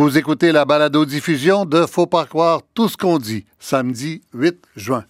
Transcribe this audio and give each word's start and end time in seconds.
Vous 0.00 0.16
écoutez 0.16 0.50
la 0.50 0.64
balado-diffusion 0.64 1.66
de 1.66 1.84
Faut 1.84 2.06
pas 2.06 2.24
croire 2.24 2.62
tout 2.72 2.88
ce 2.88 2.96
qu'on 2.96 3.18
dit, 3.18 3.44
samedi 3.58 4.22
8 4.32 4.56
juin. 4.74 5.04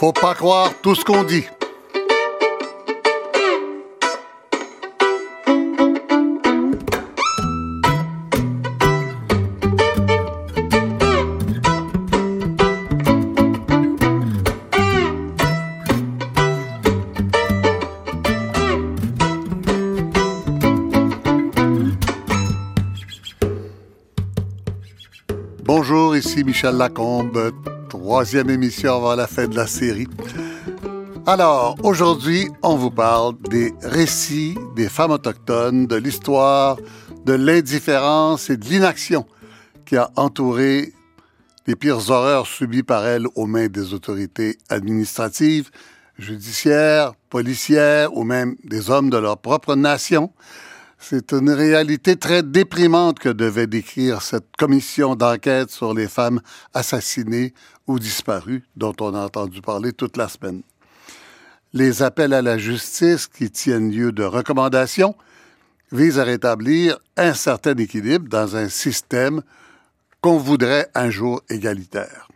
Faut 0.00 0.12
pas 0.12 0.34
croire 0.34 0.72
tout 0.82 0.96
ce 0.96 1.04
qu'on 1.04 1.22
dit. 1.22 1.44
Michel 26.44 26.76
Lacombe, 26.76 27.52
troisième 27.88 28.50
émission 28.50 28.96
avant 28.96 29.14
la 29.14 29.26
fin 29.26 29.46
de 29.46 29.54
la 29.54 29.66
série. 29.66 30.08
Alors, 31.26 31.76
aujourd'hui, 31.82 32.48
on 32.62 32.76
vous 32.76 32.90
parle 32.90 33.34
des 33.48 33.72
récits 33.82 34.56
des 34.74 34.88
femmes 34.88 35.12
autochtones, 35.12 35.86
de 35.86 35.96
l'histoire, 35.96 36.78
de 37.24 37.34
l'indifférence 37.34 38.50
et 38.50 38.56
de 38.56 38.64
l'inaction 38.64 39.26
qui 39.86 39.96
a 39.96 40.10
entouré 40.16 40.92
les 41.66 41.76
pires 41.76 42.10
horreurs 42.10 42.46
subies 42.46 42.82
par 42.82 43.06
elles 43.06 43.26
aux 43.36 43.46
mains 43.46 43.68
des 43.68 43.94
autorités 43.94 44.58
administratives, 44.68 45.70
judiciaires, 46.18 47.12
policières 47.30 48.16
ou 48.16 48.24
même 48.24 48.56
des 48.64 48.90
hommes 48.90 49.10
de 49.10 49.18
leur 49.18 49.38
propre 49.38 49.76
nation. 49.76 50.32
C'est 51.04 51.32
une 51.32 51.50
réalité 51.50 52.14
très 52.14 52.44
déprimante 52.44 53.18
que 53.18 53.28
devait 53.28 53.66
décrire 53.66 54.22
cette 54.22 54.56
commission 54.56 55.16
d'enquête 55.16 55.68
sur 55.68 55.94
les 55.94 56.06
femmes 56.06 56.40
assassinées 56.74 57.54
ou 57.88 57.98
disparues 57.98 58.62
dont 58.76 58.94
on 59.00 59.12
a 59.16 59.24
entendu 59.24 59.60
parler 59.60 59.92
toute 59.92 60.16
la 60.16 60.28
semaine. 60.28 60.62
Les 61.72 62.04
appels 62.04 62.32
à 62.32 62.40
la 62.40 62.56
justice 62.56 63.26
qui 63.26 63.50
tiennent 63.50 63.90
lieu 63.90 64.12
de 64.12 64.22
recommandations 64.22 65.16
visent 65.90 66.20
à 66.20 66.24
rétablir 66.24 67.00
un 67.16 67.34
certain 67.34 67.74
équilibre 67.74 68.28
dans 68.28 68.54
un 68.54 68.68
système 68.68 69.42
qu'on 70.20 70.38
voudrait 70.38 70.88
un 70.94 71.10
jour 71.10 71.42
égalitaire. 71.50 72.28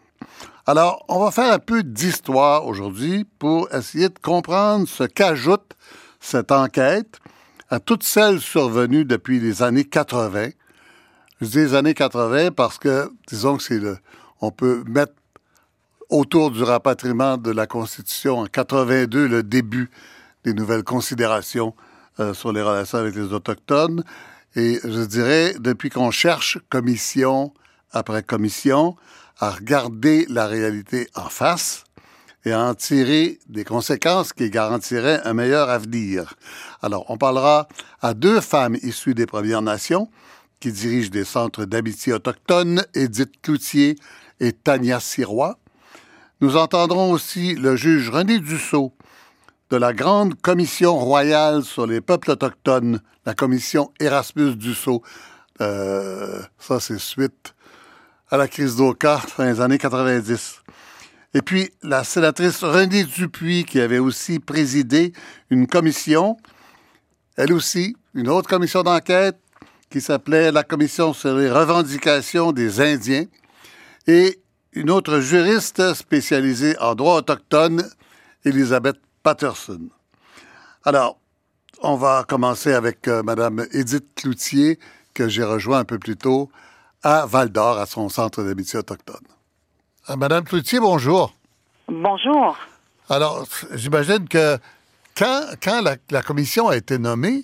Alors, 0.67 1.05
on 1.09 1.21
va 1.21 1.31
faire 1.31 1.53
un 1.53 1.61
peu 1.61 1.85
d'histoire 1.85 2.67
aujourd'hui 2.67 3.25
pour 3.39 3.73
essayer 3.73 4.09
de 4.09 4.19
comprendre 4.19 4.89
ce 4.89 5.05
qu'ajoute 5.05 5.77
cette 6.19 6.51
enquête 6.51 7.21
à 7.69 7.81
toutes 7.81 8.03
celles 8.03 8.41
survenues 8.41 9.05
depuis 9.05 9.41
les 9.41 9.63
années 9.63 9.85
80. 9.85 10.51
Je 11.41 11.47
dis 11.47 11.59
les 11.59 11.75
années 11.75 11.95
80 11.95 12.53
parce 12.53 12.79
que, 12.79 13.11
disons 13.27 13.57
que 13.57 13.63
c'est 13.63 13.79
le, 13.79 13.99
on 14.41 14.51
peut 14.51 14.85
mettre 14.87 15.13
autour 16.09 16.51
du 16.51 16.63
rapatriement 16.63 17.37
de 17.37 17.51
la 17.51 17.67
Constitution 17.67 18.39
en 18.39 18.47
82 18.47 19.27
le 19.27 19.43
début 19.43 19.91
des 20.45 20.55
nouvelles 20.55 20.85
considérations 20.85 21.75
euh, 22.21 22.33
sur 22.33 22.53
les 22.53 22.63
relations 22.63 22.99
avec 22.99 23.15
les 23.17 23.33
Autochtones. 23.33 24.05
Et 24.55 24.79
je 24.85 25.05
dirais, 25.05 25.55
depuis 25.59 25.91
qu'on 25.91 26.11
cherche 26.11 26.59
commission 26.71 27.53
après 27.93 28.23
commission 28.23 28.97
à 29.39 29.51
regarder 29.51 30.25
la 30.31 30.47
réalité 30.47 31.09
en 31.15 31.29
face, 31.29 31.85
et 32.47 32.53
à 32.53 32.61
en 32.61 32.75
tirer 32.75 33.41
des 33.49 33.65
conséquences 33.65 34.33
qui 34.33 34.49
garantiraient 34.51 35.21
un 35.25 35.35
meilleur 35.35 35.69
avenir. 35.69 36.35
Alors, 36.87 37.05
on 37.09 37.19
parlera 37.19 37.67
à 38.01 38.15
deux 38.15 38.41
femmes 38.41 38.77
issues 38.81 39.15
des 39.15 39.27
Premières 39.27 39.61
Nations 39.61 40.09
qui 40.61 40.71
dirigent 40.71 41.11
des 41.11 41.25
centres 41.25 41.65
d'amitié 41.65 42.13
autochtones, 42.13 42.85
Edith 42.95 43.43
Cloutier 43.43 43.97
et 44.39 44.53
Tania 44.53 45.01
Sirois. 45.01 45.59
Nous 46.41 46.57
entendrons 46.57 47.11
aussi 47.11 47.57
le 47.57 47.75
juge 47.75 48.09
René 48.09 48.39
Dussault 48.39 48.93
de 49.71 49.77
la 49.77 49.93
Grande 49.93 50.41
Commission 50.41 50.97
royale 50.97 51.65
sur 51.65 51.89
les 51.89 52.01
peuples 52.01 52.31
autochtones, 52.31 53.01
la 53.25 53.35
commission 53.35 53.91
Erasmus 53.99 54.55
Dussault. 54.55 55.03
Euh, 55.61 56.41
ça, 56.61 56.79
c'est 56.79 57.01
suite 57.01 57.57
à 58.31 58.37
la 58.37 58.47
crise 58.47 58.77
d'Oka 58.77 59.19
fin 59.19 59.53
des 59.53 59.61
années 59.61 59.79
90. 59.79 60.63
Et 61.35 61.43
puis 61.43 61.69
la 61.83 62.05
sénatrice 62.05 62.63
Renée 62.63 63.03
Dupuis, 63.03 63.65
qui 63.65 63.81
avait 63.81 63.99
aussi 63.99 64.39
présidé 64.39 65.13
une 65.51 65.67
commission, 65.67 66.37
elle 67.37 67.53
aussi, 67.53 67.97
une 68.15 68.29
autre 68.29 68.49
commission 68.49 68.83
d'enquête 68.83 69.39
qui 69.91 70.01
s'appelait 70.01 70.51
la 70.51 70.63
Commission 70.63 71.13
sur 71.13 71.35
les 71.37 71.51
revendications 71.51 72.53
des 72.53 72.81
Indiens, 72.81 73.27
et 74.07 74.41
une 74.73 74.91
autre 74.91 75.21
juriste 75.21 75.95
spécialisée 75.95 76.77
en 76.81 76.95
droit 76.95 77.17
autochtone, 77.17 77.89
Elisabeth 78.45 78.97
Patterson. 79.23 79.89
Alors, 80.85 81.19
on 81.83 81.97
va 81.97 82.25
commencer 82.27 82.73
avec 82.73 83.07
euh, 83.09 83.23
Mme 83.23 83.67
Edith 83.73 84.15
Cloutier, 84.15 84.79
que 85.15 85.29
j'ai 85.29 85.45
rejoint 85.45 85.81
un 85.81 85.85
peu 85.85 85.99
plus 85.99 86.17
tôt 86.17 86.51
à 87.03 87.27
Val 87.27 87.51
d'Or, 87.51 87.79
à 87.79 87.87
son 87.87 88.09
centre 88.09 88.43
d'amitié 88.43 88.79
autochtone. 88.79 89.27
Ah, 90.07 90.17
Madame 90.17 90.45
Cloutier, 90.45 90.81
bonjour. 90.81 91.35
Bonjour. 91.89 92.57
Alors, 93.09 93.45
j'imagine 93.73 94.29
que 94.29 94.59
quand, 95.17 95.83
la, 96.11 96.23
commission 96.23 96.69
a 96.69 96.77
été 96.77 96.99
nommée, 96.99 97.43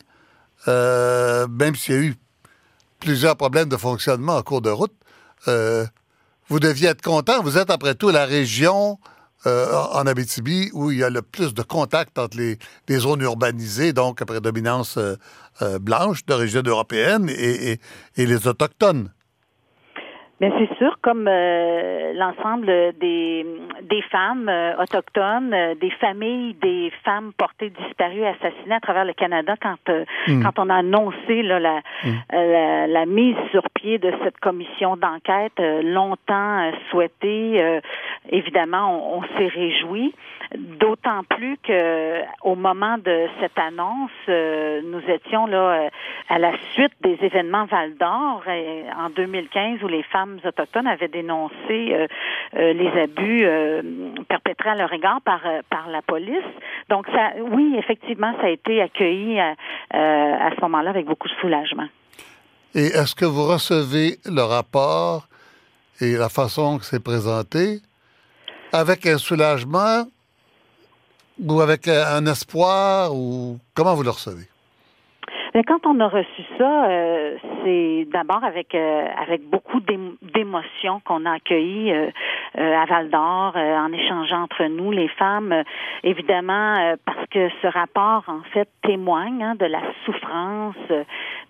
euh, 0.69 1.47
même 1.49 1.75
s'il 1.75 1.94
y 1.94 1.99
a 1.99 2.00
eu 2.03 2.15
plusieurs 3.00 3.37
problèmes 3.37 3.69
de 3.69 3.77
fonctionnement 3.77 4.37
en 4.37 4.43
cours 4.43 4.62
de 4.62 4.71
route, 4.71 4.94
euh, 5.49 5.87
vous 6.49 6.60
deviez 6.60 6.88
être 6.88 7.03
content. 7.03 7.43
Vous 7.43 7.59
êtes, 7.59 7.71
après 7.71 7.94
tout, 7.94 8.10
la 8.10 8.27
région 8.27 8.99
euh, 9.47 9.75
en 9.93 10.06
Abitibi 10.06 10.71
où 10.72 10.91
il 10.91 10.99
y 10.99 11.05
a 11.05 11.10
le 11.10 11.22
plus 11.22 11.55
de 11.55 11.62
contact 11.62 12.19
entre 12.19 12.37
les, 12.37 12.59
zones 12.99 13.22
urbanisées, 13.22 13.93
donc 13.93 14.22
à 14.22 14.27
prédominance 14.27 14.99
blanche 15.81 16.25
d'origine 16.27 16.69
européenne, 16.69 17.28
et, 17.28 17.81
et 18.16 18.27
les 18.27 18.47
Autochtones. 18.47 19.10
Bien, 20.41 20.50
c'est 20.59 20.76
sûr, 20.76 20.97
comme 21.03 21.28
euh, 21.28 22.12
l'ensemble 22.15 22.66
des, 23.00 23.47
des 23.82 24.03
femmes 24.10 24.48
euh, 24.48 24.75
autochtones, 24.82 25.54
euh, 25.54 25.76
des 25.76 25.91
familles, 25.91 26.54
des 26.54 26.93
femmes 27.04 27.32
portées 27.37 27.70
disparues, 27.70 28.25
assassinées 28.25 28.75
à 28.75 28.81
travers 28.81 29.04
le 29.04 29.12
Canada, 29.12 29.54
quand 29.62 29.76
mm. 29.88 30.42
quand 30.42 30.59
on 30.59 30.69
a 30.69 30.76
annoncé 30.76 31.42
là, 31.42 31.60
la, 31.60 31.81
mm. 32.04 32.12
la, 32.32 32.87
la, 32.88 33.06
mise 33.06 33.37
sur 33.53 33.62
pied 33.71 33.98
de 33.98 34.12
cette 34.25 34.38
commission 34.38 34.97
d'enquête 34.97 35.60
longtemps 35.84 36.72
souhaitée, 36.91 37.81
évidemment, 38.31 39.15
on, 39.15 39.19
on 39.19 39.22
s'est 39.37 39.48
réjoui. 39.48 40.12
D'autant 40.59 41.22
plus 41.31 41.56
que 41.62 42.21
au 42.42 42.56
moment 42.56 42.98
de 42.98 43.26
cette 43.41 43.59
annonce, 43.59 44.10
nous 44.28 45.03
étions 45.09 45.47
là 45.47 45.88
à 46.28 46.38
la 46.38 46.53
suite 46.75 46.92
des 47.00 47.16
événements 47.22 47.65
Val 47.66 47.97
d'Or 47.97 48.42
en 48.98 49.09
2015 49.10 49.82
où 49.82 49.88
les 49.88 50.03
femmes 50.03 50.31
autochtones 50.44 50.87
avaient 50.87 51.09
dénoncé 51.09 51.54
euh, 51.70 52.06
euh, 52.56 52.72
les 52.72 52.88
abus 53.00 53.44
euh, 53.44 53.82
perpétrés 54.28 54.70
à 54.70 54.75
leur 54.75 54.93
égard 54.93 55.20
par 55.22 55.41
par 55.70 55.88
la 55.88 56.03
police. 56.03 56.44
Donc 56.88 57.06
ça, 57.06 57.32
oui, 57.50 57.75
effectivement, 57.78 58.32
ça 58.41 58.47
a 58.47 58.50
été 58.50 58.81
accueilli 58.82 59.38
à, 59.41 59.54
à 59.91 60.50
ce 60.54 60.60
moment-là 60.62 60.91
avec 60.91 61.06
beaucoup 61.06 61.28
de 61.28 61.34
soulagement. 61.41 61.88
Et 62.75 62.87
est-ce 62.87 63.15
que 63.15 63.25
vous 63.25 63.47
recevez 63.47 64.19
le 64.25 64.42
rapport 64.42 65.26
et 66.00 66.16
la 66.16 66.28
façon 66.28 66.78
que 66.78 66.84
c'est 66.84 67.03
présenté 67.03 67.81
avec 68.72 69.06
un 69.06 69.19
soulagement 69.19 70.04
ou 71.38 71.60
avec 71.60 71.88
un 71.88 72.24
espoir 72.27 73.15
ou 73.15 73.59
comment 73.74 73.95
vous 73.95 74.03
le 74.03 74.10
recevez? 74.10 74.52
Mais 75.54 75.65
quand 75.65 75.87
on 75.87 76.01
a 76.01 76.09
reçu 76.09 76.43
ça, 76.57 76.87
euh, 76.87 77.37
c'est 77.63 78.07
d'abord 78.10 78.43
avec 78.43 78.75
euh, 78.75 79.07
avec 79.21 79.43
beaucoup 79.43 79.81
d'émotions 79.81 81.01
qu'on 81.04 81.27
a 81.27 81.33
accueilli 81.33 81.93
euh, 81.93 82.10
à 82.57 82.87
Val 82.87 83.10
d'Or 83.10 83.57
en 83.57 83.93
échangeant 83.93 84.43
entre 84.43 84.65
nous, 84.65 84.91
les 84.91 85.09
femmes, 85.09 85.63
évidemment 86.03 86.97
parce 87.04 87.27
que 87.31 87.49
ce 87.60 87.66
rapport 87.66 88.25
en 88.28 88.43
fait 88.53 88.69
témoigne 88.83 89.43
hein, 89.43 89.54
de 89.54 89.66
la 89.66 89.81
souffrance, 90.04 90.77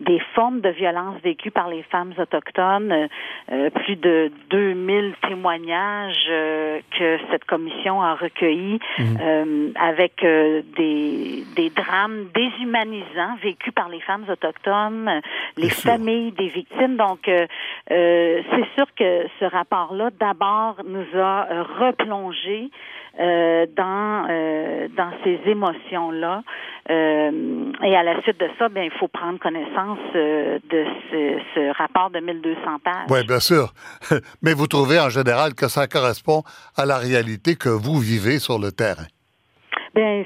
des 0.01 0.21
formes 0.35 0.61
de 0.61 0.69
violence 0.69 1.21
vécues 1.23 1.51
par 1.51 1.69
les 1.69 1.83
femmes 1.85 2.13
autochtones, 2.19 3.09
plus 3.49 3.97
de 3.97 4.31
2000 4.51 5.15
témoignages 5.29 6.29
que 6.29 7.19
cette 7.31 7.45
commission 7.47 8.01
a 8.01 8.15
recueillis 8.15 8.79
mmh. 8.99 9.73
avec 9.81 10.21
des 10.23 11.45
des 11.57 11.71
drames 11.71 12.27
déshumanisants 12.33 13.37
vécus 13.43 13.73
par 13.75 13.89
les 13.93 14.00
femmes 14.00 14.25
autochtones, 14.29 15.21
les 15.56 15.71
familles 15.71 16.33
des 16.33 16.49
victimes. 16.49 16.97
Donc, 16.97 17.29
euh, 17.29 17.47
euh, 17.91 18.43
c'est 18.50 18.67
sûr 18.77 18.87
que 18.97 19.27
ce 19.39 19.44
rapport-là, 19.44 20.11
d'abord, 20.19 20.77
nous 20.85 21.06
a 21.21 21.47
replongé 21.79 22.71
dans 23.19 24.27
dans 24.97 25.12
ces 25.23 25.39
émotions-là. 25.44 26.43
et 26.89 27.97
à 27.97 28.03
la 28.03 28.23
suite 28.23 28.41
de 28.41 28.49
ça, 28.59 28.71
bien, 28.71 28.85
il 28.85 28.91
faut 28.93 29.09
prendre 29.09 29.39
connaissance 29.39 29.99
de 30.15 30.85
ce, 31.11 31.39
ce, 31.55 31.77
rapport 31.77 32.09
de 32.09 32.21
1200 32.21 32.79
pages. 32.83 32.94
Oui, 33.11 33.19
bien 33.27 33.41
sûr. 33.41 33.75
Mais 34.43 34.55
vous 34.55 34.67
trouvez 34.67 34.99
en 34.99 35.11
général 35.11 35.53
que 35.55 35.69
ça 35.69 35.87
correspond 35.87 36.43
à 36.75 36.87
la 36.87 36.97
réalité 36.97 37.55
que 37.55 37.69
vous 37.69 37.99
vivez 38.00 38.39
sur 38.39 38.59
le 38.59 38.73
terrain? 38.73 39.09
Bien, 39.94 40.25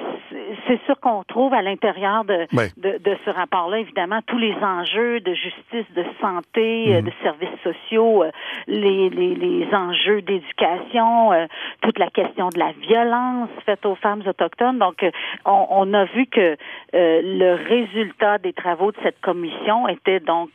c'est 0.67 0.81
sûr 0.85 0.99
qu'on 1.01 1.23
trouve 1.25 1.55
à 1.55 1.63
l'intérieur 1.63 2.25
de, 2.25 2.47
de, 2.77 3.17
ce 3.25 3.31
rapport-là, 3.31 3.79
évidemment, 3.79 4.21
tous 4.27 4.39
les 4.39 4.55
enjeux 4.55 5.21
de 5.21 5.35
justice, 5.35 5.87
de 5.95 6.05
santé, 6.21 6.95
euh, 6.95 7.01
mhm. 7.01 7.07
de 7.07 7.13
services 7.23 7.61
sociaux, 7.63 8.25
euh, 8.25 8.31
les, 8.67 9.11
les, 9.11 9.35
les 9.35 9.67
enjeux 9.75 10.23
d'éducation, 10.23 11.33
euh, 11.33 11.47
toute 11.83 11.99
la 11.99 12.11
question 12.11 12.49
de 12.49 12.59
la 12.59 12.73
violence 12.73 13.51
faite 13.65 13.85
aux 13.87 13.95
femmes 13.97 14.23
autochtones. 14.27 14.79
Donc, 14.79 15.05
on, 15.45 15.67
on 15.71 15.95
a 15.95 16.05
vu 16.07 16.27
que 16.27 16.57
le 16.93 17.55
résultat 17.55 18.39
des 18.39 18.53
travaux 18.53 18.93
de 18.93 18.97
cette 19.03 19.21
commission 19.21 19.89
était 19.89 20.21
donc 20.21 20.51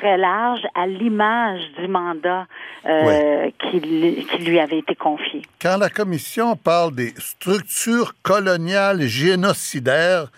très 0.00 0.16
large 0.16 0.62
à 0.74 0.86
l'image 0.86 1.60
du 1.78 1.86
mandat 1.86 2.46
euh, 2.86 3.50
qui, 3.70 3.80
lui 3.80 4.58
avait 4.58 4.78
été 4.78 4.94
confié. 4.94 5.42
Quand 5.60 5.76
la 5.76 5.90
Commission 5.90 6.56
parle 6.56 6.94
des 6.94 7.12
structures 7.18 8.14
coloniales 8.22 9.02
génocidaires 9.02 10.28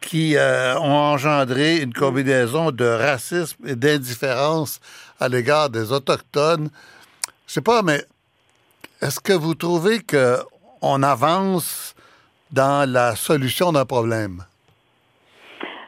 qui 0.00 0.36
euh, 0.36 0.76
ont 0.80 1.12
engendré 1.14 1.78
une 1.78 1.94
combinaison 1.94 2.72
de 2.72 2.84
racisme 2.84 3.68
et 3.68 3.76
d'indifférence 3.76 4.80
à 5.20 5.28
l'égard 5.28 5.70
des 5.70 5.92
Autochtones, 5.92 6.68
je 7.46 7.52
sais 7.52 7.60
pas, 7.60 7.82
mais 7.82 8.02
est-ce 9.00 9.20
que 9.20 9.32
vous 9.32 9.54
trouvez 9.54 10.00
qu'on 10.00 11.02
avance 11.02 11.94
dans 12.50 12.90
la 12.90 13.14
solution 13.14 13.70
d'un 13.72 13.84
problème? 13.84 14.44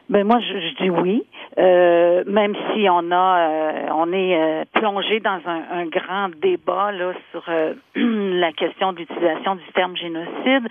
Ben 0.09 0.25
moi, 0.25 0.39
je 0.39 0.83
dis 0.83 0.89
oui. 0.89 1.25
Euh, 1.57 2.23
même 2.27 2.53
si 2.73 2.89
on 2.89 3.11
a, 3.11 3.37
euh, 3.39 3.87
on 3.95 4.11
est 4.11 4.37
euh, 4.37 4.65
plongé 4.73 5.21
dans 5.21 5.39
un, 5.45 5.63
un, 5.71 5.85
grand 5.85 6.29
débat 6.41 6.91
là 6.91 7.13
sur 7.31 7.43
la 7.95 8.51
question 8.51 8.91
de 8.91 8.99
l'utilisation 8.99 9.55
du 9.55 9.63
terme 9.73 9.95
génocide, 9.95 10.67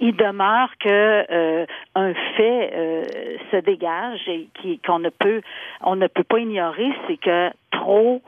il 0.00 0.14
demeure 0.16 0.68
que 0.80 1.66
un 1.94 2.14
fait 2.36 3.06
se 3.50 3.56
dégage 3.58 4.20
et 4.28 4.48
qu'on 4.84 4.98
ne 4.98 5.08
peut, 5.08 5.40
on 5.82 5.96
ne 5.96 6.06
peut 6.06 6.24
pas 6.24 6.40
ignorer, 6.40 6.92
c'est 7.06 7.16
que 7.16 7.50
trop 7.70 8.20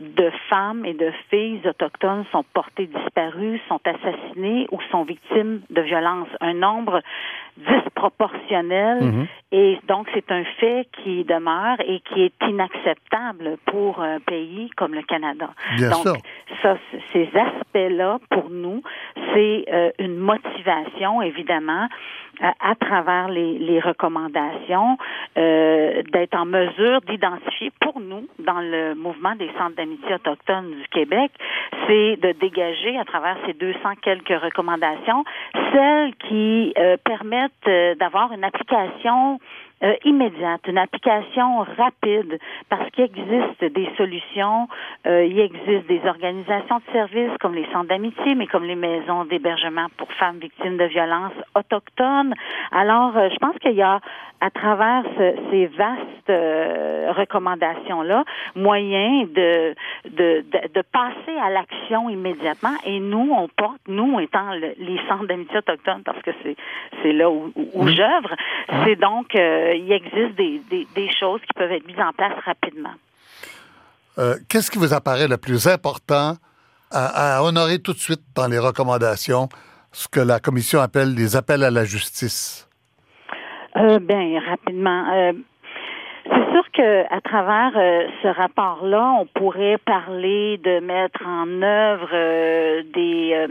de 0.00 0.30
femmes 0.48 0.86
et 0.86 0.94
de 0.94 1.12
filles 1.28 1.60
autochtones 1.66 2.24
sont 2.32 2.44
portées 2.54 2.86
disparues, 2.86 3.60
sont 3.68 3.80
assassinées 3.84 4.66
ou 4.72 4.78
sont 4.90 5.04
victimes 5.04 5.60
de 5.68 5.82
violences. 5.82 6.28
Un 6.40 6.54
nombre 6.54 7.02
disproportionnel 7.56 9.02
mhm. 9.02 9.26
et 9.52 9.78
donc 9.86 10.08
c'est 10.14 10.32
un 10.32 10.44
fait 10.58 10.88
qui 11.02 11.24
demeure 11.24 11.76
et 11.80 12.00
qui 12.00 12.22
est 12.22 12.32
inacceptable 12.48 13.58
pour 13.66 14.00
un 14.00 14.20
pays 14.20 14.70
comme 14.76 14.94
le 14.94 15.02
Canada. 15.02 15.50
donc 15.78 16.18
ça, 16.62 16.78
ces 17.12 17.28
aspects-là 17.34 18.18
pour 18.30 18.48
nous, 18.48 18.82
c'est 19.34 19.64
euh, 19.70 19.90
une 19.98 20.16
motivation 20.16 21.20
évidemment 21.20 21.88
à, 22.40 22.74
travers 22.74 23.28
les, 23.28 23.58
les 23.58 23.80
recommandations, 23.80 24.96
euh, 25.36 26.02
d'être 26.12 26.34
en 26.34 26.46
mesure 26.46 27.00
d'identifier 27.02 27.70
pour 27.80 28.00
nous, 28.00 28.26
dans 28.38 28.60
le 28.60 28.94
mouvement 28.94 29.34
des 29.36 29.50
centres 29.58 29.76
d'amitié 29.76 30.14
autochtones 30.14 30.70
du 30.70 30.88
Québec, 30.88 31.30
c'est 31.86 32.16
de 32.16 32.32
dégager 32.40 32.98
à 32.98 33.04
travers 33.04 33.36
ces 33.46 33.52
200 33.52 33.78
quelques 34.02 34.28
recommandations 34.28 35.24
celles 35.72 36.14
qui 36.28 36.72
euh, 36.78 36.96
permettent 37.04 37.52
euh, 37.68 37.94
d'avoir 37.96 38.32
une 38.32 38.44
application 38.44 39.38
euh, 39.82 39.94
immédiate, 40.04 40.60
une 40.66 40.78
application 40.78 41.60
rapide, 41.76 42.38
parce 42.68 42.90
qu'il 42.90 43.04
existe 43.04 43.64
des 43.64 43.88
solutions, 43.96 44.68
euh, 45.06 45.24
il 45.24 45.38
existe 45.38 45.86
des 45.88 46.00
organisations 46.06 46.76
de 46.76 46.92
services 46.92 47.36
comme 47.40 47.54
les 47.54 47.66
centres 47.72 47.88
d'amitié, 47.88 48.34
mais 48.34 48.46
comme 48.46 48.64
les 48.64 48.74
maisons 48.74 49.24
d'hébergement 49.24 49.86
pour 49.96 50.12
femmes 50.12 50.38
victimes 50.38 50.76
de 50.76 50.84
violences 50.84 51.32
autochtones. 51.54 52.34
Alors, 52.72 53.16
euh, 53.16 53.28
je 53.30 53.36
pense 53.36 53.56
qu'il 53.58 53.72
y 53.72 53.82
a, 53.82 54.00
à 54.42 54.50
travers 54.50 55.04
ces 55.50 55.66
vastes 55.66 56.32
recommandations-là, 57.18 58.24
moyen 58.54 59.24
de, 59.24 59.74
de, 60.08 60.44
de, 60.74 60.82
passer 60.92 61.38
à 61.42 61.50
l'action 61.50 62.08
immédiatement. 62.08 62.74
Et 62.86 63.00
nous, 63.00 63.34
on 63.36 63.48
porte, 63.48 63.80
nous 63.86 64.18
étant 64.20 64.50
les 64.52 65.00
centres 65.08 65.26
d'amitié 65.26 65.58
autochtones, 65.58 66.02
parce 66.04 66.22
que 66.22 66.30
c'est 66.42 66.56
c'est 67.02 67.12
là 67.12 67.30
où, 67.30 67.52
où 67.74 67.88
j'œuvre, 67.88 68.34
c'est 68.84 68.96
donc 68.96 69.34
euh, 69.34 69.69
il 69.74 69.92
existe 69.92 70.36
des, 70.36 70.86
des, 70.94 71.10
choses 71.18 71.40
qui 71.40 71.52
peuvent 71.54 71.70
être 71.72 71.86
mises 71.86 72.00
en 72.00 72.12
place 72.12 72.32
rapidement. 72.44 72.94
Euh, 74.18 74.36
qu'est-ce 74.48 74.70
qui 74.70 74.78
vous 74.78 74.92
apparaît 74.92 75.28
le 75.28 75.36
plus 75.36 75.66
important 75.66 76.36
à, 76.90 77.44
honorer 77.44 77.78
tout 77.78 77.92
de 77.92 77.98
suite 77.98 78.22
dans 78.34 78.48
les 78.48 78.58
recommandations, 78.58 79.48
ce 79.92 80.08
que 80.08 80.18
la 80.18 80.40
Commission 80.40 80.80
appelle 80.80 81.14
les 81.14 81.36
appels 81.36 81.62
à 81.62 81.70
la 81.70 81.84
justice? 81.84 82.68
Euh, 83.76 84.00
bien, 84.00 84.40
rapidement. 84.40 85.32
C'est 86.24 86.52
sûr 86.52 86.70
que 86.72 87.14
à 87.14 87.20
travers 87.20 87.72
euh, 87.76 88.06
ce 88.22 88.28
rapport-là, 88.28 89.16
on 89.20 89.26
pourrait 89.26 89.78
parler 89.78 90.58
de 90.58 90.80
mettre 90.80 91.26
en 91.26 91.62
œuvre 91.62 92.08
euh, 92.12 92.82
des, 92.92 93.32
euh, 93.34 93.46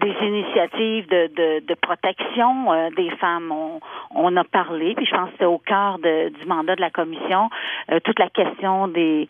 des 0.00 0.26
initiatives 0.26 1.08
de, 1.08 1.60
de, 1.66 1.74
protection 1.80 2.90
des 2.96 3.10
femmes. 3.16 3.52
On, 4.14 4.36
a 4.36 4.44
parlé, 4.44 4.94
puis 4.94 5.06
je 5.06 5.14
pense 5.14 5.30
que 5.30 5.36
c'est 5.38 5.44
au 5.44 5.58
cœur 5.58 5.98
du 5.98 6.46
mandat 6.46 6.76
de 6.76 6.80
la 6.80 6.90
commission, 6.90 7.48
toute 8.04 8.18
la 8.18 8.28
question 8.28 8.86
des, 8.88 9.28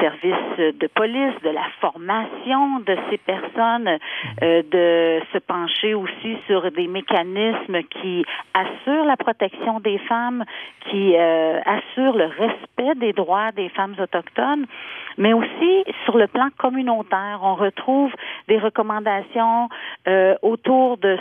services 0.00 0.56
de 0.58 0.86
police, 0.88 1.34
de 1.42 1.50
la 1.50 1.64
formation 1.80 2.80
de 2.80 2.96
ces 3.10 3.18
personnes, 3.18 3.98
de 4.42 5.20
se 5.32 5.38
pencher 5.38 5.94
aussi 5.94 6.36
sur 6.46 6.70
des 6.72 6.88
mécanismes 6.88 7.82
qui 7.90 8.24
assurent 8.54 9.06
la 9.06 9.16
protection 9.16 9.80
des 9.80 9.98
femmes, 9.98 10.44
qui 10.90 11.14
sur 11.94 12.16
le 12.16 12.26
respect 12.26 12.94
des 12.96 13.12
droits 13.12 13.52
des 13.52 13.68
femmes 13.70 13.94
autochtones, 13.98 14.66
mais 15.18 15.32
aussi 15.32 15.84
sur 16.04 16.16
le 16.16 16.26
plan 16.26 16.48
communautaire. 16.58 17.40
On 17.42 17.54
retrouve 17.54 18.12
des 18.48 18.58
recommandations 18.58 19.68
euh, 20.08 20.34
autour 20.42 20.98
de, 20.98 21.18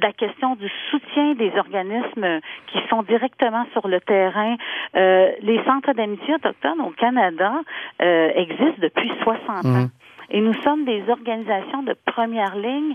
la 0.00 0.12
question 0.12 0.54
du 0.56 0.70
soutien 0.90 1.34
des 1.34 1.52
organismes 1.56 2.40
qui 2.68 2.78
sont 2.88 3.02
directement 3.02 3.66
sur 3.72 3.88
le 3.88 4.00
terrain. 4.00 4.56
Euh, 4.96 5.32
les 5.40 5.62
centres 5.64 5.92
d'amitié 5.92 6.34
autochtones 6.34 6.80
au 6.80 6.90
Canada 6.90 7.52
euh, 8.02 8.30
existent 8.34 8.80
depuis 8.80 9.10
60 9.22 9.64
ans. 9.64 9.68
Mmh. 9.68 9.90
Et 10.30 10.40
nous 10.40 10.54
sommes 10.62 10.84
des 10.84 11.02
organisations 11.08 11.82
de 11.82 11.94
première 12.04 12.56
ligne 12.56 12.94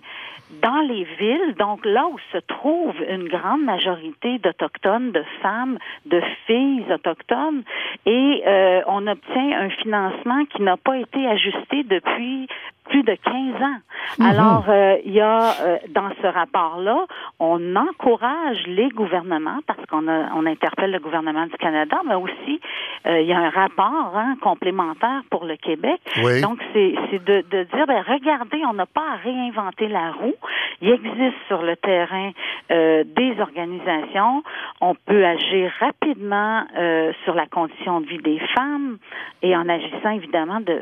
dans 0.61 0.81
les 0.81 1.05
villes, 1.17 1.55
donc 1.57 1.85
là 1.85 2.07
où 2.07 2.17
se 2.33 2.37
trouve 2.39 2.93
une 3.07 3.27
grande 3.29 3.63
majorité 3.63 4.37
d'Autochtones, 4.39 5.11
de 5.11 5.23
femmes, 5.41 5.77
de 6.05 6.21
filles 6.45 6.85
autochtones, 6.91 7.63
et 8.05 8.43
euh, 8.45 8.81
on 8.87 9.07
obtient 9.07 9.59
un 9.61 9.69
financement 9.69 10.45
qui 10.45 10.61
n'a 10.61 10.77
pas 10.77 10.97
été 10.97 11.25
ajusté 11.25 11.83
depuis 11.83 12.47
plus 12.91 13.03
de 13.03 13.15
15 13.15 13.61
ans. 13.61 13.79
Mhm. 14.19 14.25
Alors, 14.25 14.65
euh, 14.67 14.97
il 15.05 15.13
y 15.13 15.21
a 15.21 15.53
euh, 15.61 15.77
dans 15.89 16.09
ce 16.21 16.27
rapport-là, 16.27 17.05
on 17.39 17.75
encourage 17.75 18.67
les 18.67 18.89
gouvernements 18.89 19.59
parce 19.65 19.83
qu'on 19.87 20.07
on 20.07 20.45
interpelle 20.45 20.91
le 20.91 20.99
gouvernement 20.99 21.45
du 21.45 21.57
Canada, 21.57 21.97
mais 22.07 22.15
aussi 22.15 22.59
il 23.03 23.25
y 23.25 23.33
a 23.33 23.39
un 23.39 23.49
rapport 23.49 24.13
hein, 24.15 24.35
complémentaire 24.41 25.21
pour 25.31 25.45
le 25.45 25.55
Québec. 25.55 25.99
Donc, 26.41 26.59
c'est 26.71 26.93
de, 27.25 27.43
de 27.49 27.63
dire, 27.63 27.87
ben, 27.87 28.03
regardez, 28.07 28.61
on 28.69 28.73
n'a 28.73 28.85
pas 28.85 29.13
à 29.13 29.15
réinventer 29.15 29.87
la 29.87 30.11
roue. 30.11 30.35
Il 30.81 30.89
existe 30.89 31.37
sur 31.47 31.61
le 31.61 31.75
terrain 31.75 32.31
euh, 32.71 33.03
des 33.03 33.39
organisations. 33.39 34.43
On 34.79 34.95
peut 34.95 35.25
agir 35.25 35.71
rapidement 35.79 36.63
euh, 36.77 37.11
sur 37.23 37.35
la 37.35 37.45
condition 37.45 38.01
de 38.01 38.07
vie 38.07 38.17
des 38.17 38.39
femmes 38.55 38.97
et 39.43 39.55
en 39.55 39.69
agissant 39.69 40.11
évidemment 40.11 40.59
de, 40.59 40.81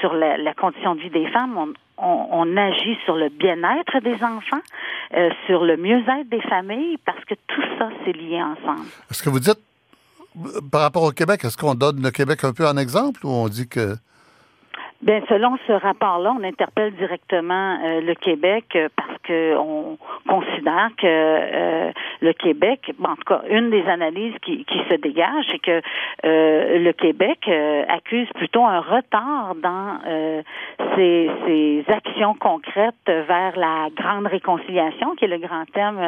sur 0.00 0.14
la, 0.14 0.36
la, 0.36 0.54
condition 0.54 0.94
de 0.94 1.00
vie 1.00 1.10
des 1.10 1.26
femmes, 1.28 1.41
on, 1.98 2.56
agit 2.56 2.96
sur 3.04 3.16
le 3.16 3.28
bien-être 3.28 4.00
des 4.02 4.22
enfants, 4.24 4.62
euh, 5.14 5.30
sur 5.46 5.64
le 5.64 5.76
mieux-être 5.76 6.28
des 6.28 6.40
familles, 6.42 6.98
parce 7.04 7.24
que 7.24 7.34
tout 7.46 7.62
ça, 7.78 7.88
c'est 8.04 8.12
lié 8.12 8.42
ensemble. 8.42 8.86
Est-ce 9.10 9.22
que 9.22 9.30
vous 9.30 9.40
dites, 9.40 9.60
par 10.70 10.82
rapport 10.82 11.02
au 11.02 11.12
Québec, 11.12 11.44
est-ce 11.44 11.56
qu'on 11.56 11.74
donne 11.74 12.02
le 12.02 12.10
Québec 12.10 12.44
un 12.44 12.52
peu 12.52 12.66
en 12.66 12.76
exemple 12.76 13.24
ou 13.24 13.30
on 13.30 13.48
dit 13.48 13.68
que 13.68 13.96
Bien, 15.02 15.20
selon 15.28 15.56
ce 15.66 15.72
rapport-là, 15.72 16.32
on 16.38 16.44
interpelle 16.44 16.94
directement 16.94 17.76
euh, 17.82 18.00
le 18.00 18.14
Québec 18.14 18.66
euh, 18.76 18.88
parce 18.94 19.18
que 19.24 19.56
on 19.56 19.98
considère 20.28 20.90
que 20.96 21.06
euh, 21.06 21.90
le 22.20 22.32
Québec, 22.34 22.94
en 23.02 23.16
tout 23.16 23.24
cas, 23.26 23.42
une 23.50 23.70
des 23.70 23.84
analyses 23.86 24.36
qui, 24.42 24.64
qui 24.64 24.78
se 24.88 24.94
dégage, 24.94 25.44
c'est 25.50 25.58
que 25.58 25.82
le 26.24 26.92
Québec 26.92 27.48
accuse 27.88 28.28
plutôt 28.36 28.64
un 28.64 28.80
retard 28.80 29.56
dans 29.56 29.98
ses, 30.94 31.30
ses, 31.46 31.84
actions 31.88 32.34
concrètes 32.34 32.94
vers 33.06 33.56
la 33.56 33.88
grande 33.96 34.26
réconciliation, 34.26 35.16
qui 35.16 35.24
est 35.24 35.28
le 35.28 35.38
grand 35.38 35.64
thème 35.72 35.98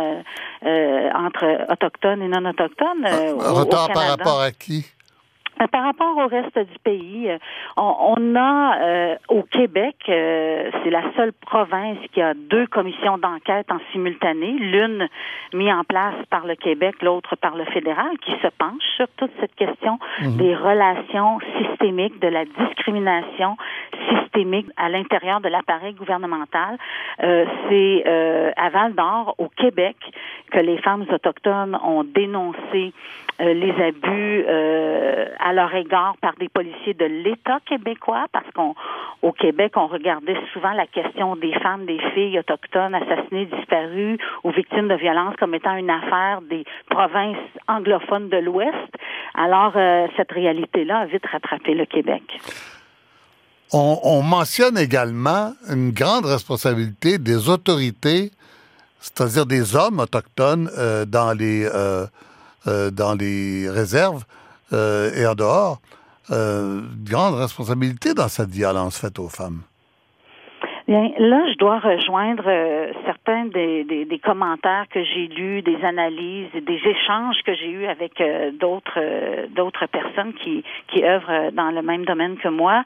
entre 1.15 1.73
autochtones 1.73 2.23
et 2.23 2.29
non 2.29 2.49
autochtones. 2.49 3.05
un 3.05 3.53
retard 3.53 3.89
par 3.93 4.09
rapport 4.09 4.41
à 4.41 4.53
qui? 4.53 4.87
Euh, 5.61 5.67
par 5.69 5.85
rapport 5.85 6.17
au 6.17 6.27
reste 6.27 6.59
du 6.59 6.79
pays, 6.83 7.31
euh, 7.31 7.39
on, 7.77 8.35
a 8.35 8.79
euh, 8.81 9.17
au 9.29 9.43
Québec, 9.43 9.97
c'est 10.07 10.91
la 10.91 11.03
seule 11.17 11.33
province 11.33 11.99
qui 12.13 12.21
a 12.21 12.35
deux 12.35 12.67
commissions 12.67 13.19
d'enquête 13.19 13.71
en 13.71 13.79
simultané, 13.93 14.53
l'une 14.59 15.09
mise 15.53 15.73
en 15.73 15.85
place 15.85 16.15
par 16.31 16.47
le 16.47 16.57
Québec, 16.57 16.97
l'autre 17.03 17.37
par 17.37 17.57
le 17.57 17.65
fédéral, 17.67 18.19
qui 18.25 18.33
se 18.43 18.49
penche 18.59 18.83
sur 18.97 19.07
toute 19.17 19.31
cette 19.41 19.55
question 19.55 19.99
mhm. 20.21 20.37
des 20.37 20.55
relations 20.55 21.39
systémiques, 21.59 22.21
de 22.21 22.29
la 22.29 22.45
discrimination 22.45 23.57
systémique 24.09 24.67
à 24.77 24.89
l'intérieur 24.89 25.41
de 25.41 25.49
l'appareil 25.49 25.95
gouvernemental. 25.95 26.77
c'est 27.19 28.05
à 28.57 28.69
Val 28.71 28.95
d'Or, 28.95 29.35
au 29.39 29.49
Québec, 29.49 29.97
que 30.51 30.59
les 30.59 30.79
femmes 30.79 31.05
autochtones 31.13 31.79
ont 31.85 32.05
dénoncé 32.05 32.93
les 33.39 33.73
abus 33.83 34.47
à 34.47 35.53
leur 35.53 35.75
égard 35.75 36.17
par 36.21 36.35
des 36.39 36.49
policiers 36.49 36.95
de 36.95 37.05
l'État 37.05 37.59
québécois, 37.67 38.27
parce 38.33 38.47
qu'au 38.55 39.33
Québec, 39.33 39.73
on 39.77 39.87
regardait 39.87 40.37
souvent 40.53 40.73
la 40.73 40.87
question 40.87 41.37
des 41.37 41.53
femmes, 41.61 41.87
des 41.87 41.99
filles 42.15 42.39
autochtones 42.39 42.95
assassinées, 42.95 43.47
disparues 43.47 44.19
ou 44.45 44.51
victimes 44.51 44.89
de 44.89 44.95
violences 44.95 45.37
comme 45.39 45.55
étant 45.55 45.75
une 45.77 45.91
affaire 45.91 46.41
des 46.49 46.65
provinces 46.89 47.37
anglophones 47.69 48.29
de 48.29 48.39
l'Ouest. 48.39 48.75
Alors, 49.35 49.73
euh, 49.77 50.07
cette 50.17 50.33
réalité-là 50.33 51.01
a 51.01 51.07
vite 51.07 51.25
rattrapé 51.31 51.75
le 51.75 51.87
Québec. 51.87 52.23
On, 53.73 54.23
mentionne 54.23 54.79
également 54.79 55.53
une 55.69 55.91
grande 55.91 56.27
responsabilité 56.27 57.19
des 57.19 57.49
autorités, 57.49 58.31
c'est-à-dire 59.01 59.47
des 59.47 59.75
hommes 59.75 59.99
autochtones 59.99 60.71
euh, 60.79 61.05
dans 61.05 61.37
les 61.37 61.65
euh, 61.65 62.07
dans 62.67 63.15
les 63.15 63.69
réserves, 63.69 64.25
euh, 64.73 65.13
et 65.15 65.27
en 65.27 65.35
dehors, 65.35 65.81
euh, 66.31 66.83
grande 67.05 67.35
responsabilité 67.35 68.15
dans 68.15 68.29
cette 68.29 68.51
violence 68.51 68.97
faite 68.97 69.19
aux 69.19 69.29
femmes. 69.29 69.63
Bien, 70.87 71.13
là, 71.17 71.51
je 71.51 71.57
dois 71.57 71.79
rejoindre 71.79 72.45
euh, 72.47 72.93
certains 73.07 73.47
des, 73.47 73.85
des, 73.85 74.19
commentaires 74.19 74.85
que 74.91 75.03
j'ai 75.03 75.29
lus, 75.29 75.63
des 75.63 75.83
analyses, 75.83 76.51
des 76.53 76.81
échanges 76.85 77.37
que 77.47 77.55
j'ai 77.55 77.71
eus 77.71 77.87
avec 77.87 78.21
euh, 78.21 78.51
d'autres 78.51 79.01
d'autres 79.55 79.87
personnes 79.87 80.35
qui 80.35 80.63
qui 80.89 81.03
œuvrent 81.03 81.53
dans 81.53 81.71
le 81.71 81.81
même 81.81 82.05
domaine 82.05 82.37
que 82.37 82.49
moi. 82.49 82.85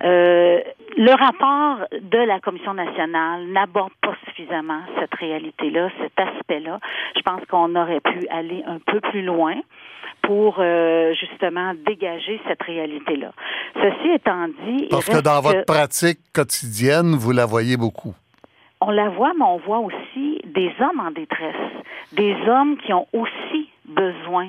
le 0.00 1.14
rapport 1.18 1.88
de 2.00 2.18
la 2.18 2.38
Commission 2.38 2.74
nationale 2.74 3.46
n'aborde 3.48 3.94
pas 4.00 4.14
suffisamment 4.26 4.82
cette 5.00 5.14
réalité-là, 5.14 5.90
cet 6.00 6.20
aspect-là. 6.20 6.78
Je 7.16 7.22
pense 7.22 7.44
qu'on 7.46 7.74
aurait 7.74 8.00
pu 8.00 8.28
aller 8.28 8.62
un 8.64 8.78
peu 8.78 9.00
plus 9.00 9.22
loin 9.22 9.56
pour 10.22 10.56
euh, 10.58 11.12
justement 11.14 11.72
dégager 11.86 12.40
cette 12.46 12.62
réalité-là. 12.62 13.32
Ceci 13.74 14.10
étant 14.14 14.48
dit, 14.66 14.88
parce 14.90 15.06
que 15.06 15.20
dans 15.20 15.40
votre 15.40 15.64
pratique 15.64 16.18
quotidienne, 16.32 17.14
vous 17.16 17.32
la 17.32 17.46
voyez 17.46 17.76
beaucoup. 17.76 18.14
On 18.80 18.90
la 18.90 19.10
voit, 19.10 19.32
mais 19.38 19.44
on 19.44 19.58
voit 19.58 19.80
aussi 19.80 20.40
des 20.46 20.72
hommes 20.80 21.00
en 21.00 21.10
détresse, 21.10 21.54
des 22.12 22.34
hommes 22.48 22.78
qui 22.78 22.92
ont 22.92 23.06
aussi 23.12 23.68
besoin 23.84 24.48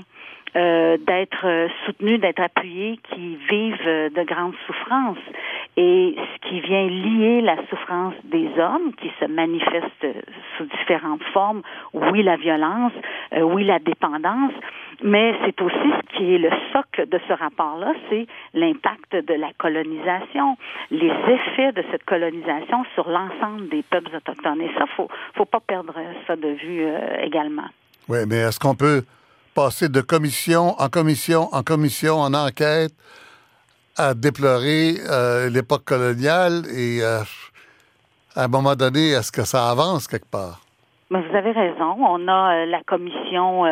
euh, 0.58 0.98
d'être 0.98 1.46
euh, 1.46 1.70
soutenus, 1.86 2.20
d'être 2.20 2.42
appuyés, 2.42 3.00
qui 3.10 3.38
vivent 3.50 3.88
euh, 3.88 4.10
de 4.10 4.24
grandes 4.24 4.54
souffrances. 4.68 5.18
Et 5.78 6.14
ce 6.18 6.50
qui 6.50 6.60
vient 6.60 6.88
lier 6.88 7.40
la 7.40 7.56
souffrance 7.70 8.16
des 8.26 8.50
hommes, 8.60 8.94
qui 9.02 9.10
se 9.22 9.26
manifeste 9.26 10.06
sous 10.58 10.66
différentes 10.66 11.24
formes, 11.32 11.62
oui 11.94 12.22
la 12.22 12.36
violence, 12.36 12.92
oui 13.38 13.64
la 13.64 13.80
dépendance, 13.80 14.52
mais 15.02 15.34
c'est 15.46 15.62
aussi 15.62 15.78
ce 15.78 16.18
qui 16.18 16.34
est 16.34 16.38
le 16.38 16.50
socle 16.74 17.08
de 17.08 17.18
ce 17.26 17.32
rapport-là, 17.32 17.94
c'est 18.10 18.28
l'impact 18.54 19.16
de 19.26 19.34
la 19.34 19.54
colonisation, 19.58 20.58
les 20.92 21.14
effets 21.30 21.72
de 21.72 21.84
cette 21.90 22.04
colonisation 22.04 22.84
sur 22.94 23.10
l'ensemble 23.10 23.70
des 23.70 23.84
peuples 23.84 24.18
autochtones. 24.18 24.62
Et 24.62 24.72
ça, 24.78 24.86
faut 24.98 25.08
faut 25.36 25.46
pas 25.46 25.62
perdre 25.62 25.96
ça 26.28 26.36
de 26.36 26.50
vue 26.50 26.86
également. 27.22 27.70
Oui, 28.10 28.20
mais 28.28 28.40
est-ce 28.40 28.60
qu'on 28.60 28.76
peut 28.76 29.04
passer 29.54 29.90
de 29.90 30.02
commission 30.02 30.76
en 30.80 30.90
commission 30.90 31.50
en 31.54 31.64
commission 31.64 32.20
en 32.20 32.34
enquête 32.34 32.94
à 33.98 34.14
déplorer 34.14 34.96
euh, 35.10 35.50
l'époque 35.50 35.84
coloniale 35.86 36.64
et 36.74 37.02
euh, 37.02 37.20
à 38.36 38.46
un 38.46 38.48
moment 38.48 38.76
donné, 38.76 39.10
est-ce 39.10 39.32
que 39.32 39.44
ça 39.44 39.70
avance 39.70 40.08
quelque 40.08 40.30
part? 40.30 40.62
Mais 41.10 41.22
vous 41.22 41.36
avez 41.36 41.52
raison. 41.52 41.98
On 42.00 42.28
a 42.28 42.56
euh, 42.56 42.66
la 42.68 42.82
commission 42.84 43.66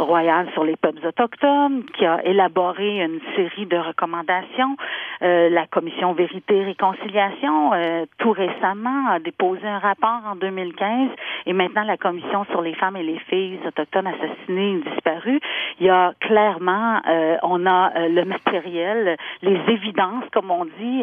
royale 0.00 0.48
sur 0.52 0.64
les 0.64 0.76
peuples 0.76 1.06
autochtones 1.06 1.84
qui 1.96 2.04
a 2.06 2.24
élaboré 2.24 3.00
une 3.02 3.20
série 3.36 3.66
de 3.66 3.76
recommandations. 3.76 4.76
la 5.20 5.66
commission 5.66 6.12
Vérité 6.12 6.56
et 6.56 6.64
Réconciliation, 6.64 7.72
tout 8.18 8.32
récemment, 8.32 9.08
a 9.10 9.18
déposé 9.18 9.66
un 9.66 9.78
rapport 9.78 10.22
en 10.26 10.36
2015 10.36 11.10
et 11.46 11.52
maintenant 11.52 11.84
la 11.84 11.96
commission 11.96 12.44
sur 12.50 12.62
les 12.62 12.74
femmes 12.74 12.96
et 12.96 13.02
les 13.02 13.18
filles 13.30 13.58
autochtones 13.66 14.06
assassinées 14.06 14.76
ou 14.76 14.90
disparues. 14.90 15.40
Il 15.78 15.86
y 15.86 15.90
a 15.90 16.12
clairement, 16.20 17.00
on 17.42 17.66
a 17.66 18.08
le 18.08 18.24
matériel, 18.24 19.16
les 19.42 19.60
évidences, 19.68 20.24
comme 20.32 20.50
on 20.50 20.64
dit, 20.64 21.02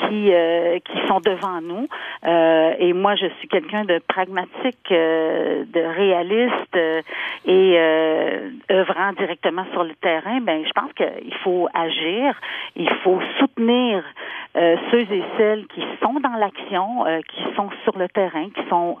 qui 0.00 0.32
qui 0.84 1.06
sont 1.08 1.20
devant 1.20 1.60
nous. 1.62 1.88
et 2.78 2.92
moi, 2.92 3.14
je 3.14 3.26
suis 3.38 3.48
quelqu'un 3.48 3.84
de 3.84 3.98
pragmatique 4.06 4.92
euh, 4.92 5.64
de 5.72 5.80
réaliste 5.80 6.76
euh, 6.76 7.02
et 7.44 7.76
euh, 8.26 8.50
œuvrant 8.70 9.12
directement 9.12 9.64
sur 9.72 9.84
le 9.84 9.94
terrain, 9.94 10.40
ben 10.40 10.64
je 10.66 10.72
pense 10.72 10.92
qu'il 10.92 11.34
faut 11.44 11.68
agir, 11.74 12.34
il 12.74 12.90
faut 13.02 13.20
soutenir 13.38 14.04
ceux 14.90 15.00
et 15.00 15.22
celles 15.36 15.66
qui 15.66 15.82
sont 16.02 16.18
dans 16.20 16.34
l'action, 16.38 17.04
qui 17.28 17.42
sont 17.54 17.68
sur 17.84 17.98
le 17.98 18.08
terrain, 18.08 18.48
qui 18.48 18.66
sont 18.70 18.96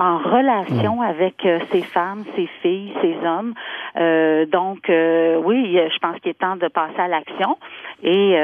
en 0.00 0.18
relation 0.18 0.96
mm. 0.96 1.02
avec 1.02 1.48
ces 1.70 1.82
femmes, 1.82 2.24
ces 2.34 2.48
filles, 2.60 2.92
ces 3.00 3.16
hommes. 3.24 3.54
donc 4.50 4.88
oui, 4.88 5.78
je 5.78 5.98
pense 6.00 6.18
qu'il 6.18 6.32
est 6.32 6.38
temps 6.38 6.56
de 6.56 6.66
passer 6.66 6.98
à 6.98 7.06
l'action 7.06 7.56
et 8.02 8.34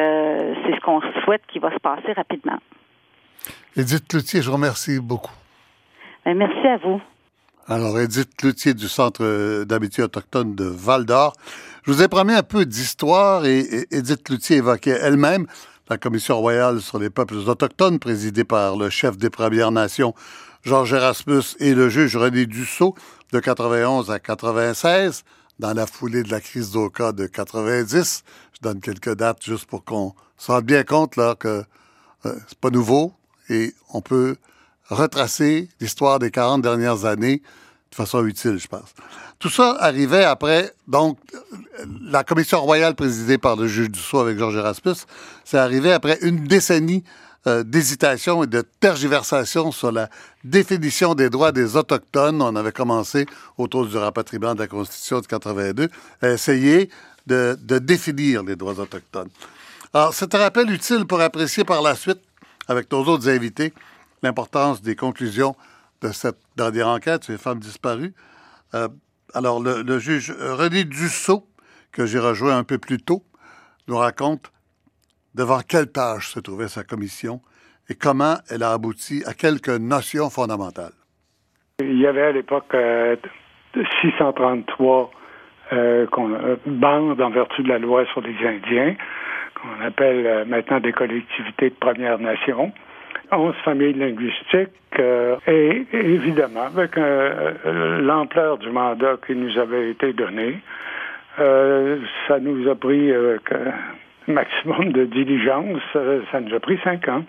c'est 0.64 0.76
ce 0.76 0.80
qu'on 0.82 1.00
souhaite 1.24 1.42
qui 1.48 1.58
va 1.58 1.72
se 1.72 1.80
passer 1.80 2.12
rapidement. 2.12 2.58
Edith 3.76 4.06
Cloutier, 4.06 4.40
je 4.40 4.48
vous 4.48 4.54
remercie 4.54 5.00
beaucoup. 5.00 5.32
Ben, 6.24 6.36
merci 6.36 6.66
à 6.66 6.76
vous. 6.76 7.00
Alors, 7.68 8.00
Edith 8.00 8.34
Cloutier 8.36 8.74
du 8.74 8.88
Centre 8.88 9.62
d'habitude 9.62 10.04
autochtone 10.04 10.56
de 10.56 10.64
Val-d'Or. 10.64 11.32
Je 11.84 11.92
vous 11.92 12.02
ai 12.02 12.08
promis 12.08 12.34
un 12.34 12.42
peu 12.42 12.66
d'histoire 12.66 13.46
et 13.46 13.86
Edith 13.92 14.24
Cloutier 14.24 14.56
évoquait 14.56 14.98
elle-même 15.00 15.46
la 15.88 15.96
Commission 15.96 16.38
royale 16.38 16.80
sur 16.80 16.98
les 16.98 17.08
peuples 17.08 17.36
autochtones 17.36 18.00
présidée 18.00 18.42
par 18.42 18.76
le 18.76 18.90
chef 18.90 19.16
des 19.16 19.30
Premières 19.30 19.70
Nations, 19.70 20.12
Georges 20.64 20.92
Erasmus, 20.92 21.54
et 21.60 21.72
le 21.74 21.88
juge 21.88 22.16
René 22.16 22.46
Dussault 22.46 22.96
de 23.30 23.38
91 23.38 24.10
à 24.10 24.18
96, 24.18 25.22
dans 25.60 25.72
la 25.72 25.86
foulée 25.86 26.24
de 26.24 26.32
la 26.32 26.40
crise 26.40 26.72
d'Oka 26.72 27.12
de 27.12 27.26
90. 27.26 28.24
Je 28.54 28.60
donne 28.60 28.80
quelques 28.80 29.14
dates 29.14 29.44
juste 29.44 29.66
pour 29.66 29.84
qu'on 29.84 30.14
se 30.36 30.50
rende 30.50 30.64
bien 30.64 30.82
compte 30.82 31.14
là 31.14 31.36
que 31.36 31.62
euh, 32.26 32.34
c'est 32.48 32.58
pas 32.58 32.70
nouveau 32.70 33.12
et 33.48 33.72
on 33.92 34.00
peut 34.00 34.34
retracer 34.92 35.68
l'histoire 35.80 36.18
des 36.18 36.30
40 36.30 36.62
dernières 36.62 37.04
années 37.04 37.42
de 37.90 37.96
façon 37.96 38.24
utile, 38.24 38.58
je 38.58 38.68
pense. 38.68 38.94
Tout 39.38 39.50
ça 39.50 39.76
arrivait 39.80 40.24
après, 40.24 40.72
donc, 40.86 41.18
la 42.00 42.24
commission 42.24 42.60
royale 42.60 42.94
présidée 42.94 43.38
par 43.38 43.56
le 43.56 43.66
juge 43.66 43.90
Dussault 43.90 44.20
avec 44.20 44.38
Georges 44.38 44.56
Erasmus, 44.56 44.94
c'est 45.44 45.58
arrivé 45.58 45.92
après 45.92 46.18
une 46.22 46.46
décennie 46.46 47.04
euh, 47.48 47.64
d'hésitation 47.64 48.44
et 48.44 48.46
de 48.46 48.62
tergiversation 48.78 49.72
sur 49.72 49.90
la 49.90 50.08
définition 50.44 51.14
des 51.14 51.28
droits 51.28 51.50
des 51.50 51.76
Autochtones. 51.76 52.40
On 52.40 52.54
avait 52.54 52.70
commencé 52.70 53.26
autour 53.58 53.86
du 53.86 53.96
rapatriement 53.96 54.54
de 54.54 54.60
la 54.60 54.68
Constitution 54.68 55.20
de 55.20 55.26
82 55.26 55.88
à 56.22 56.30
essayer 56.30 56.88
de, 57.26 57.58
de 57.60 57.78
définir 57.78 58.44
les 58.44 58.54
droits 58.54 58.78
autochtones. 58.78 59.28
Alors, 59.92 60.14
c'est 60.14 60.34
un 60.34 60.38
rappel 60.38 60.70
utile 60.70 61.04
pour 61.04 61.20
apprécier 61.20 61.64
par 61.64 61.82
la 61.82 61.96
suite, 61.96 62.20
avec 62.68 62.90
nos 62.92 63.04
autres 63.04 63.28
invités, 63.28 63.74
l'importance 64.22 64.82
des 64.82 64.96
conclusions 64.96 65.54
de 66.02 66.08
cette 66.08 66.38
dernière 66.56 66.88
enquête 66.88 67.24
sur 67.24 67.32
les 67.32 67.38
femmes 67.38 67.58
disparues. 67.58 68.14
Euh, 68.74 68.88
alors, 69.34 69.62
le, 69.62 69.98
juge 69.98 70.30
René 70.30 70.84
Dussault, 70.84 71.44
que 71.92 72.06
j'ai 72.06 72.18
rejoint 72.18 72.56
un 72.56 72.64
peu 72.64 72.78
plus 72.78 72.98
tôt, 72.98 73.22
nous 73.88 73.96
raconte 73.96 74.52
devant 75.34 75.60
quelle 75.60 75.90
tâche 75.90 76.28
se 76.28 76.40
trouvait 76.40 76.68
sa 76.68 76.84
commission 76.84 77.40
et 77.88 77.94
comment 77.94 78.36
elle 78.50 78.62
a 78.62 78.72
abouti 78.72 79.22
à 79.26 79.34
quelques 79.34 79.68
notions 79.68 80.28
fondamentales. 80.30 80.92
Il 81.80 81.98
y 81.98 82.06
avait 82.06 82.22
à 82.22 82.32
l'époque 82.32 82.76
633 84.02 85.10
euh, 85.72 86.06
euh, 86.18 86.56
bandes 86.66 87.20
en 87.20 87.30
vertu 87.30 87.62
de 87.62 87.68
la 87.68 87.78
loi 87.78 88.04
sur 88.12 88.20
les 88.20 88.36
Indiens, 88.46 88.94
qu'on 89.54 89.84
appelle 89.84 90.46
maintenant 90.46 90.80
des 90.80 90.92
collectivités 90.92 91.70
de 91.70 91.74
Première 91.74 92.18
Nation. 92.18 92.72
11 93.32 93.54
familles 93.64 93.94
linguistiques 93.94 94.70
et 95.46 95.86
évidemment, 95.92 96.64
avec 96.64 96.96
l'ampleur 96.96 98.58
du 98.58 98.70
mandat 98.70 99.16
qui 99.26 99.34
nous 99.34 99.58
avait 99.58 99.90
été 99.90 100.12
donné, 100.12 100.60
ça 101.36 102.38
nous 102.40 102.68
a 102.68 102.74
pris 102.74 103.10
un 103.10 103.38
maximum 104.28 104.92
de 104.92 105.06
diligence, 105.06 105.80
ça 106.30 106.40
nous 106.40 106.54
a 106.54 106.60
pris 106.60 106.78
cinq 106.84 107.08
ans. 107.08 107.24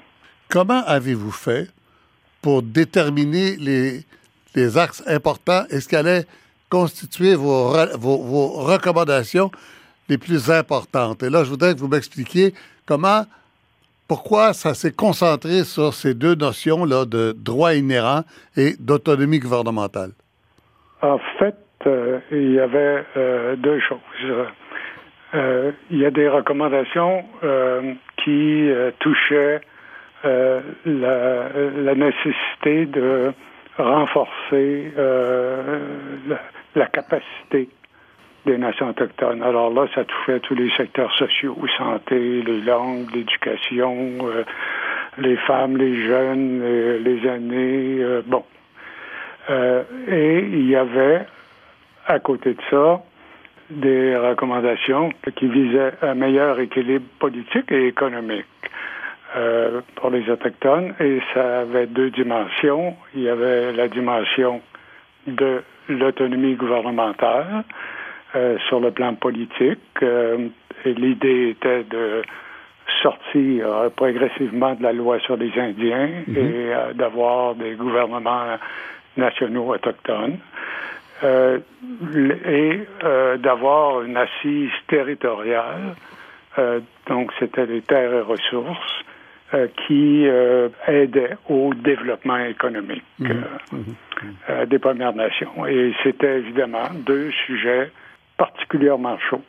Comment 0.50 0.84
avez-vous 0.86 1.32
fait 1.32 1.68
pour 2.42 2.62
déterminer 2.62 3.56
les, 3.58 4.02
les 4.56 4.78
axes 4.78 5.04
importants? 5.08 5.64
Et 5.70 5.80
ce 5.80 5.90
qu'allait 5.90 6.26
constituer 6.70 7.36
vos, 7.36 7.74
vos, 7.98 8.50
recommandations 8.64 9.52
les 10.10 10.18
plus 10.18 10.52
importantes? 10.52 11.24
Et 11.24 11.30
là, 11.30 11.44
je 11.44 11.50
voudrais 11.50 11.74
que 11.74 11.80
vous 11.80 11.88
m'expliquiez 11.88 12.54
comment, 12.86 13.24
pourquoi 14.08 14.54
ça 14.54 14.74
s'est 14.74 14.92
concentré 14.96 15.64
sur 15.64 15.94
ces 15.94 16.14
deux 16.14 16.36
notions-là 16.36 17.06
de 17.06 17.34
droit 17.36 17.74
inhérent 17.74 18.22
et 18.58 18.74
d'autonomie 18.80 19.40
gouvernementale? 19.40 20.12
En 21.02 21.20
fait, 21.40 21.56
euh, 21.86 22.20
il 22.32 22.54
y 22.54 22.60
avait 22.60 23.04
euh, 23.18 23.56
deux 23.56 23.80
choses. 23.80 24.48
Euh, 25.34 25.72
il 25.90 26.00
y 26.00 26.06
a 26.06 26.12
des 26.12 26.30
recommandations 26.30 27.26
qui 28.24 28.70
touchaient 29.00 29.62
la, 30.24 30.62
la, 30.86 31.96
nécessité 31.96 32.86
de 32.86 33.34
renforcer 33.78 34.94
la 36.76 36.86
capacité 36.86 37.70
des 38.46 38.58
nations 38.58 38.90
autochtones. 38.90 39.42
Alors 39.42 39.74
là, 39.74 39.88
ça 39.96 40.04
touchait 40.04 40.40
tous 40.42 40.56
les 40.56 40.70
secteurs 40.72 41.12
sociaux, 41.14 41.58
santé, 41.78 42.42
les 42.42 42.62
langues, 42.62 43.08
l'éducation, 43.14 43.96
euh, 44.24 44.44
les 45.18 45.38
femmes, 45.38 45.78
les 45.78 46.06
jeunes, 46.06 46.62
euh, 46.62 47.00
les 47.00 47.28
aînés, 47.28 47.98
euh, 48.02 48.22
bon. 48.26 48.44
et 50.10 50.40
il 50.40 50.70
y 50.70 50.76
avait, 50.76 51.26
à 52.08 52.20
côté 52.20 52.54
de 52.54 52.62
ça, 52.70 53.02
des 53.70 54.16
recommandations 54.16 55.12
qui 55.36 55.48
visaient 55.48 55.94
un 56.02 56.16
meilleur 56.16 56.60
équilibre 56.60 57.06
politique 57.20 57.72
et 57.72 57.88
économique 57.88 58.46
pour 59.96 60.12
les 60.12 60.30
Autochtones. 60.30 60.94
Et 61.00 61.20
ça 61.34 61.62
avait 61.62 61.88
deux 61.88 62.10
dimensions. 62.12 62.96
Il 63.16 63.24
y 63.24 63.30
avait 63.30 63.74
la 63.74 63.88
dimension 63.88 64.62
de 65.28 65.64
l'autonomie 65.90 66.56
gouvernementale 66.56 67.64
euh, 68.36 68.58
sur 68.68 68.80
le 68.80 68.92
plan 68.92 69.16
politique. 69.16 69.80
Euh, 70.02 70.50
l'idée 70.86 71.50
était 71.50 71.84
de 71.84 72.22
sortir 73.02 73.68
euh, 73.68 73.90
progressivement 73.90 74.76
de 74.76 74.84
la 74.84 74.94
loi 74.94 75.20
sur 75.20 75.38
les 75.38 75.52
Indiens 75.58 76.10
mhm. 76.28 76.38
et 76.38 76.94
d'avoir 76.96 77.56
des 77.56 77.76
gouvernements 77.76 78.58
nationaux 79.18 79.74
autochtones. 79.74 80.38
et 81.24 82.80
d'avoir 83.38 84.02
une 84.02 84.18
assise 84.18 84.72
territoriale, 84.88 85.96
donc 87.08 87.32
c'était 87.40 87.66
les 87.66 87.82
terres 87.82 88.14
et 88.14 88.22
ressources, 88.22 89.04
euh, 89.54 89.68
qui 89.86 90.26
euh, 90.26 90.70
aidait 90.88 91.38
au 91.48 91.76
développement 91.76 92.40
économique 92.40 93.04
mhm. 93.20 93.44
Euh, 93.74 93.78
mhm. 94.62 94.66
des 94.66 94.80
Premières 94.80 95.14
Nations. 95.14 95.68
Et 95.68 95.94
c'était 96.02 96.40
évidemment 96.40 96.90
deux 97.06 97.30
sujets 97.46 97.92
particulièrement 98.44 99.18
chauds. 99.30 99.42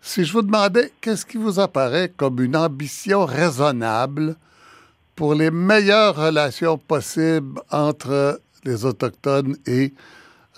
Si 0.00 0.24
je 0.24 0.32
vous 0.32 0.42
demandais, 0.42 0.90
qu'est-ce 1.00 1.24
qui 1.24 1.36
vous 1.36 1.60
apparaît 1.60 2.10
comme 2.16 2.42
une 2.42 2.56
ambition 2.56 3.24
raisonnable 3.24 4.34
pour 5.14 5.34
les 5.34 5.50
meilleures 5.50 6.16
relations 6.16 6.78
possibles 6.78 7.60
entre 7.70 8.40
les 8.64 8.84
Autochtones 8.84 9.54
et 9.66 9.92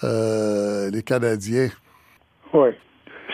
les 0.03 1.03
Canadiens? 1.03 1.69
Oui, 2.53 2.71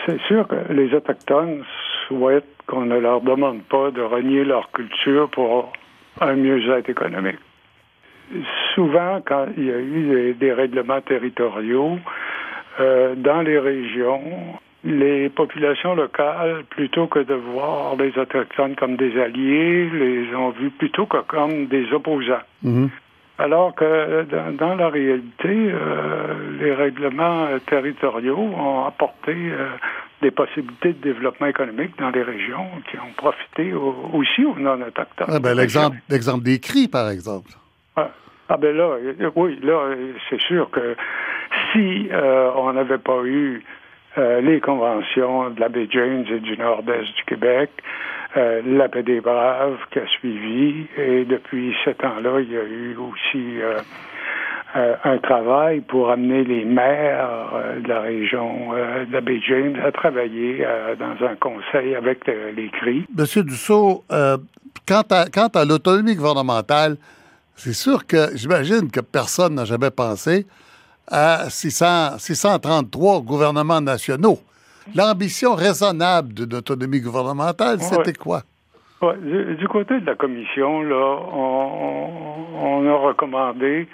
c'est 0.05 0.19
sûr 0.27 0.47
que 0.47 0.73
les 0.73 0.93
Autochtones 0.93 1.63
souhaitent 2.07 2.55
qu'on 2.67 2.85
ne 2.85 2.97
leur 2.97 3.21
demande 3.21 3.61
pas 3.63 3.91
de 3.91 4.01
renier 4.01 4.43
leur 4.43 4.71
culture 4.71 5.29
pour 5.29 5.71
un 6.21 6.35
mieux-être 6.35 6.89
économique. 6.89 7.39
Souvent, 8.73 9.21
quand 9.25 9.47
il 9.55 9.65
y 9.65 9.71
a 9.71 9.79
eu 9.79 10.33
des, 10.33 10.53
règlements 10.53 11.01
territoriaux, 11.01 11.99
euh, 12.79 13.15
dans 13.15 13.41
les 13.41 13.59
régions, 13.59 14.21
les 14.83 15.29
populations 15.29 15.95
locales, 15.95 16.63
plutôt 16.69 17.07
que 17.07 17.19
de 17.19 17.33
voir 17.33 17.95
les 17.95 18.17
Autochtones 18.17 18.75
comme 18.75 18.97
des 18.97 19.19
alliés, 19.19 19.89
les 19.89 20.35
ont 20.35 20.51
vus 20.51 20.71
plutôt 20.71 21.05
que 21.05 21.17
comme 21.27 21.67
des 21.67 21.91
opposants. 21.93 22.43
Mhm. 22.63 22.89
Alors 23.37 23.75
que 23.75 24.23
dans, 24.51 24.75
la 24.75 24.87
réalité, 24.87 25.49
euh, 25.49 26.57
les 26.59 26.73
règlements 26.73 27.47
territoriaux 27.67 28.37
ont 28.37 28.85
apporté 28.85 29.33
euh, 29.35 29.67
des 30.21 30.31
possibilités 30.31 30.93
de 30.93 31.01
développement 31.01 31.47
économique 31.47 31.97
dans 31.99 32.11
les 32.11 32.23
régions 32.23 32.67
qui 32.89 32.97
ont 32.97 33.11
profité 33.17 33.73
aussi 33.73 34.45
aux 34.45 34.57
non-autochtones. 34.57 35.27
Ah 35.29 35.39
ben, 35.39 35.53
l'exemple, 35.53 35.97
l'exemple 36.09 36.43
des 36.43 36.59
cris, 36.59 36.87
par 36.87 37.09
exemple. 37.09 37.49
Ah, 37.97 38.09
ah 38.47 38.57
ben 38.57 38.75
là, 38.75 38.97
oui, 39.35 39.59
là, 39.61 39.95
c'est 40.29 40.39
sûr 40.39 40.69
que 40.69 40.95
si 41.75 42.07
euh, 42.11 42.51
on 42.55 42.73
n'avait 42.73 42.97
pas 42.97 43.21
eu 43.25 43.63
euh, 44.17 44.41
les 44.41 44.61
conventions 44.61 45.49
de 45.49 45.59
la 45.59 45.69
baie 45.69 45.87
James 45.91 46.25
et 46.31 46.39
du 46.39 46.57
nord-est 46.57 47.15
du 47.15 47.23
Québec, 47.27 47.69
la 48.35 48.89
paix 48.89 49.03
des 49.03 49.21
Braves 49.21 49.77
qui 49.91 49.99
a 49.99 50.07
suivi, 50.07 50.87
et 50.97 51.23
depuis 51.23 51.73
ce 51.85 51.91
temps-là, 51.91 52.41
il 52.41 52.51
y 52.51 52.57
a 52.57 52.63
eu 52.63 52.97
aussi 52.97 53.61
euh, 54.75 54.93
un 55.05 55.19
travail 55.19 55.79
pour 55.79 56.11
amener 56.11 56.43
les 56.43 56.65
maires 56.65 57.49
euh, 57.53 57.79
de 57.79 57.87
la 57.87 58.01
région 58.01 58.73
euh, 58.73 59.05
de 59.05 59.13
la 59.13 59.21
baie 59.21 59.39
James 59.47 59.79
à 59.81 59.89
travailler 59.93 60.67
dans 60.99 61.25
un 61.25 61.35
conseil 61.35 61.95
avec 61.95 62.27
les 62.27 62.69
CRI. 62.71 63.05
Monsieur 63.17 63.43
Dussault, 63.43 64.03
quant 64.85 65.03
à, 65.11 65.29
quant 65.33 65.47
à 65.47 65.63
l'autonomie 65.63 66.15
gouvernementale, 66.15 66.97
c'est 67.55 67.73
sûr 67.73 68.05
que 68.05 68.35
j'imagine 68.35 68.91
que 68.91 68.99
personne 68.99 69.55
n'a 69.55 69.63
jamais 69.63 69.91
pensé 69.91 70.45
à 71.07 71.49
600, 71.49 72.17
633 72.17 73.21
gouvernements 73.21 73.81
nationaux. 73.81 74.39
L'ambition 74.93 75.55
raisonnable 75.55 76.33
de 76.33 76.55
l'autonomie 76.55 77.01
gouvernementale, 77.01 77.79
c'était 77.81 78.13
quoi? 78.13 78.43
du, 79.13 79.67
côté 79.67 79.99
de 79.99 80.05
la 80.05 80.15
commission, 80.15 80.81
là, 80.81 81.19
on, 81.33 82.87
a 82.87 82.95
recommandé, 82.95 83.87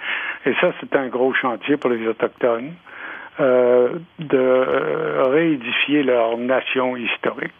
et 0.46 0.54
ça 0.60 0.72
c'est 0.80 0.94
un 0.96 1.08
gros 1.08 1.34
chantier 1.34 1.76
pour 1.76 1.90
les 1.90 2.06
Autochtones, 2.06 2.72
euh, 3.40 3.98
de 4.18 5.30
réédifier 5.30 6.02
leur 6.02 6.36
nation 6.38 6.96
historique. 6.96 7.52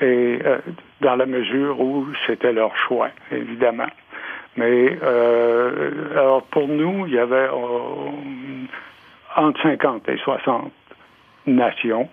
Et 0.00 0.38
euh, 0.44 0.58
dans 1.00 1.16
la 1.16 1.26
mesure 1.26 1.80
où 1.80 2.06
c'était 2.26 2.52
leur 2.52 2.74
choix, 2.76 3.08
évidemment. 3.30 3.90
Mais 4.56 4.98
euh, 5.02 5.90
alors 6.12 6.42
pour 6.44 6.66
nous, 6.66 7.06
il 7.06 7.14
y 7.14 7.18
avait 7.18 7.48
entre 9.36 9.62
50 9.62 10.08
et 10.08 10.16
60 10.18 10.72
nations 11.46 12.08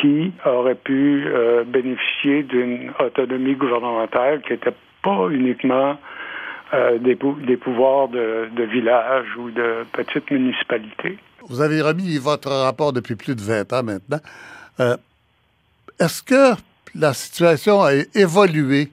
qui 0.00 0.32
aurait 0.44 0.74
pu 0.74 1.24
euh, 1.26 1.64
bénéficier 1.64 2.42
d'une 2.44 2.92
autonomie 2.98 3.54
gouvernementale 3.54 4.42
qui 4.42 4.52
n'était 4.52 4.74
pas 5.02 5.28
uniquement 5.30 5.98
euh, 6.74 6.98
des, 6.98 7.18
des, 7.46 7.56
pouvoirs 7.56 8.08
de, 8.08 8.48
de 8.56 8.62
village 8.64 9.26
ou 9.36 9.50
de 9.50 9.84
petites 9.92 10.30
municipalités. 10.30 11.18
Vous 11.48 11.60
avez 11.60 11.82
remis 11.82 12.16
votre 12.18 12.50
rapport 12.50 12.92
depuis 12.92 13.16
plus 13.16 13.34
de 13.34 13.42
20 13.42 13.72
ans 13.72 13.82
maintenant. 13.82 14.20
Euh, 14.80 14.96
est-ce 16.00 16.22
que 16.22 16.58
la 16.94 17.12
situation 17.12 17.82
a 17.82 17.92
évolué 18.14 18.88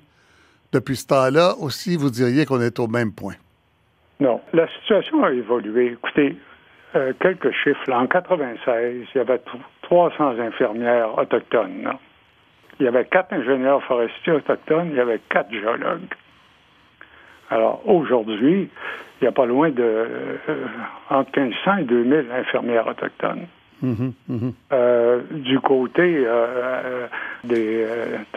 depuis 0.74 0.98
ce 0.98 1.08
temps-là 1.08 1.56
aussi, 1.60 1.96
vous 1.96 2.10
diriez 2.10 2.46
qu'on 2.46 2.62
est 2.62 2.80
au 2.80 2.88
même 2.88 3.14
point? 3.14 3.36
Non, 4.20 4.42
la 4.54 4.68
situation 4.80 5.24
a 5.24 5.32
évolué. 5.32 5.94
Écoutez, 5.94 6.36
quelques 7.20 7.52
chiffres. 7.52 7.92
En 7.92 8.08
96, 8.08 9.08
il 9.14 9.18
y 9.18 9.20
avait 9.20 9.42
300 9.84 10.40
infirmières 10.40 11.18
autochtones. 11.18 11.92
Il 12.80 12.86
y 12.86 12.88
avait 12.88 13.06
quatre 13.06 13.34
ingénieurs 13.34 13.84
forestiers 13.84 14.34
autochtones, 14.34 14.90
il 14.92 14.98
y 14.98 15.00
avait 15.00 15.20
quatre 15.30 15.52
géologues. 15.52 16.14
Alors 17.50 17.82
aujourd'hui, 17.86 18.70
il 19.20 19.24
n'y 19.24 19.28
a 19.28 19.32
pas 19.32 19.46
loin 19.46 19.70
de 19.70 19.84
euh, 19.84 20.38
entre 21.10 21.40
1500 21.40 21.78
et 21.78 21.84
2000 21.84 22.26
infirmières 22.32 22.88
autochtones. 22.88 23.48
Mhm, 23.82 24.12
mhm. 24.28 24.54
du 25.42 25.58
côté 25.62 26.28
des 27.46 27.86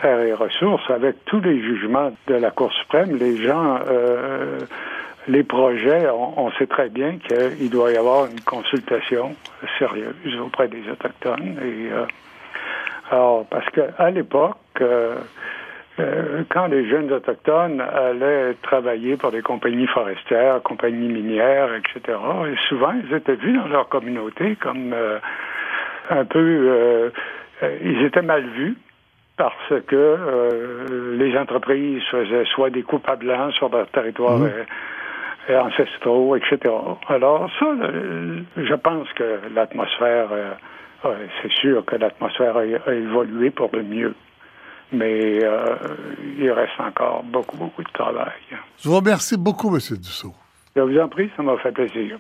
terres 0.00 0.20
et 0.20 0.34
ressources, 0.34 0.88
avec 0.88 1.24
tous 1.24 1.40
les 1.40 1.60
jugements 1.60 2.12
de 2.28 2.34
la 2.34 2.52
Cour 2.52 2.72
suprême, 2.72 3.16
les 3.16 3.36
gens 3.38 3.80
les 5.28 5.44
projets, 5.44 6.08
on, 6.10 6.50
sait 6.52 6.66
très 6.66 6.88
bien 6.88 7.18
qu'il 7.18 7.70
doit 7.70 7.92
y 7.92 7.96
avoir 7.96 8.26
une 8.26 8.40
consultation 8.40 9.34
sérieuse 9.78 10.14
auprès 10.44 10.68
des 10.68 10.82
Autochtones. 10.90 11.58
Et, 11.62 11.92
euh, 11.92 12.06
alors, 13.10 13.46
parce 13.48 13.68
qu'à 13.70 14.10
l'époque, 14.10 14.56
euh, 14.80 15.16
euh, 16.00 16.42
quand 16.48 16.66
les 16.66 16.88
jeunes 16.88 17.12
Autochtones 17.12 17.80
allaient 17.80 18.54
travailler 18.62 19.16
pour 19.16 19.30
des 19.30 19.42
compagnies 19.42 19.86
forestières, 19.86 20.60
compagnies 20.62 21.08
minières, 21.08 21.68
etc., 21.74 22.18
et 22.48 22.56
souvent, 22.68 22.92
ils 22.92 23.14
étaient 23.14 23.36
vus 23.36 23.56
dans 23.56 23.68
leur 23.68 23.88
communauté 23.88 24.56
comme 24.56 24.94
un 26.10 26.24
peu... 26.24 27.12
ils 27.84 28.02
étaient 28.04 28.22
mal 28.22 28.44
vus 28.44 28.76
parce 29.36 29.72
que 29.86 31.16
les 31.16 31.36
entreprises 31.38 32.02
faisaient 32.10 32.44
soit 32.46 32.70
des 32.70 32.82
coupes 32.82 33.08
à 33.08 33.16
blanc 33.16 33.50
sur 33.52 33.68
leur 33.68 33.86
territoire 33.88 34.38
mmh 34.38 34.50
ancestraux, 35.50 36.36
etc. 36.36 36.72
Alors 37.08 37.50
ça, 37.58 37.66
je 38.56 38.74
pense 38.74 39.08
que 39.14 39.40
l'atmosphère, 39.54 40.28
euh, 41.04 41.26
c'est 41.40 41.52
sûr 41.52 41.84
que 41.84 41.96
l'atmosphère 41.96 42.56
a, 42.56 42.92
évolué 42.92 43.50
pour 43.50 43.70
le 43.72 43.82
mieux. 43.82 44.14
Mais 44.92 45.42
euh, 45.42 45.76
il 46.38 46.50
reste 46.50 46.78
encore 46.78 47.22
beaucoup, 47.24 47.56
beaucoup 47.56 47.82
de 47.82 47.92
travail. 47.92 48.32
Je 48.78 48.88
vous 48.88 48.96
remercie 48.96 49.38
beaucoup, 49.38 49.74
M. 49.74 49.80
Dussault. 49.96 50.34
Je 50.76 50.82
vous 50.82 50.98
en 50.98 51.08
prie, 51.08 51.30
ça 51.36 51.42
m'a 51.42 51.56
fait 51.58 51.72
plaisir. 51.72 52.18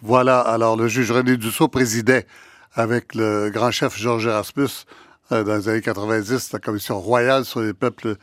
Voilà, 0.00 0.40
alors 0.40 0.76
le 0.76 0.86
juge 0.86 1.10
René 1.10 1.36
Dussault 1.36 1.68
présidait 1.68 2.26
avec 2.74 3.16
le 3.16 3.50
grand 3.50 3.72
chef 3.72 3.96
Georges 3.98 4.26
Erasmus 4.26 4.86
euh, 5.32 5.42
dans 5.42 5.56
les 5.56 5.68
années 5.68 5.80
90 5.80 6.52
la 6.52 6.58
commission 6.60 7.00
royale 7.00 7.44
sur 7.44 7.60
les 7.60 7.74
peuples 7.74 8.14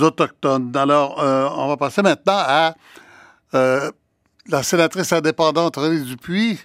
autochtones. 0.00 0.74
Alors, 0.74 1.22
on 1.58 1.68
va 1.68 1.76
passer 1.76 2.00
maintenant 2.00 2.38
à 2.38 2.74
euh, 3.54 3.90
la 4.48 4.62
sénatrice 4.62 5.12
indépendante 5.12 5.76
René 5.76 6.00
Dupuis, 6.00 6.60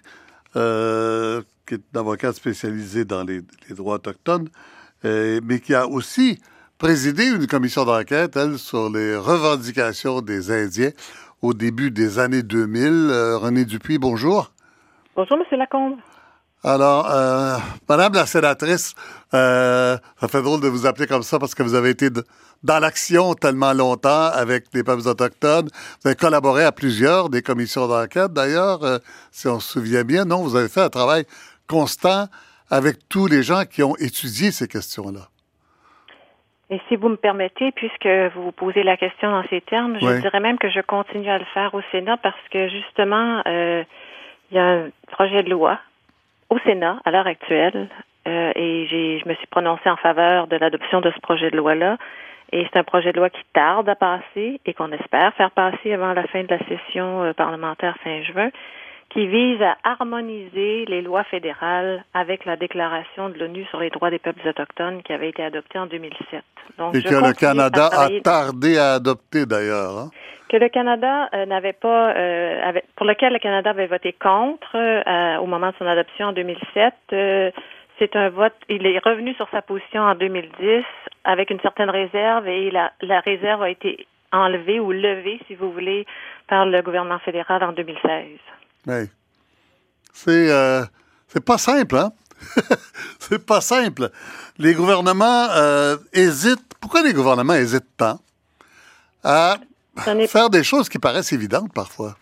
euh, 0.56 1.42
qui 1.66 1.76
est 1.76 1.82
une 1.94 2.00
avocate 2.00 2.36
spécialisée 2.36 3.06
dans 3.06 3.24
les, 3.24 3.42
droits 3.72 3.96
autochtones, 3.96 4.50
euh, 5.04 5.40
mais 5.44 5.60
qui 5.60 5.74
a 5.74 5.88
aussi 5.88 6.40
présidé 6.78 7.26
une 7.26 7.48
commission 7.48 7.86
d'enquête, 7.86 8.36
elle, 8.36 8.58
sur 8.58 8.90
les 8.90 9.16
revendications 9.16 10.22
des 10.22 10.52
Indiens 10.52 10.92
au 11.42 11.54
début 11.54 11.92
des 11.92 12.20
années 12.20 12.44
2000. 12.44 13.12
René 13.42 13.66
Dupuis, 13.66 13.98
bonjour. 13.98 14.52
Bonjour, 15.16 15.38
M. 15.38 15.58
Lacombe. 15.58 15.98
Alors, 16.68 17.06
Madame 17.88 18.14
la 18.14 18.26
sénatrice, 18.26 18.96
ça 19.32 20.00
fait 20.28 20.42
drôle 20.42 20.62
de 20.62 20.68
vous 20.68 20.88
appeler 20.88 21.06
comme 21.06 21.22
ça 21.22 21.38
parce 21.38 21.54
que 21.54 21.62
vous 21.62 21.76
avez 21.76 21.92
été 21.92 22.10
dans 22.64 22.80
l'action 22.80 23.36
tellement 23.36 23.74
longtemps 23.74 24.30
avec 24.34 24.66
les 24.74 24.84
peuples 24.84 25.08
autochtones. 25.08 25.70
Vous 26.02 26.08
avez 26.08 26.16
collaboré 26.16 26.64
à 26.64 26.72
plusieurs 26.72 27.30
des 27.30 27.44
commissions 27.44 27.88
d'enquête, 27.88 28.34
d'ailleurs, 28.34 28.84
euh, 28.84 28.98
si 29.32 29.48
on 29.48 29.60
se 29.60 29.74
souvient 29.74 30.04
bien. 30.04 30.26
Non, 30.26 30.42
vous 30.42 30.56
avez 30.56 30.68
fait 30.68 30.82
un 30.82 30.90
travail 30.90 31.26
constant 31.70 32.26
avec 32.72 33.08
tous 33.10 33.28
les 33.28 33.44
gens 33.44 33.64
qui 33.66 33.84
ont 33.84 33.96
étudié 33.98 34.52
ces 34.52 34.68
questions-là. 34.68 35.28
Et 36.72 36.82
si 36.90 36.96
vous 36.96 37.10
me 37.10 37.16
permettez, 37.16 37.72
puisque 37.74 38.10
vous 38.36 38.52
posez 38.52 38.82
la 38.82 38.98
question 38.98 39.30
dans 39.30 39.44
ces 39.52 39.62
termes, 39.62 40.00
je 40.02 40.20
dirais 40.20 40.40
même 40.40 40.58
que 40.58 40.72
je 40.72 40.82
continue 40.82 41.30
à 41.30 41.38
le 41.38 41.46
faire 41.54 41.76
au 41.76 41.82
Sénat 41.92 42.18
parce 42.18 42.36
que 42.52 42.68
justement, 42.70 43.44
euh, 43.46 43.84
il 44.50 44.58
y 44.58 44.60
a 44.60 44.66
un 44.66 44.90
projet 45.12 45.44
de 45.44 45.52
loi 45.52 45.80
au 46.56 46.60
Sénat 46.60 47.00
à 47.04 47.12
l'heure 47.12 47.28
actuelle 47.28 47.90
euh, 48.28 48.52
et 48.56 48.88
je 48.88 49.28
me 49.28 49.36
suis 49.36 49.48
prononcée 49.48 49.90
en 49.90 49.98
faveur 49.98 50.48
de 50.48 50.56
l'adoption 50.56 51.02
de 51.02 51.12
ce 51.12 51.20
projet 51.20 51.52
de 51.52 51.58
loi-là. 51.58 51.98
Et 52.52 52.66
c'est 52.66 52.80
un 52.80 52.84
projet 52.84 53.12
de 53.12 53.18
loi 53.18 53.30
qui 53.30 53.42
tarde 53.54 53.90
à 53.90 53.96
passer 53.96 54.62
et 54.66 54.74
qu'on 54.74 54.92
espère 54.92 55.34
faire 55.34 55.52
passer 55.52 55.94
avant 55.94 56.14
la 56.14 56.24
fin 56.28 56.44
de 56.44 56.50
la 56.50 56.60
session 56.60 57.24
euh, 57.24 57.34
parlementaire 57.34 57.98
fin 58.04 58.22
juin, 58.24 58.50
qui 59.16 59.28
vise 59.28 59.62
à 59.62 59.78
harmoniser 59.86 60.84
les 60.88 61.02
lois 61.02 61.24
fédérales 61.24 62.04
avec 62.14 62.44
la 62.44 62.58
déclaration 62.58 63.30
de 63.30 63.40
l'ONU 63.40 63.64
sur 63.70 63.80
les 63.80 63.90
droits 63.90 64.10
des 64.10 64.20
peuples 64.20 64.46
autochtones 64.46 65.02
qui 65.04 65.14
avait 65.14 65.30
été 65.30 65.42
adoptée 65.42 65.80
en 65.80 65.86
2007. 65.86 66.44
Donc, 66.78 66.94
et 66.94 67.02
que 67.02 67.16
le 67.16 67.32
Canada 67.32 67.90
a 67.94 68.10
tardé 68.22 68.78
à 68.78 68.96
adopter 68.96 69.46
d'ailleurs. 69.46 69.98
Hein? 69.98 70.10
Que 70.50 70.58
le 70.58 70.68
Canada 70.68 71.30
euh, 71.34 71.46
n'avait 71.46 71.72
pas, 71.72 72.14
euh, 72.14 72.74
pour 72.98 73.06
lequel 73.06 73.32
le 73.32 73.40
Canada 73.40 73.70
avait 73.70 73.88
voté 73.88 74.12
contre 74.12 74.76
au 75.42 75.46
moment 75.46 75.70
de 75.70 75.76
son 75.80 75.88
adoption 75.88 76.28
en 76.28 76.34
2007 76.34 77.54
c'est 77.98 78.14
un 78.18 78.28
vote. 78.28 78.54
Il 78.68 78.86
est 78.86 79.00
revenu 79.00 79.34
sur 79.36 79.48
sa 79.52 79.62
position 79.62 80.02
en 80.02 80.16
2010 80.16 80.84
avec 81.24 81.50
une 81.50 81.62
certaine 81.62 81.90
réserve 81.90 82.46
et 82.50 82.70
la, 82.70 82.92
la 83.02 83.22
réserve 83.22 83.64
a 83.64 83.70
été 83.70 84.06
enlevée 84.34 84.82
ou 84.82 84.92
levée, 84.92 85.40
si 85.48 85.56
vous 85.56 85.72
voulez, 85.72 86.06
par 86.50 86.66
le 86.66 86.82
gouvernement 86.82 87.20
fédéral 87.20 87.64
en 87.64 87.72
2016. 87.72 88.38
Oui. 88.88 89.10
C'est 90.14 90.52
euh, 90.52 90.84
c'est 91.28 91.44
pas 91.44 91.58
simple, 91.58 91.98
hein? 91.98 92.12
c'est 93.20 93.46
pas 93.46 93.62
simple. 93.62 94.10
Les 94.58 94.74
gouvernements 94.74 95.48
euh, 95.56 95.98
hésitent. 96.14 96.74
Pourquoi 96.80 97.02
les 97.02 97.14
gouvernements 97.14 97.54
hésitent 97.56 97.98
tant 97.98 98.20
à 99.24 99.58
faire 100.28 100.50
des 100.50 100.64
choses 100.64 100.88
qui 100.88 101.00
paraissent 101.00 101.34
évidentes 101.34 101.74
parfois? 101.74 102.16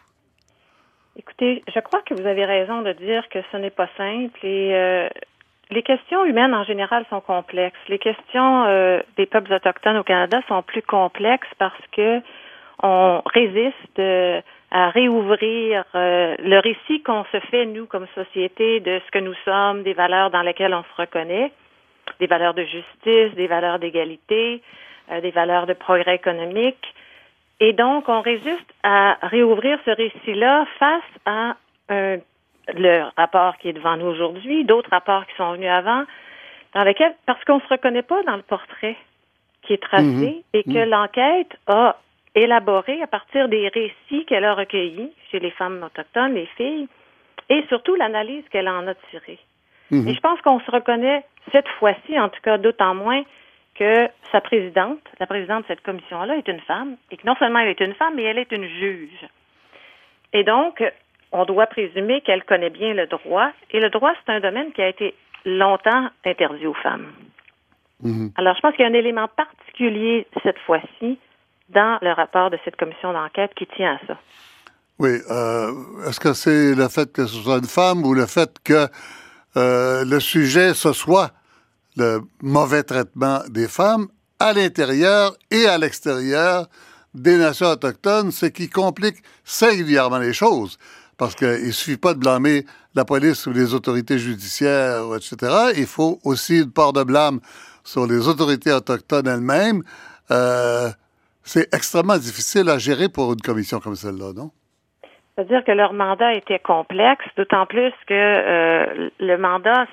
Écoutez, 1.15 1.63
je 1.73 1.80
crois 1.80 2.02
que 2.02 2.13
vous 2.13 2.26
avez 2.26 2.45
raison 2.45 2.82
de 2.82 2.93
dire 2.93 3.28
que 3.30 3.39
ce 3.52 3.58
n'est 3.58 3.69
pas 3.69 3.89
simple 3.97 4.39
et 4.43 4.73
euh, 4.73 5.10
les 5.69 5.84
questions 5.84 6.26
humaines 6.26 6.54
en 6.56 6.63
général 6.63 7.06
sont 7.10 7.21
complexes. 7.21 7.78
Les 7.88 7.99
questions 7.99 8.65
euh, 8.65 8.99
des 9.17 9.26
peuples 9.26 9.54
autochtones 9.54 9.97
au 9.97 10.04
Canada 10.04 10.41
sont 10.47 10.63
plus 10.63 10.82
complexes 10.82 11.47
parce 11.60 11.82
que 11.95 12.21
on 12.82 13.21
résiste 13.34 14.02
à 14.73 14.89
réouvrir 14.89 15.86
euh, 15.95 16.36
le 16.39 16.59
récit 16.59 17.01
qu'on 17.03 17.23
se 17.31 17.39
fait 17.51 17.65
nous 17.65 17.86
comme 17.86 18.07
société 18.15 18.81
de 18.81 18.99
ce 19.05 19.12
que 19.12 19.19
nous 19.19 19.36
sommes, 19.45 19.83
des 19.83 19.93
valeurs 19.93 20.31
dans 20.31 20.41
lesquelles 20.41 20.73
on 20.73 20.83
se 20.83 21.01
reconnaît, 21.01 21.53
des 22.19 22.27
valeurs 22.27 22.53
de 22.53 22.63
justice, 22.63 23.33
des 23.36 23.47
valeurs 23.47 23.79
d'égalité, 23.79 24.62
des 25.21 25.31
valeurs 25.31 25.67
de 25.67 25.73
progrès 25.73 26.15
économique. 26.15 26.83
Et 27.59 27.73
donc, 27.73 28.09
on 28.09 28.21
résiste 28.21 28.73
à 28.83 29.17
réouvrir 29.21 29.79
ce 29.86 29.91
récit-là 29.91 30.65
face 30.79 31.03
à 31.25 31.55
un 31.89 32.17
le 32.73 33.03
rapport 33.17 33.57
qui 33.57 33.69
est 33.69 33.73
devant 33.73 33.97
nous 33.97 34.05
aujourd'hui, 34.05 34.63
d'autres 34.65 34.89
rapports 34.89 35.25
qui 35.27 35.36
sont 35.36 35.53
venus 35.53 35.69
avant, 35.69 36.03
dans 36.73 36.83
lesquels, 36.83 37.13
parce 37.25 37.43
qu'on 37.45 37.57
ne 37.57 37.62
se 37.62 37.67
reconnaît 37.67 38.03
pas 38.03 38.21
dans 38.23 38.36
le 38.36 38.41
portrait 38.41 38.97
qui 39.63 39.73
est 39.73 39.81
tracé 39.81 40.03
mhm. 40.03 40.41
et 40.53 40.63
que 40.63 40.83
mhm. 40.83 40.89
l'enquête 40.89 41.57
a 41.67 41.97
élaboré 42.36 43.02
à 43.02 43.08
partir 43.08 43.48
des 43.48 43.67
récits 43.67 44.26
qu'elle 44.26 44.46
a 44.46 44.54
recueillis 44.54 45.12
chez 45.32 45.39
les 45.39 45.52
femmes 45.52 45.84
autochtones, 45.84 46.34
les 46.34 46.48
filles, 46.58 46.88
et 47.50 47.63
surtout 47.67 47.96
l'analyse 47.96 48.43
qu'elle 48.50 48.69
en 48.69 48.88
a 48.88 48.96
tirée. 48.96 49.39
Mhm. 49.91 50.08
Et 50.08 50.13
je 50.13 50.19
pense 50.19 50.41
qu'on 50.41 50.60
se 50.60 50.72
reconnaît 50.72 51.24
cette 51.52 51.67
fois-ci, 51.80 52.19
en 52.19 52.30
tout 52.30 52.41
cas 52.41 52.58
d'autant 52.58 52.96
moins 52.96 53.24
que 53.76 54.08
sa 54.32 54.41
présidente, 54.41 55.02
la 55.19 55.28
présidente 55.28 55.63
de 55.63 55.67
cette 55.67 55.82
commission-là, 55.82 56.38
est 56.38 56.48
une 56.48 56.62
femme, 56.62 56.96
et 57.12 57.17
que 57.17 57.26
non 57.26 57.36
seulement 57.36 57.60
elle 57.60 57.69
est 57.69 57.80
une 57.80 57.93
femme, 57.93 58.13
mais 58.15 58.24
elle 58.24 58.38
est 58.38 58.52
une 58.52 58.67
juge. 58.67 59.28
Et 60.32 60.43
donc, 60.43 60.84
on 61.32 61.46
doit 61.46 61.67
présumer 61.67 62.22
qu'elle 62.22 62.43
connaît 62.43 62.69
bien 62.69 62.93
le 62.93 63.08
droit. 63.08 63.52
Et 63.72 63.80
le 63.80 63.89
droit, 63.89 64.13
c'est 64.24 64.32
un 64.32 64.39
domaine 64.39 64.72
qui 64.72 64.82
a 64.82 64.88
été 64.88 65.15
longtemps 65.46 66.10
interdit 66.26 66.67
aux 66.67 66.76
femmes. 66.76 67.12
Mhm. 68.02 68.32
Alors, 68.38 68.56
je 68.56 68.62
pense 68.62 68.76
qu'il 68.76 68.84
y 68.84 68.88
a 68.88 68.91
un 68.91 68.93
élément 68.93 69.28
particulier 69.28 70.28
cette 70.43 70.60
fois-ci 70.60 71.17
dans 71.73 71.97
le 72.01 72.12
rapport 72.12 72.49
de 72.49 72.57
cette 72.63 72.75
commission 72.75 73.13
d'enquête 73.13 73.51
qui 73.55 73.67
tient 73.67 73.95
à 73.95 74.07
ça. 74.07 74.17
Oui. 74.99 75.19
Euh, 75.29 75.71
est-ce 76.07 76.19
que 76.19 76.33
c'est 76.33 76.75
le 76.75 76.88
fait 76.88 77.12
que 77.12 77.25
ce 77.25 77.36
soit 77.41 77.57
une 77.57 77.67
femme 77.67 78.05
ou 78.05 78.13
le 78.13 78.25
fait 78.25 78.51
que 78.63 78.88
euh, 79.57 80.05
le 80.05 80.19
sujet, 80.19 80.73
ce 80.73 80.93
soit 80.93 81.31
le 81.95 82.21
mauvais 82.41 82.83
traitement 82.83 83.41
des 83.49 83.67
femmes 83.67 84.07
à 84.39 84.53
l'intérieur 84.53 85.36
et 85.51 85.65
à 85.65 85.77
l'extérieur 85.77 86.67
des 87.13 87.38
nations 87.38 87.67
autochtones, 87.67 88.31
ce 88.31 88.47
qui 88.47 88.69
complique 88.69 89.17
singulièrement 89.43 90.17
les 90.17 90.33
choses? 90.33 90.77
Parce 91.17 91.36
qu'il 91.36 91.47
ne 91.47 91.71
suffit 91.71 91.97
pas 91.97 92.13
de 92.13 92.19
blâmer 92.19 92.65
la 92.95 93.05
police 93.05 93.45
ou 93.45 93.51
les 93.51 93.73
autorités 93.73 94.17
judiciaires, 94.17 95.03
etc. 95.15 95.73
Il 95.77 95.86
faut 95.86 96.19
aussi 96.23 96.59
une 96.62 96.71
part 96.71 96.93
de 96.93 97.03
blâme 97.03 97.39
sur 97.83 98.07
les 98.07 98.27
autorités 98.27 98.71
autochtones 98.71 99.27
elles-mêmes. 99.27 99.83
Euh, 100.31 100.89
c'est 101.43 101.73
extrêmement 101.73 102.17
difficile 102.17 102.69
à 102.69 102.77
gérer 102.77 103.10
pour 103.10 103.34
une 103.34 103.41
commission 103.41 103.79
comme 103.79 103.95
celle-là, 103.95 104.34
non? 104.36 104.51
C'est-à-dire 105.36 105.63
que 105.63 105.71
leur 105.71 105.93
mandat 105.93 106.34
était 106.34 106.60
complexe, 106.60 107.25
d'autant 107.36 107.65
plus 107.65 107.91
que 108.08 108.13
euh, 108.13 109.10
le 109.19 109.38
mandat 109.38 109.88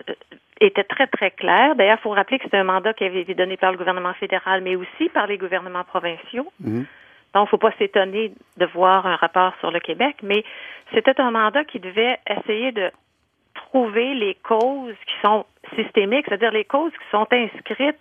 était 0.60 0.84
très, 0.84 1.06
très 1.06 1.30
clair. 1.30 1.74
D'ailleurs, 1.76 1.96
il 1.98 2.02
faut 2.02 2.10
rappeler 2.10 2.38
que 2.38 2.44
c'est 2.50 2.56
un 2.56 2.64
mandat 2.64 2.92
qui 2.92 3.04
avait 3.04 3.22
été 3.22 3.34
donné 3.34 3.56
par 3.56 3.72
le 3.72 3.78
gouvernement 3.78 4.12
fédéral, 4.14 4.60
mais 4.60 4.76
aussi 4.76 5.08
par 5.14 5.26
les 5.26 5.38
gouvernements 5.38 5.84
provinciaux. 5.84 6.52
Mhm. 6.60 6.84
Donc, 7.32 7.42
il 7.42 7.46
ne 7.46 7.46
faut 7.46 7.58
pas 7.58 7.72
s'étonner 7.78 8.32
de 8.58 8.66
voir 8.66 9.06
un 9.06 9.16
rapport 9.16 9.54
sur 9.60 9.70
le 9.70 9.80
Québec, 9.80 10.16
mais 10.22 10.44
c'était 10.92 11.18
un 11.20 11.30
mandat 11.30 11.64
qui 11.64 11.80
devait 11.80 12.18
essayer 12.28 12.72
de 12.72 12.90
trouver 13.54 14.14
les 14.14 14.36
causes 14.42 14.96
qui 15.06 15.14
sont 15.22 15.46
systémiques, 15.74 16.26
c'est-à-dire 16.28 16.50
les 16.50 16.64
causes 16.64 16.92
qui 16.92 17.10
sont 17.10 17.26
inscrites 17.32 17.96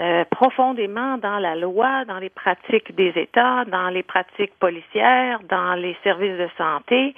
euh, 0.00 0.24
profondément 0.30 1.18
dans 1.18 1.38
la 1.38 1.56
loi, 1.56 2.04
dans 2.04 2.18
les 2.18 2.28
pratiques 2.28 2.94
des 2.94 3.12
États, 3.16 3.64
dans 3.64 3.88
les 3.88 4.04
pratiques 4.04 4.54
policières, 4.60 5.40
dans 5.48 5.74
les 5.74 5.96
services 6.04 6.38
de 6.38 6.48
santé, 6.56 7.16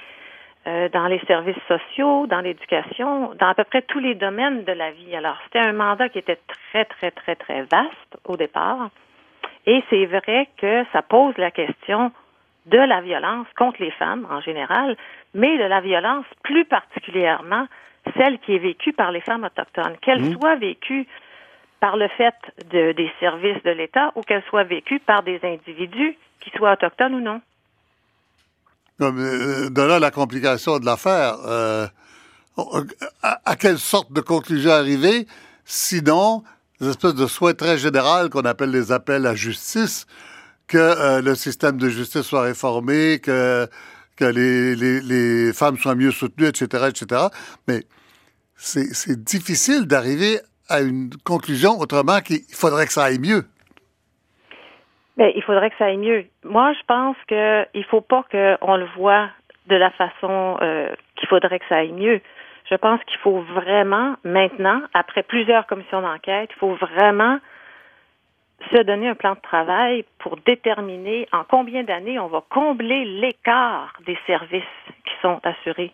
euh, 0.67 0.89
dans 0.89 1.07
les 1.07 1.19
services 1.27 1.63
sociaux, 1.69 2.27
dans 2.27 2.41
l'éducation, 2.41 3.35
dans 3.39 3.49
à 3.49 3.55
peu 3.55 3.65
près 3.65 3.83
tous 3.83 3.99
les 3.99 4.15
domaines 4.15 4.65
de 4.65 4.73
la 4.73 4.93
vie. 4.93 5.15
Alors, 5.15 5.37
c'était 5.45 5.59
un 5.59 5.75
mandat 5.75 6.09
qui 6.09 6.19
était 6.19 6.39
très, 6.71 6.87
très, 6.87 7.11
très, 7.11 7.37
très 7.37 7.63
vaste 7.63 8.17
au 8.25 8.39
départ. 8.39 8.89
Et 9.67 9.85
c'est 9.91 10.07
vrai 10.07 10.49
que 10.57 10.85
ça 10.93 11.03
pose 11.03 11.37
la 11.37 11.51
question 11.51 12.13
de 12.67 12.79
la 12.79 13.03
violence 13.03 13.47
contre 13.59 13.83
les 13.83 13.91
femmes 13.91 14.27
en 14.31 14.41
général, 14.41 14.97
mais 15.35 15.59
de 15.59 15.65
la 15.65 15.81
violence 15.81 16.25
plus 16.43 16.65
particulièrement 16.65 17.67
celle 18.17 18.39
qui 18.39 18.55
est 18.55 18.59
vécue 18.59 18.95
par 18.95 19.13
les 19.13 19.21
femmes 19.21 19.45
autochtones, 19.45 19.97
qu'elle 20.01 20.23
mmh. 20.23 20.39
soit 20.39 20.57
vécue 20.57 21.07
par 21.81 21.97
le 21.97 22.09
fait 22.09 22.35
de, 22.71 22.93
des 22.93 23.11
services 23.19 23.63
de 23.65 23.71
l'État 23.71 24.13
ou 24.15 24.23
qu'elle 24.23 24.43
soit 24.49 24.65
vécue 24.65 25.01
par 25.01 25.23
des 25.23 25.41
individus, 25.43 26.17
qui 26.41 26.51
soient 26.51 26.73
autochtones 26.73 27.15
ou 27.15 27.21
non. 27.21 27.41
Euh, 29.01 29.71
de 29.71 29.83
là 29.83 29.99
la 29.99 30.11
complication 30.11 30.79
de 30.79 30.85
l'affaire. 30.85 31.37
Euh, 31.47 31.87
à, 33.23 33.57
quelle 33.57 33.79
sorte 33.79 34.13
de 34.13 34.21
conclusion 34.21 34.71
arriver? 34.71 35.27
Sinon, 35.65 36.43
une 36.81 36.91
espèce 36.91 37.15
de 37.15 37.27
souhait 37.27 37.55
très 37.55 37.79
général 37.79 38.29
qu'on 38.29 38.43
appelle 38.43 38.71
les 38.71 38.93
appels 38.93 39.27
à 39.27 39.35
justice, 39.35 40.07
que 40.67 40.77
euh, 40.77 41.23
le 41.23 41.35
système 41.35 41.79
de 41.79 41.89
justice 41.89 42.23
soit 42.23 42.43
réformé, 42.43 43.21
que, 43.21 43.67
que 44.17 44.27
les, 44.27 44.77
les, 44.77 45.01
les 45.01 45.53
femmes 45.55 45.79
soient 45.79 45.95
mieux 45.95 46.13
soutenues, 46.13 46.49
etc., 46.49 46.89
etc. 46.89 47.23
Mais 47.67 47.85
c'est 48.57 49.25
difficile 49.25 49.87
d'arriver 49.87 50.41
à 50.71 50.81
une 50.81 51.11
conclusion 51.25 51.79
autrement 51.79 52.21
qu'il 52.21 52.41
faudrait 52.55 52.87
que 52.87 52.93
ça 52.93 53.05
aille 53.05 53.19
mieux. 53.19 53.45
Bien, 55.17 55.31
il 55.35 55.43
faudrait 55.43 55.71
que 55.71 55.77
ça 55.77 55.87
aille 55.87 55.99
mieux. 55.99 56.25
Moi, 56.45 56.73
je 56.73 56.85
pense 56.87 57.17
qu'il 57.29 57.81
ne 57.81 57.87
faut 57.91 58.01
pas 58.01 58.23
qu'on 58.31 58.77
le 58.77 58.87
voit 58.97 59.29
de 59.67 59.77
la 59.77 59.91
façon 59.91 60.57
euh, 60.63 60.95
qu'il 61.17 61.29
faudrait 61.29 61.59
que 61.59 61.67
ça 61.69 61.77
aille 61.77 61.93
mieux. 61.93 62.21
Je 62.71 62.77
pense 62.77 63.01
qu'il 63.05 63.19
faut 63.19 63.41
vraiment, 63.41 64.15
maintenant, 64.25 64.81
après 64.95 65.23
plusieurs 65.25 65.67
commissions 65.67 66.01
d'enquête, 66.01 66.51
il 66.55 66.59
faut 66.59 66.75
vraiment 66.75 67.39
se 68.73 68.83
donner 68.83 69.09
un 69.09 69.15
plan 69.15 69.35
de 69.35 69.41
travail 69.41 70.05
pour 70.19 70.37
déterminer 70.47 71.27
en 71.33 71.45
combien 71.45 71.83
d'années 71.83 72.19
on 72.19 72.29
va 72.29 72.43
combler 72.49 73.05
l'écart 73.05 73.93
des 74.07 74.19
services 74.27 74.63
qui 75.05 75.15
sont 75.23 75.41
assurés 75.43 75.93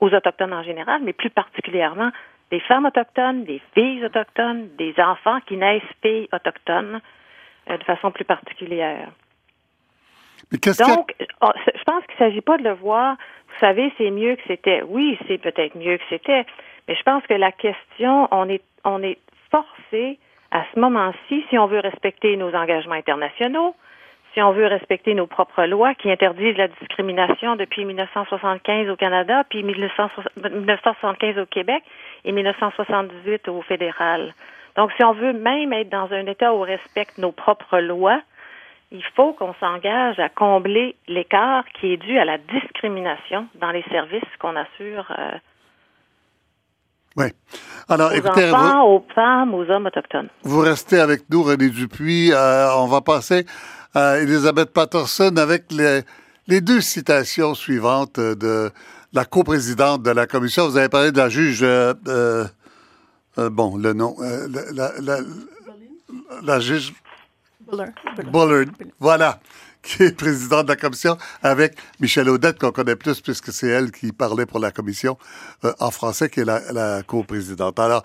aux 0.00 0.12
Autochtones 0.12 0.54
en 0.54 0.62
général, 0.62 1.02
mais 1.04 1.12
plus 1.12 1.30
particulièrement 1.30 2.10
des 2.50 2.60
femmes 2.60 2.86
autochtones, 2.86 3.44
des 3.44 3.60
filles 3.74 4.04
autochtones, 4.04 4.68
des 4.76 4.94
enfants 4.98 5.40
qui 5.46 5.56
naissent 5.56 5.82
filles 6.02 6.28
autochtones 6.32 7.00
euh, 7.70 7.76
de 7.76 7.84
façon 7.84 8.10
plus 8.10 8.24
particulière. 8.24 9.10
Donc, 10.50 11.14
oh, 11.42 11.50
je 11.74 11.84
pense 11.84 12.04
qu'il 12.06 12.14
ne 12.14 12.30
s'agit 12.30 12.40
pas 12.40 12.56
de 12.56 12.64
le 12.64 12.72
voir. 12.72 13.16
Vous 13.48 13.58
savez, 13.60 13.92
c'est 13.98 14.10
mieux 14.10 14.36
que 14.36 14.42
c'était. 14.46 14.82
Oui, 14.82 15.18
c'est 15.26 15.38
peut-être 15.38 15.76
mieux 15.76 15.98
que 15.98 16.04
c'était, 16.08 16.46
mais 16.86 16.94
je 16.94 17.02
pense 17.02 17.22
que 17.26 17.34
la 17.34 17.52
question, 17.52 18.28
on 18.30 18.48
est, 18.48 18.62
on 18.84 19.02
est 19.02 19.18
forcé 19.50 20.18
à 20.50 20.64
ce 20.72 20.80
moment-ci, 20.80 21.44
si 21.50 21.58
on 21.58 21.66
veut 21.66 21.80
respecter 21.80 22.36
nos 22.36 22.54
engagements 22.54 22.94
internationaux, 22.94 23.74
si 24.34 24.42
on 24.42 24.52
veut 24.52 24.66
respecter 24.66 25.14
nos 25.14 25.26
propres 25.26 25.64
lois 25.64 25.94
qui 25.94 26.10
interdisent 26.10 26.56
la 26.56 26.68
discrimination 26.68 27.56
depuis 27.56 27.84
1975 27.84 28.88
au 28.90 28.96
Canada, 28.96 29.44
puis 29.48 29.62
1975 29.62 31.38
au 31.38 31.46
Québec 31.46 31.82
et 32.24 32.32
1978 32.32 33.48
au 33.48 33.62
fédéral. 33.62 34.34
Donc, 34.76 34.92
si 34.96 35.04
on 35.04 35.12
veut 35.12 35.32
même 35.32 35.72
être 35.72 35.88
dans 35.88 36.12
un 36.12 36.26
État 36.26 36.52
où 36.52 36.58
on 36.58 36.62
respecte 36.62 37.18
nos 37.18 37.32
propres 37.32 37.78
lois, 37.78 38.20
il 38.90 39.02
faut 39.16 39.32
qu'on 39.32 39.54
s'engage 39.54 40.18
à 40.18 40.28
combler 40.28 40.96
l'écart 41.08 41.64
qui 41.80 41.92
est 41.92 41.96
dû 41.96 42.18
à 42.18 42.24
la 42.24 42.38
discrimination 42.38 43.46
dans 43.56 43.70
les 43.70 43.82
services 43.90 44.22
qu'on 44.38 44.56
assure 44.56 45.12
euh, 45.18 45.32
oui. 47.18 47.26
Alors, 47.88 48.12
aux 48.12 48.14
écoutez, 48.14 48.50
enfants, 48.50 48.86
aux 48.86 49.04
femmes, 49.12 49.52
aux 49.52 49.68
hommes 49.68 49.86
autochtones. 49.86 50.28
Vous 50.44 50.60
restez 50.60 51.00
avec 51.00 51.22
nous, 51.30 51.42
René 51.42 51.68
Dupuis. 51.68 52.32
Euh, 52.32 52.68
on 52.76 52.86
va 52.86 53.00
passer 53.00 53.44
à 53.94 54.18
Elisabeth 54.18 54.70
Patterson 54.72 55.36
avec 55.36 55.72
les, 55.72 56.02
les 56.46 56.60
deux 56.60 56.80
citations 56.80 57.54
suivantes 57.54 58.18
de 58.20 58.70
la 59.12 59.24
coprésidente 59.24 60.02
de 60.02 60.10
la 60.10 60.26
commission. 60.26 60.68
Vous 60.68 60.76
avez 60.76 60.88
parlé 60.88 61.12
de 61.12 61.18
la 61.18 61.28
juge, 61.28 61.62
euh, 61.62 61.94
euh, 62.08 62.46
euh 63.38 63.50
bon, 63.50 63.76
le 63.76 63.92
nom, 63.92 64.16
euh, 64.20 64.48
la, 64.72 64.92
la, 65.00 65.18
la, 66.42 66.60
juge 66.60 66.92
Bullard. 67.60 67.88
Bullard. 68.30 68.66
Voilà, 69.00 69.40
qui 69.82 70.02
est 70.02 70.16
présidente 70.16 70.66
de 70.66 70.72
la 70.72 70.76
commission, 70.76 71.16
avec 71.42 71.76
Michel 72.00 72.28
Audette, 72.28 72.58
qu'on 72.58 72.72
connaît 72.72 72.96
plus 72.96 73.20
puisque 73.20 73.52
c'est 73.52 73.68
elle 73.68 73.90
qui 73.90 74.12
parlait 74.12 74.46
pour 74.46 74.58
la 74.58 74.70
commission 74.70 75.16
euh, 75.64 75.72
en 75.80 75.90
français, 75.90 76.28
qui 76.28 76.40
est 76.40 76.44
la, 76.44 76.72
la 76.72 77.02
coprésidente. 77.02 77.78
Alors, 77.78 78.02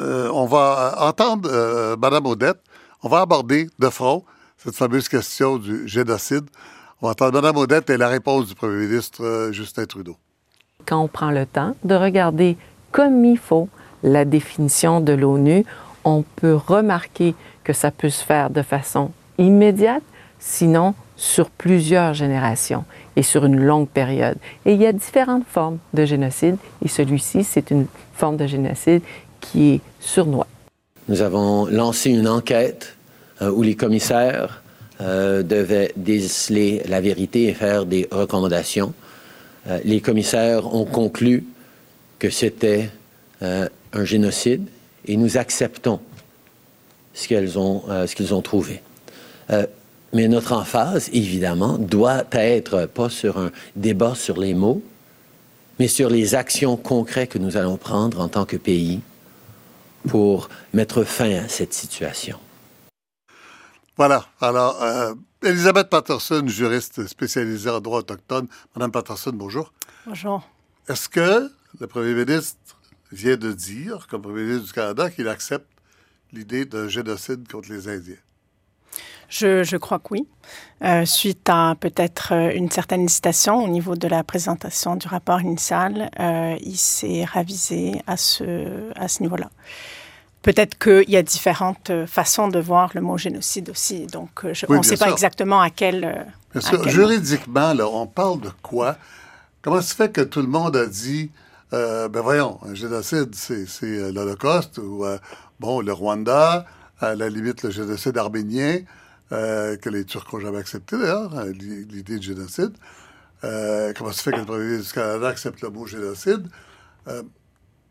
on 0.00 0.46
va 0.46 0.94
entendre 0.98 1.96
Madame 1.96 2.26
Audette 2.26 2.60
on 3.02 3.08
va 3.08 3.20
aborder 3.20 3.68
de 3.78 3.88
front 3.88 4.24
cette 4.56 4.74
fameuse 4.74 5.08
question 5.08 5.56
du 5.56 5.86
génocide. 5.86 6.46
On 7.00 7.06
va 7.06 7.12
entendre 7.12 7.40
Mme 7.40 7.56
Odette 7.56 7.90
et 7.90 7.96
la 7.96 8.08
réponse 8.08 8.48
du 8.48 8.54
premier 8.54 8.86
ministre 8.86 9.24
euh, 9.24 9.52
Justin 9.52 9.86
Trudeau. 9.86 10.16
Quand 10.84 11.00
on 11.00 11.08
prend 11.08 11.30
le 11.30 11.46
temps 11.46 11.76
de 11.84 11.94
regarder 11.94 12.56
comme 12.90 13.24
il 13.24 13.38
faut 13.38 13.68
la 14.02 14.24
définition 14.24 15.00
de 15.00 15.12
l'ONU, 15.12 15.64
on 16.04 16.24
peut 16.36 16.54
remarquer 16.54 17.34
que 17.62 17.72
ça 17.72 17.90
peut 17.90 18.10
se 18.10 18.24
faire 18.24 18.50
de 18.50 18.62
façon 18.62 19.12
immédiate, 19.36 20.02
sinon 20.40 20.94
sur 21.16 21.50
plusieurs 21.50 22.14
générations 22.14 22.84
et 23.14 23.22
sur 23.22 23.44
une 23.44 23.60
longue 23.60 23.88
période. 23.88 24.38
Et 24.64 24.72
il 24.72 24.80
y 24.80 24.86
a 24.86 24.92
différentes 24.92 25.46
formes 25.46 25.78
de 25.94 26.04
génocide 26.04 26.56
et 26.84 26.88
celui-ci, 26.88 27.44
c'est 27.44 27.70
une 27.70 27.86
forme 28.14 28.36
de 28.36 28.46
génocide 28.46 29.02
qui 29.40 29.74
est 29.74 29.80
sournois. 30.00 30.46
Nous 31.08 31.22
avons 31.22 31.64
lancé 31.66 32.10
une 32.10 32.28
enquête 32.28 32.94
euh, 33.40 33.50
où 33.50 33.62
les 33.62 33.76
commissaires 33.76 34.62
euh, 35.00 35.42
devaient 35.42 35.92
déceler 35.96 36.82
la 36.86 37.00
vérité 37.00 37.44
et 37.44 37.54
faire 37.54 37.86
des 37.86 38.06
recommandations. 38.10 38.92
Euh, 39.68 39.78
les 39.84 40.02
commissaires 40.02 40.74
ont 40.74 40.84
conclu 40.84 41.44
que 42.18 42.28
c'était 42.30 42.90
un 43.40 44.04
génocide 44.04 44.66
et 45.06 45.16
nous 45.16 45.38
acceptons 45.38 46.00
ce 47.14 47.28
qu'ils 47.28 47.56
ont, 47.56 47.84
ont 47.86 48.42
trouvé. 48.42 48.82
mais 50.12 50.26
notre 50.26 50.52
emphase, 50.52 51.08
évidemment, 51.12 51.78
doit 51.78 52.24
être 52.32 52.86
pas 52.86 53.08
sur 53.08 53.38
un 53.38 53.52
débat 53.76 54.16
sur 54.16 54.40
les 54.40 54.54
mots, 54.54 54.82
mais 55.78 55.86
sur 55.86 56.10
les 56.10 56.34
actions 56.34 56.76
concrètes 56.76 57.28
que 57.28 57.38
nous 57.38 57.56
allons 57.56 57.76
prendre 57.76 58.20
en 58.20 58.26
tant 58.26 58.44
que 58.44 58.56
pays 58.56 58.98
pour 60.08 60.48
mettre 60.72 61.04
fin 61.04 61.30
à 61.44 61.48
cette 61.48 61.72
situation. 61.74 62.38
Voilà. 63.96 64.26
Alors, 64.40 64.82
euh, 64.82 65.14
Elisabeth 65.42 65.90
Patterson, 65.90 66.44
juriste 66.46 67.06
spécialisée 67.06 67.70
en 67.70 67.80
droit 67.80 67.98
autochtone. 67.98 68.48
Madame 68.74 68.90
Patterson, 68.92 69.32
bonjour. 69.34 69.72
Bonjour. 70.06 70.48
Est-ce 70.88 71.08
que 71.08 71.50
le 71.80 71.86
premier 71.86 72.14
ministre 72.14 72.58
vient 73.12 73.36
de 73.36 73.52
dire, 73.52 74.06
comme 74.08 74.22
premier 74.22 74.42
ministre 74.42 74.66
du 74.66 74.72
Canada, 74.72 75.10
qu'il 75.10 75.28
accepte 75.28 75.68
l'idée 76.32 76.64
d'un 76.64 76.88
génocide 76.88 77.50
contre 77.50 77.70
les 77.70 77.88
Indiens? 77.88 78.16
Je, 79.28 79.76
crois 79.76 79.98
que 79.98 80.08
oui. 80.12 80.26
Euh, 80.82 81.04
suite 81.04 81.48
à 81.50 81.74
peut-être 81.78 82.32
euh, 82.32 82.52
une 82.54 82.70
certaine 82.70 83.02
hésitation 83.02 83.62
au 83.62 83.68
niveau 83.68 83.94
de 83.94 84.08
la 84.08 84.24
présentation 84.24 84.96
du 84.96 85.06
rapport 85.06 85.40
initial, 85.40 86.10
euh, 86.18 86.56
il 86.60 86.78
s'est 86.78 87.24
ravisé 87.24 88.00
à 88.06 88.16
ce, 88.16 88.90
à 88.96 89.08
ce 89.08 89.22
niveau-là. 89.22 89.50
Peut-être 90.48 90.78
qu'il 90.78 91.10
y 91.10 91.16
a 91.16 91.22
différentes 91.22 91.92
façons 92.06 92.48
de 92.48 92.58
voir 92.58 92.90
le 92.94 93.02
mot 93.02 93.18
génocide 93.18 93.68
aussi. 93.68 94.06
Donc, 94.06 94.46
on 94.68 94.78
ne 94.78 94.82
sait 94.82 94.96
pas 94.96 95.10
exactement 95.10 95.60
à 95.60 95.68
quel. 95.68 96.26
Bien 96.52 96.60
sûr. 96.62 96.88
Juridiquement, 96.88 97.74
là, 97.74 97.86
on 97.86 98.06
parle 98.06 98.40
de 98.40 98.50
quoi? 98.62 98.96
Comment 99.60 99.82
se 99.82 99.94
fait 99.94 100.10
que 100.10 100.22
tout 100.22 100.40
le 100.40 100.48
monde 100.48 100.74
a 100.74 100.86
dit, 100.86 101.30
ben 101.70 102.20
voyons, 102.22 102.58
un 102.64 102.74
génocide, 102.74 103.34
c'est 103.34 104.10
l'Holocauste 104.10 104.78
ou, 104.78 105.04
bon, 105.60 105.82
le 105.82 105.92
Rwanda, 105.92 106.64
à 106.98 107.14
la 107.14 107.28
limite 107.28 107.62
le 107.64 107.70
génocide 107.70 108.16
arménien? 108.16 108.80
Euh, 109.30 109.76
que 109.76 109.90
les 109.90 110.06
Turcs 110.06 110.32
n'ont 110.32 110.40
jamais 110.40 110.56
accepté 110.56 110.96
d'ailleurs, 110.96 111.38
hein, 111.38 111.44
l'idée 111.52 112.16
de 112.16 112.22
génocide. 112.22 112.72
Euh, 113.44 113.92
comment 113.94 114.10
se 114.10 114.22
fait 114.22 114.32
que 114.32 114.38
le 114.38 114.46
premier 114.46 114.64
ministre 114.64 114.94
du 114.94 114.94
Canada 114.94 115.28
accepte 115.28 115.60
le 115.60 115.68
mot 115.68 115.84
génocide? 115.84 116.48
Euh, 117.08 117.22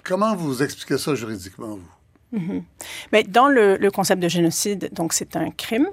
comment 0.04 0.36
vous 0.36 0.63
expliquez 0.63 0.98
ça 0.98 1.13
juridiquement, 1.13 1.76
vous? 1.76 1.96
Mm-hmm. 2.34 2.62
Mais 3.13 3.24
dans 3.24 3.48
le, 3.48 3.90
concept 3.90 4.22
de 4.22 4.28
génocide, 4.28 4.90
donc 4.94 5.13
c'est 5.13 5.36
un 5.36 5.50
crime, 5.50 5.88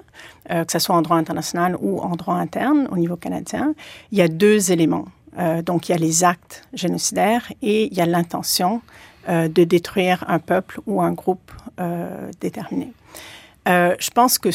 que 0.49 0.71
ce 0.71 0.79
soit 0.79 0.95
en 0.95 1.01
droit 1.01 1.17
international 1.17 1.77
ou 1.79 1.99
en 1.99 2.15
droit 2.15 2.35
interne 2.35 2.87
au 2.91 2.97
niveau 2.97 3.15
canadien. 3.15 3.73
Il 4.11 4.17
y 4.17 4.21
a 4.21 4.27
deux 4.27 4.71
éléments. 4.71 5.05
Euh, 5.37 5.61
donc, 5.61 5.89
il 5.89 5.91
y 5.91 5.95
a 5.95 5.97
les 5.97 6.23
actes 6.23 6.67
génocidaires 6.73 7.51
et 7.61 7.87
il 7.91 7.93
y 7.93 8.01
a 8.01 8.05
l'intention 8.05 8.81
euh, 9.27 9.47
de 9.47 9.63
détruire 9.63 10.23
un 10.27 10.39
peuple 10.39 10.79
ou 10.85 11.01
un 11.01 11.11
groupe 11.11 11.51
euh, 11.79 12.31
déterminé. 12.39 12.93
je 13.65 14.09
pense 14.11 14.37
que 14.39 14.49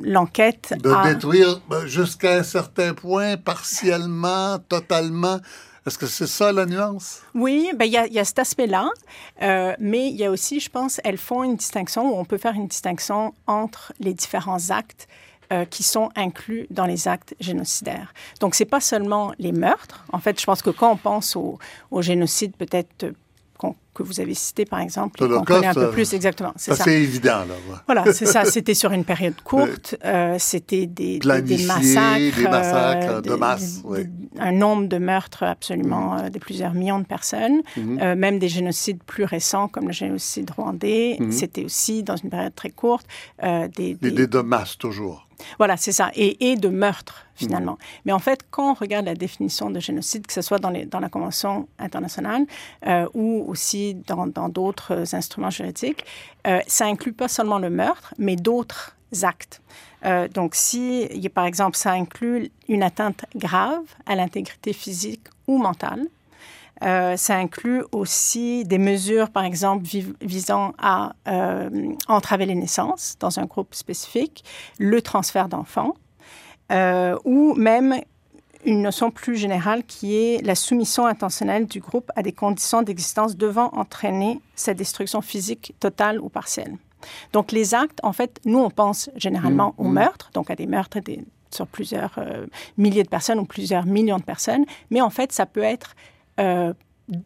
l'enquête 0.00 0.74
de 0.82 1.12
détruire 1.12 1.60
jusqu'à 1.86 2.36
un 2.38 2.42
certain 2.42 2.94
point, 2.94 3.36
partiellement, 3.36 4.58
totalement. 4.68 5.38
Est-ce 5.86 5.98
que 5.98 6.06
c'est 6.06 6.26
ça 6.26 6.52
la 6.52 6.66
nuance? 6.66 7.22
Oui, 7.34 7.70
ben, 7.74 7.84
il 7.84 7.92
y, 7.92 8.14
y, 8.14 8.18
a 8.18 8.24
cet 8.24 8.38
aspect-là, 8.38 8.90
euh, 9.42 9.74
mais 9.78 10.08
il 10.08 10.16
y 10.16 10.24
a 10.24 10.30
aussi, 10.30 10.60
je 10.60 10.68
pense, 10.70 11.00
elles 11.04 11.18
font 11.18 11.42
une 11.42 11.56
distinction, 11.56 12.14
ou 12.14 12.18
on 12.18 12.24
peut 12.24 12.38
faire 12.38 12.54
une 12.54 12.66
distinction 12.66 13.34
entre 13.46 13.92
les 14.00 14.14
différents 14.14 14.70
actes 14.70 15.08
euh, 15.50 15.64
qui 15.64 15.82
sont 15.82 16.10
inclus 16.14 16.66
dans 16.68 16.84
les 16.84 17.08
actes 17.08 17.34
génocidaires. 17.40 18.12
Donc, 18.38 18.54
c'est 18.54 18.66
pas 18.66 18.80
seulement 18.80 19.32
les 19.38 19.52
meurtres. 19.52 20.04
En 20.12 20.18
fait, 20.18 20.38
je 20.38 20.44
pense 20.44 20.60
que 20.60 20.68
quand 20.68 20.92
on 20.92 20.96
pense 20.96 21.36
au, 21.36 21.58
au 21.90 22.02
génocide 22.02 22.54
peut-être 22.54 23.14
que 23.98 24.02
vous 24.04 24.20
avez 24.20 24.34
cité, 24.34 24.64
par 24.64 24.80
exemple, 24.80 25.18
qu'on 25.18 25.42
connaît 25.42 25.66
un 25.66 25.74
peu 25.74 25.90
plus 25.90 26.14
exactement. 26.14 26.52
C'est 26.56 26.74
ça. 26.74 26.84
C'est 26.84 27.02
évident, 27.02 27.40
là. 27.40 27.54
Voilà, 27.86 28.12
c'est 28.12 28.26
ça. 28.26 28.44
C'était 28.44 28.74
sur 28.74 28.92
une 28.92 29.04
période 29.04 29.34
courte. 29.42 29.96
Euh, 30.04 30.36
c'était 30.38 30.86
des, 30.86 31.18
des, 31.18 31.64
massacres. 31.64 32.36
Des 32.36 32.48
massacres 32.48 33.12
euh, 33.14 33.20
de 33.20 33.34
masse, 33.34 33.80
oui. 33.84 34.06
Un 34.38 34.52
nombre 34.52 34.86
de 34.86 34.98
meurtres 34.98 35.42
absolument 35.42 36.14
mm-hmm. 36.14 36.26
euh, 36.26 36.30
de 36.30 36.38
plusieurs 36.38 36.74
millions 36.74 37.00
de 37.00 37.06
personnes. 37.06 37.62
Mm-hmm. 37.76 38.14
même 38.14 38.38
des 38.38 38.48
génocides 38.48 39.02
plus 39.02 39.24
récents, 39.24 39.68
comme 39.68 39.86
le 39.88 39.92
génocide 39.92 40.50
rwandais. 40.50 41.16
Mm-hmm. 41.18 41.32
C'était 41.32 41.64
aussi, 41.64 42.02
dans 42.02 42.16
une 42.16 42.30
période 42.30 42.54
très 42.54 42.70
courte, 42.70 43.06
des, 43.42 43.94
des... 43.94 44.10
Des 44.10 44.26
de 44.26 44.40
masse, 44.40 44.78
toujours. 44.78 45.27
Voilà, 45.58 45.76
c'est 45.76 45.92
ça. 45.92 46.10
Et, 46.14 46.50
et, 46.50 46.56
de 46.56 46.68
meurtre, 46.68 47.26
finalement. 47.34 47.72
Mmh. 47.72 48.00
Mais 48.06 48.12
en 48.12 48.18
fait, 48.18 48.40
quand 48.50 48.72
on 48.72 48.74
regarde 48.74 49.06
la 49.06 49.14
définition 49.14 49.70
de 49.70 49.80
génocide, 49.80 50.26
que 50.26 50.32
ce 50.32 50.42
soit 50.42 50.58
dans, 50.58 50.70
les, 50.70 50.84
dans 50.84 51.00
la 51.00 51.08
Convention 51.08 51.68
internationale 51.78 52.46
euh, 52.86 53.08
ou 53.14 53.44
aussi 53.48 53.94
dans 54.06 54.48
d'autres 54.48 55.14
instruments 55.14 55.50
juridiques, 55.50 56.04
euh, 56.46 56.60
ça 56.66 56.86
inclut 56.86 57.12
pas 57.12 57.28
seulement 57.28 57.58
le 57.58 57.70
meurtre, 57.70 58.14
mais 58.18 58.36
d'autres 58.36 58.96
actes. 59.22 59.60
Euh, 60.04 60.28
donc, 60.28 60.54
si, 60.54 61.08
par 61.34 61.46
exemple, 61.46 61.76
ça 61.76 61.92
inclut 61.92 62.50
une 62.68 62.82
atteinte 62.82 63.24
grave 63.34 63.84
à 64.06 64.14
l'intégrité 64.14 64.72
physique 64.72 65.26
ou 65.46 65.58
mentale, 65.58 66.06
euh, 66.82 67.16
ça 67.16 67.36
inclut 67.36 67.84
aussi 67.92 68.64
des 68.64 68.78
mesures, 68.78 69.30
par 69.30 69.44
exemple, 69.44 69.84
visant 70.20 70.74
à 70.78 71.12
euh, 71.26 71.92
entraver 72.06 72.46
les 72.46 72.54
naissances 72.54 73.16
dans 73.18 73.38
un 73.38 73.46
groupe 73.46 73.74
spécifique, 73.74 74.44
le 74.78 75.02
transfert 75.02 75.48
d'enfants, 75.48 75.94
euh, 76.70 77.16
ou 77.24 77.54
même 77.54 78.00
une 78.64 78.82
notion 78.82 79.10
plus 79.10 79.36
générale 79.36 79.84
qui 79.84 80.16
est 80.16 80.44
la 80.44 80.54
soumission 80.54 81.06
intentionnelle 81.06 81.66
du 81.66 81.80
groupe 81.80 82.10
à 82.16 82.22
des 82.22 82.32
conditions 82.32 82.82
d'existence 82.82 83.36
devant 83.36 83.70
entraîner 83.72 84.40
sa 84.54 84.74
destruction 84.74 85.20
physique 85.20 85.74
totale 85.80 86.20
ou 86.20 86.28
partielle. 86.28 86.76
Donc 87.32 87.52
les 87.52 87.74
actes, 87.74 88.00
en 88.02 88.12
fait, 88.12 88.40
nous, 88.44 88.58
on 88.58 88.70
pense 88.70 89.10
généralement 89.14 89.74
mmh, 89.78 89.82
aux 89.82 89.88
mmh. 89.88 89.92
meurtres, 89.92 90.30
donc 90.34 90.50
à 90.50 90.56
des 90.56 90.66
meurtres 90.66 90.98
sur 91.50 91.66
plusieurs 91.66 92.18
milliers 92.76 93.04
de 93.04 93.08
personnes 93.08 93.38
ou 93.38 93.44
plusieurs 93.44 93.86
millions 93.86 94.18
de 94.18 94.24
personnes, 94.24 94.66
mais 94.90 95.00
en 95.00 95.08
fait, 95.08 95.32
ça 95.32 95.46
peut 95.46 95.62
être 95.62 95.94
euh, 96.38 96.72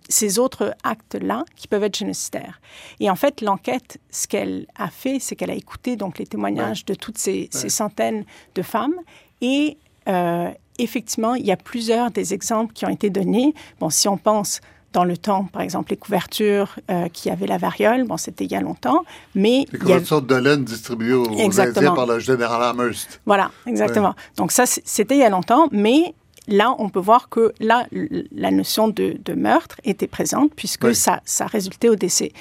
ces 0.08 0.38
autres 0.38 0.74
actes-là 0.84 1.44
qui 1.56 1.66
peuvent 1.66 1.82
être 1.82 1.96
génocidaires. 1.96 2.60
Et 3.00 3.10
en 3.10 3.16
fait, 3.16 3.40
l'enquête, 3.40 3.98
ce 4.10 4.28
qu'elle 4.28 4.66
a 4.76 4.88
fait, 4.88 5.18
c'est 5.18 5.34
qu'elle 5.34 5.50
a 5.50 5.54
écouté 5.54 5.96
donc 5.96 6.18
les 6.18 6.26
témoignages 6.26 6.84
de 6.84 6.94
toutes 6.94 7.18
ces, 7.18 7.48
centaines 7.50 8.24
de 8.54 8.62
femmes 8.62 8.94
et 9.40 9.76
euh, 10.08 10.50
effectivement, 10.78 11.34
il 11.34 11.44
y 11.44 11.52
a 11.52 11.56
plusieurs 11.56 12.10
des 12.10 12.32
exemples 12.34 12.72
qui 12.72 12.86
ont 12.86 12.90
été 12.90 13.10
donnés. 13.10 13.54
Bon, 13.80 13.90
si 13.90 14.08
on 14.08 14.16
pense 14.16 14.60
dans 14.92 15.04
le 15.04 15.16
temps, 15.16 15.44
par 15.44 15.62
exemple, 15.62 15.90
les 15.90 15.96
couvertures 15.96 16.78
euh, 16.90 17.08
qui 17.08 17.30
avaient 17.30 17.46
la 17.46 17.56
variole, 17.56 18.04
bon, 18.04 18.16
c'était 18.16 18.44
il 18.44 18.52
y 18.52 18.56
a 18.56 18.60
longtemps, 18.60 19.04
mais... 19.34 19.64
Les 19.72 19.78
couvertures 19.78 20.22
de 20.22 20.34
laine 20.34 20.64
distribuées 20.64 21.14
aux 21.14 21.60
Indiens 21.60 21.94
par 21.94 22.06
le 22.06 22.18
général 22.18 22.62
Amherst. 22.62 23.20
Voilà, 23.24 23.50
exactement. 23.66 24.14
Donc 24.36 24.52
ça, 24.52 24.64
c'était 24.66 25.16
il 25.16 25.20
y 25.20 25.24
a 25.24 25.30
longtemps, 25.30 25.68
mais 25.72 26.14
là, 26.48 26.74
on 26.78 26.88
peut 26.88 27.00
voir 27.00 27.28
que 27.28 27.52
là, 27.60 27.86
la 27.90 28.50
notion 28.50 28.88
de, 28.88 29.34
meurtre 29.34 29.76
était 29.84 30.06
présente 30.06 30.52
puisque 30.54 30.94
ça, 30.94 31.20
ça 31.24 31.46
résultait 31.46 31.88
au 31.88 31.96
décès. 31.96 32.32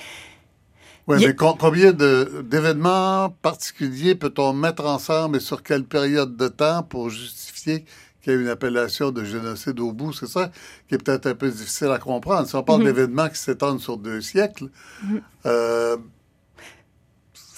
Oui, 1.08 1.18
mais 1.26 1.36
combien 1.36 1.92
d'événements 1.94 3.36
particuliers 3.42 4.16
peut-on 4.16 4.54
mettre 4.54 4.86
ensemble 4.86 5.38
et 5.38 5.40
sur 5.40 5.64
quelle 5.64 5.84
période 5.84 6.38
de 6.38 6.48
temps 6.48 6.84
pour 6.84 7.10
justifier 7.10 7.86
qu'il 8.22 8.34
y 8.34 8.36
a 8.36 8.40
une 8.40 8.48
appellation 8.48 9.12
de 9.12 9.24
génocide 9.24 9.80
au 9.80 9.92
bout? 9.92 10.14
C'est 10.14 10.28
ça 10.28 10.52
qui 10.88 10.96
est 10.96 10.98
peut-être 11.00 11.26
un 11.26 11.36
peu 11.36 11.50
difficile 11.50 11.88
à 11.88 11.98
comprendre. 11.98 12.48
Si 12.48 12.56
on 12.56 12.64
parle 12.64 12.82
mm-hmm. 12.82 12.86
d'événements 12.86 13.30
qui 13.30 13.40
s'étendent 13.40 13.80
sur 13.80 13.98
deux 13.98 14.22
siècles, 14.22 14.70
mm-hmm. 15.04 15.22
euh, 15.48 15.98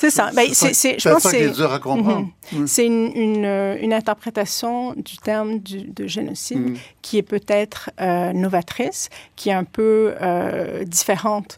c'est 0.03 0.09
ça. 0.09 0.31
Ben, 0.35 0.49
c'est, 0.53 0.99
je 0.99 1.09
pense 1.09 1.23
c'est 1.23 1.49
dur 1.51 1.71
à 1.71 1.79
comprendre. 1.79 2.27
Mhm. 2.51 2.67
C'est 2.67 2.85
une, 2.85 3.45
euh, 3.45 3.77
une, 3.79 3.93
interprétation 3.93 4.91
du 4.93 5.17
terme 5.17 5.59
de 5.59 6.07
génocide 6.07 6.71
mhm. 6.71 6.77
qui 7.01 7.17
est 7.17 7.23
peut-être 7.23 7.89
euh, 8.01 8.33
novatrice, 8.33 9.09
qui 9.37 9.49
est 9.49 9.53
un 9.53 9.63
peu 9.63 10.13
euh, 10.21 10.83
différente 10.83 11.57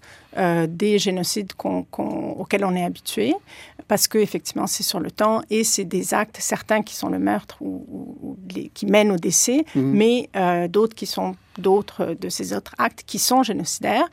des 0.67 0.99
génocides 0.99 1.51
auxquels 1.61 2.65
on 2.65 2.75
est 2.75 2.83
habitué, 2.83 3.33
parce 3.87 4.07
que 4.07 4.17
effectivement 4.17 4.67
c'est 4.67 4.83
sur 4.83 4.99
le 4.99 5.11
temps 5.11 5.41
et 5.49 5.63
c'est 5.63 5.85
des 5.85 6.13
actes 6.13 6.37
certains 6.39 6.81
qui 6.81 6.95
sont 6.95 7.09
le 7.09 7.19
meurtre 7.19 7.57
ou, 7.61 8.37
qui 8.73 8.85
mènent 8.85 9.11
au 9.11 9.17
décès, 9.17 9.65
mhm. 9.75 9.91
mais 9.91 10.29
d'autres 10.69 10.95
qui 10.95 11.05
sont 11.05 11.35
d'autres 11.57 12.17
de 12.19 12.27
ces 12.29 12.53
autres 12.53 12.75
actes 12.77 13.03
qui 13.05 13.19
sont 13.19 13.43
génocidaires. 13.43 14.09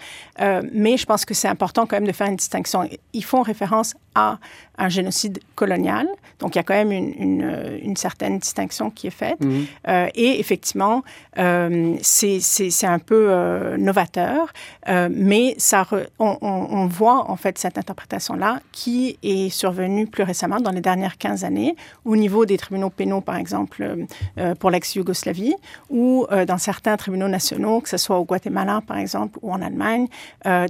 mais 0.73 0.97
je 0.97 1.07
pense 1.07 1.25
que 1.25 1.35
c'est 1.35 1.49
important 1.49 1.87
quand 1.87 1.97
même 1.97 2.07
de 2.07 2.13
faire 2.13 2.29
une 2.29 2.37
distinction. 2.37 2.89
Ils 3.13 3.25
font 3.25 3.43
référence 3.43 3.95
à 4.15 4.39
un 4.83 4.89
génocide 4.89 5.39
colonial. 5.55 6.07
Donc, 6.41 6.57
il 6.57 6.59
y 6.59 6.61
a 6.61 6.65
quand 6.65 6.75
même 6.75 6.91
une, 6.91 7.15
une, 7.19 7.81
une 7.83 7.97
certaine 7.97 8.39
distinction 8.39 8.91
qui 8.91 9.07
est 9.07 9.11
faite. 9.11 9.41
Mhm. 9.41 9.67
Euh, 9.89 10.09
et 10.15 10.41
effectivement, 10.41 11.05
euh, 11.39 11.97
c'est 12.03 12.87
un 12.87 12.99
peu 12.99 13.27
euh, 13.31 13.77
novateur, 13.77 14.53
euh, 14.89 15.09
mais 15.11 15.55
ça 15.59 15.87
on, 16.19 16.37
on, 16.41 16.87
voit 16.87 17.31
en 17.31 17.37
fait 17.37 17.59
cette 17.59 17.79
interprétation-là 17.79 18.61
qui 18.73 19.19
est 19.23 19.49
survenue 19.51 20.07
plus 20.07 20.25
récemment, 20.25 20.61
dans 20.61 20.73
les 20.73 20.81
dernières 20.81 21.17
15 21.17 21.45
années, 21.45 21.77
au 22.05 22.17
niveau 22.17 22.45
des 22.45 22.59
tribunaux 22.59 22.91
pénaux, 22.91 23.21
par 23.21 23.37
exemple, 23.37 24.05
euh, 24.39 24.55
pour 24.57 24.71
l'ex-Yougoslavie, 24.71 25.55
ou 25.91 26.27
dans 26.47 26.59
certains 26.59 26.97
tribunaux 26.97 27.29
nationaux, 27.29 27.81
que 27.81 27.89
ce 27.89 27.97
soit 27.97 28.19
au 28.19 28.25
Guatemala, 28.25 28.83
par 28.87 28.99
exemple, 28.99 29.39
ou 29.43 29.53
en 29.53 29.63
Allemagne. 29.63 30.09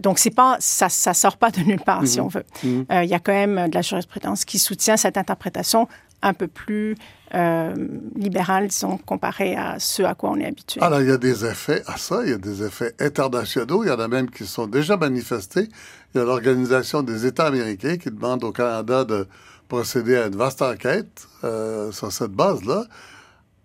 donc, 0.02 0.18
c'est 0.18 0.34
pas, 0.34 0.56
ça, 0.60 0.88
ça 0.88 1.14
sort 1.14 1.36
pas 1.36 1.50
de 1.50 1.60
nulle 1.60 1.80
part, 1.80 2.06
si 2.06 2.18
mhm. 2.18 2.26
on 2.26 2.28
veut. 2.28 2.44
Mhm. 2.62 2.86
Il 3.04 3.08
y 3.08 3.14
a 3.14 3.18
quand 3.18 3.32
même 3.32 3.68
de 3.68 3.74
la 3.74 3.82
jurisprudence 3.82 4.01
qui 4.46 4.58
soutient 4.58 4.96
cette 4.96 5.16
interprétation 5.16 5.88
un 6.22 6.34
peu 6.34 6.46
plus 6.46 6.96
euh, 7.34 7.74
libérale, 8.14 8.68
disons, 8.68 8.96
comparée 8.96 9.56
à 9.56 9.78
ce 9.78 10.02
à 10.02 10.14
quoi 10.14 10.30
on 10.30 10.36
est 10.36 10.46
habitué. 10.46 10.80
Alors, 10.80 11.00
il 11.00 11.08
y 11.08 11.12
a 11.12 11.18
des 11.18 11.44
effets 11.44 11.82
à 11.86 11.96
ça, 11.96 12.22
il 12.24 12.30
y 12.30 12.34
a 12.34 12.38
des 12.38 12.62
effets 12.62 12.94
internationaux, 13.00 13.84
il 13.84 13.88
y 13.88 13.90
en 13.90 13.98
a 13.98 14.08
même 14.08 14.30
qui 14.30 14.46
sont 14.46 14.66
déjà 14.66 14.96
manifestés. 14.96 15.68
Il 16.14 16.18
y 16.18 16.20
a 16.20 16.24
l'Organisation 16.24 17.02
des 17.02 17.26
États 17.26 17.46
américains 17.46 17.96
qui 17.96 18.10
demande 18.10 18.44
au 18.44 18.52
Canada 18.52 19.04
de 19.04 19.26
procéder 19.68 20.16
à 20.16 20.26
une 20.26 20.36
vaste 20.36 20.62
enquête 20.62 21.26
euh, 21.44 21.90
sur 21.92 22.12
cette 22.12 22.32
base-là. 22.32 22.84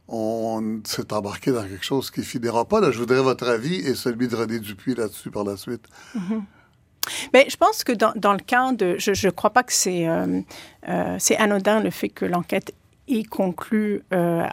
On 0.08 0.80
s'est 0.86 1.12
embarqué 1.12 1.52
dans 1.52 1.64
quelque 1.64 1.84
chose 1.84 2.10
qui 2.10 2.22
ne 2.22 2.26
finira 2.26 2.64
pas. 2.64 2.80
Là, 2.80 2.92
je 2.92 2.98
voudrais 2.98 3.22
votre 3.22 3.48
avis 3.50 3.76
et 3.76 3.94
celui 3.94 4.30
de 4.30 4.36
René 4.38 4.60
Dupuis 4.60 4.96
là-dessus 4.96 5.30
par 5.30 5.44
la 5.44 5.58
suite. 5.58 5.84
Mm-hmm. 6.16 6.42
Mais 7.34 7.48
je 7.50 7.58
pense 7.58 7.84
que 7.84 7.92
dans, 7.92 8.14
dans 8.16 8.34
le 8.34 8.40
cas 8.40 8.72
de... 8.72 8.96
Je 8.98 9.28
ne 9.28 9.32
crois 9.32 9.52
pas 9.52 9.64
que 9.64 9.74
c'est 9.74 10.08
euh, 10.08 10.42
euh, 10.88 11.18
anodin 11.38 11.82
le 11.82 11.90
fait 11.90 12.10
que 12.10 12.26
l'enquête 12.26 12.74
ait 13.08 13.24
conclu 13.24 14.04
euh, 14.14 14.46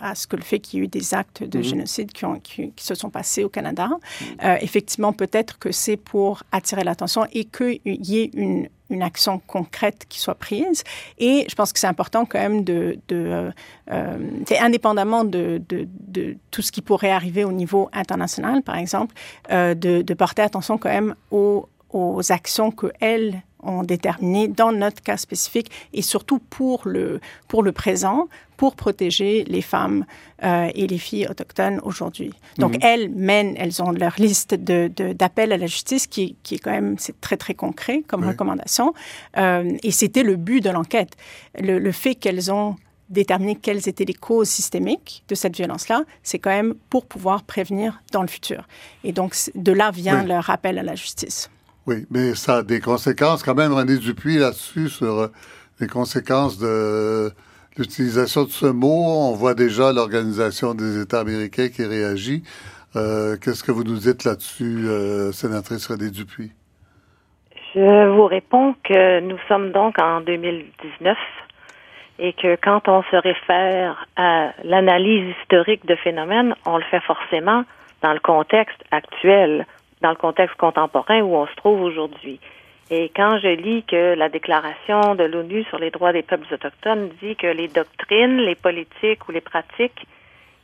à, 0.00 0.14
ce 0.14 0.28
que 0.28 0.36
le 0.36 0.42
fait 0.42 0.60
qu'il 0.60 0.78
y 0.78 0.82
ait 0.82 0.84
eu 0.84 0.88
des 0.88 1.12
actes 1.12 1.42
de 1.42 1.58
mhm. 1.58 1.64
génocide 1.64 2.12
qui, 2.12 2.24
ont, 2.24 2.38
qui, 2.38 2.72
se 2.76 2.94
sont 2.94 3.10
passés 3.10 3.42
au 3.42 3.48
Canada. 3.48 3.88
Mhm. 3.88 4.58
effectivement, 4.60 5.12
peut-être 5.12 5.58
que 5.58 5.72
c'est 5.72 5.96
pour 5.96 6.42
attirer 6.52 6.84
l'attention 6.84 7.26
et 7.32 7.44
qu'il 7.44 7.80
y 7.84 8.18
ait 8.18 8.30
une, 8.34 8.68
une 8.90 9.02
action 9.02 9.40
concrète 9.46 10.06
qui 10.08 10.20
soit 10.20 10.34
prise. 10.34 10.84
Et 11.18 11.46
je 11.48 11.54
pense 11.54 11.72
que 11.72 11.78
c'est 11.78 11.86
important 11.86 12.24
quand 12.24 12.38
même 12.38 12.64
de, 12.64 12.98
de 13.08 13.50
euh, 13.90 14.18
indépendamment 14.60 15.24
de, 15.24 15.60
de, 15.68 15.88
de, 16.08 16.36
tout 16.50 16.62
ce 16.62 16.72
qui 16.72 16.82
pourrait 16.82 17.10
arriver 17.10 17.44
au 17.44 17.52
niveau 17.52 17.88
international, 17.92 18.62
par 18.62 18.76
exemple, 18.76 19.14
euh, 19.50 19.74
de, 19.74 20.02
de 20.02 20.14
porter 20.14 20.42
attention 20.42 20.78
quand 20.78 20.90
même 20.90 21.14
aux, 21.30 21.68
aux 21.96 22.32
actions 22.32 22.70
qu'elles 22.70 23.42
ont 23.62 23.82
déterminées 23.82 24.48
dans 24.48 24.70
notre 24.70 25.02
cas 25.02 25.16
spécifique 25.16 25.70
et 25.92 26.02
surtout 26.02 26.38
pour 26.38 26.82
le, 26.86 27.20
pour 27.48 27.62
le 27.62 27.72
présent, 27.72 28.28
pour 28.56 28.76
protéger 28.76 29.44
les 29.44 29.62
femmes 29.62 30.04
euh, 30.44 30.70
et 30.74 30.86
les 30.86 30.98
filles 30.98 31.26
autochtones 31.28 31.80
aujourd'hui. 31.82 32.32
Donc, 32.58 32.74
mhm. 32.74 32.80
elles 32.82 33.10
mènent, 33.10 33.54
elles 33.56 33.82
ont 33.82 33.90
leur 33.90 34.14
liste 34.18 34.54
d'appels 34.54 35.48
de, 35.48 35.54
à 35.54 35.58
la 35.58 35.66
justice 35.66 36.06
qui, 36.06 36.36
qui 36.42 36.56
est 36.56 36.58
quand 36.58 36.70
même, 36.70 36.96
c'est 36.98 37.20
très, 37.20 37.36
très 37.36 37.54
concret 37.54 38.02
comme 38.06 38.24
recommandation. 38.24 38.94
Euh, 39.36 39.72
et 39.82 39.90
c'était 39.90 40.22
le 40.22 40.36
but 40.36 40.62
de 40.62 40.70
l'enquête. 40.70 41.16
Le, 41.58 41.78
le, 41.78 41.92
fait 41.92 42.14
qu'elles 42.14 42.52
ont 42.52 42.76
déterminer 43.08 43.54
quelles 43.56 43.88
étaient 43.88 44.04
les 44.04 44.14
causes 44.14 44.48
systémiques 44.48 45.22
de 45.28 45.34
cette 45.34 45.56
violence-là, 45.56 46.02
c'est 46.24 46.40
quand 46.40 46.50
même 46.50 46.74
pour 46.90 47.06
pouvoir 47.06 47.44
prévenir 47.44 48.02
dans 48.12 48.22
le 48.22 48.28
futur. 48.28 48.66
Et 49.04 49.12
donc, 49.12 49.36
de 49.54 49.72
là 49.72 49.90
vient 49.92 50.24
le 50.24 50.38
rappel 50.38 50.78
à 50.78 50.82
la 50.82 50.96
justice. 50.96 51.48
Oui, 51.86 52.04
mais 52.10 52.34
ça 52.34 52.56
a 52.56 52.62
des 52.64 52.80
conséquences 52.80 53.44
quand 53.44 53.54
même, 53.54 53.72
René 53.72 53.98
Dupuis, 53.98 54.38
là-dessus, 54.38 54.88
sur 54.88 55.20
euh, 55.20 55.26
les 55.80 55.86
conséquences 55.86 56.58
de 56.58 57.30
l'utilisation 57.78 58.42
de 58.42 58.48
ce 58.48 58.66
mot. 58.66 59.04
On 59.06 59.36
voit 59.36 59.54
déjà 59.54 59.92
l'Organisation 59.92 60.74
des 60.74 61.00
États 61.00 61.20
américains 61.20 61.68
qui 61.68 61.84
réagit. 61.84 62.42
Euh, 62.96 63.36
qu'est-ce 63.36 63.62
que 63.62 63.70
vous 63.70 63.84
nous 63.84 63.98
dites 63.98 64.24
là-dessus, 64.24 64.88
euh, 64.88 65.30
sénatrice 65.30 65.86
René 65.86 66.10
Dupuis? 66.10 66.50
Je 67.76 68.08
vous 68.08 68.26
réponds 68.26 68.74
que 68.82 69.20
nous 69.20 69.38
sommes 69.46 69.70
donc 69.70 70.00
en 70.00 70.22
2019 70.22 71.16
et 72.18 72.32
que 72.32 72.56
quand 72.56 72.88
on 72.88 73.04
se 73.04 73.16
réfère 73.16 74.06
à 74.16 74.50
l'analyse 74.64 75.36
historique 75.40 75.86
de 75.86 75.94
phénomènes, 75.94 76.56
on 76.64 76.78
le 76.78 76.84
fait 76.84 77.02
forcément 77.02 77.62
dans 78.02 78.12
le 78.12 78.20
contexte 78.20 78.82
actuel, 78.90 79.66
dans 80.06 80.10
le 80.10 80.16
contexte 80.16 80.56
contemporain 80.56 81.20
où 81.22 81.34
on 81.34 81.48
se 81.48 81.54
trouve 81.56 81.82
aujourd'hui. 81.82 82.38
Et 82.90 83.10
quand 83.16 83.40
je 83.40 83.48
lis 83.48 83.82
que 83.82 84.14
la 84.14 84.28
déclaration 84.28 85.16
de 85.16 85.24
l'ONU 85.24 85.64
sur 85.64 85.80
les 85.80 85.90
droits 85.90 86.12
des 86.12 86.22
peuples 86.22 86.54
autochtones 86.54 87.08
dit 87.20 87.34
que 87.34 87.48
les 87.48 87.66
doctrines, 87.66 88.36
les 88.36 88.54
politiques 88.54 89.28
ou 89.28 89.32
les 89.32 89.40
pratiques 89.40 90.06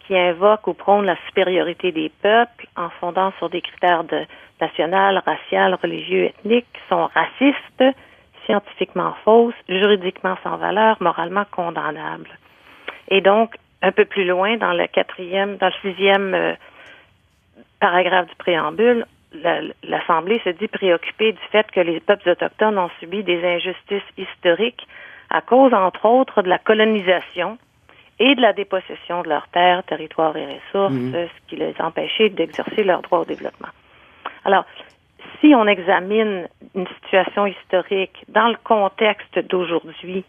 qui 0.06 0.16
invoquent 0.16 0.68
ou 0.68 0.74
prônent 0.74 1.06
la 1.06 1.16
supériorité 1.26 1.90
des 1.90 2.08
peuples 2.22 2.68
en 2.76 2.88
fondant 3.00 3.32
sur 3.38 3.50
des 3.50 3.62
critères 3.62 4.04
de 4.04 4.20
national, 4.60 5.20
religieux, 5.82 6.26
ethniques 6.26 6.78
sont 6.88 7.08
racistes, 7.12 7.96
scientifiquement 8.46 9.14
fausses, 9.24 9.54
juridiquement 9.68 10.36
sans 10.44 10.56
valeur, 10.56 10.98
moralement 11.00 11.46
condamnables. 11.50 12.30
Et 13.08 13.20
donc, 13.20 13.56
un 13.82 13.90
peu 13.90 14.04
plus 14.04 14.24
loin, 14.24 14.56
dans 14.58 14.72
le 14.72 14.86
quatrième, 14.86 15.56
dans 15.56 15.66
le 15.66 15.90
sixième 15.90 16.32
euh, 16.32 16.54
paragraphe 17.80 18.28
du 18.28 18.36
préambule, 18.36 19.04
l'Assemblée 19.82 20.40
se 20.44 20.50
dit 20.50 20.68
préoccupée 20.68 21.32
du 21.32 21.42
fait 21.50 21.70
que 21.70 21.80
les 21.80 22.00
peuples 22.00 22.30
autochtones 22.30 22.78
ont 22.78 22.90
subi 23.00 23.22
des 23.22 23.44
injustices 23.44 24.02
historiques 24.16 24.86
à 25.30 25.40
cause, 25.40 25.72
entre 25.72 26.04
autres, 26.06 26.42
de 26.42 26.48
la 26.48 26.58
colonisation 26.58 27.58
et 28.18 28.34
de 28.34 28.40
la 28.40 28.52
dépossession 28.52 29.22
de 29.22 29.28
leurs 29.28 29.48
terres, 29.48 29.82
territoires 29.84 30.36
et 30.36 30.46
ressources, 30.46 30.92
mmh. 30.92 31.12
ce 31.12 31.48
qui 31.48 31.56
les 31.56 31.74
empêchait 31.80 32.28
d'exercer 32.28 32.84
leurs 32.84 33.02
droits 33.02 33.20
au 33.20 33.24
développement. 33.24 33.70
Alors, 34.44 34.64
si 35.40 35.54
on 35.54 35.66
examine 35.66 36.48
une 36.74 36.86
situation 37.02 37.46
historique 37.46 38.24
dans 38.28 38.48
le 38.48 38.56
contexte 38.62 39.38
d'aujourd'hui, 39.38 40.24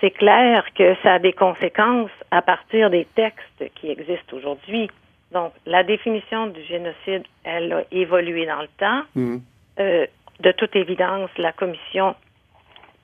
c'est 0.00 0.10
clair 0.10 0.64
que 0.74 0.94
ça 1.02 1.14
a 1.14 1.18
des 1.18 1.32
conséquences 1.32 2.10
à 2.30 2.42
partir 2.42 2.90
des 2.90 3.06
textes 3.14 3.64
qui 3.74 3.90
existent 3.90 4.36
aujourd'hui. 4.36 4.90
Donc, 5.32 5.52
la 5.66 5.82
définition 5.82 6.46
du 6.46 6.62
génocide, 6.64 7.24
elle 7.44 7.72
a 7.72 7.82
évolué 7.90 8.46
dans 8.46 8.62
le 8.62 8.68
temps. 8.78 9.02
Mmh. 9.14 9.36
Euh, 9.80 10.06
de 10.40 10.52
toute 10.52 10.76
évidence, 10.76 11.30
la 11.38 11.52
Commission 11.52 12.14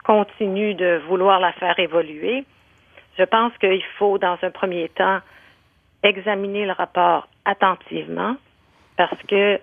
continue 0.04 0.74
de 0.74 1.00
vouloir 1.08 1.40
la 1.40 1.52
faire 1.52 1.78
évoluer. 1.78 2.44
Je 3.18 3.24
pense 3.24 3.52
qu'il 3.58 3.82
faut, 3.98 4.18
dans 4.18 4.38
un 4.42 4.50
premier 4.50 4.88
temps, 4.90 5.20
examiner 6.02 6.66
le 6.66 6.72
rapport 6.72 7.28
attentivement 7.44 8.36
parce 8.96 9.20
que 9.28 9.60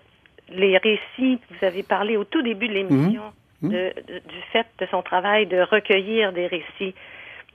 les 0.49 0.77
récits, 0.77 1.39
vous 1.49 1.65
avez 1.65 1.83
parlé 1.83 2.17
au 2.17 2.23
tout 2.23 2.41
début 2.41 2.67
de 2.67 2.73
l'émission 2.73 3.33
mhm. 3.61 3.71
Mhm. 3.71 3.91
du 4.27 4.41
fait 4.51 4.67
de 4.79 4.87
son 4.89 5.01
travail 5.01 5.45
de 5.47 5.61
recueillir 5.61 6.31
des 6.33 6.47
récits. 6.47 6.95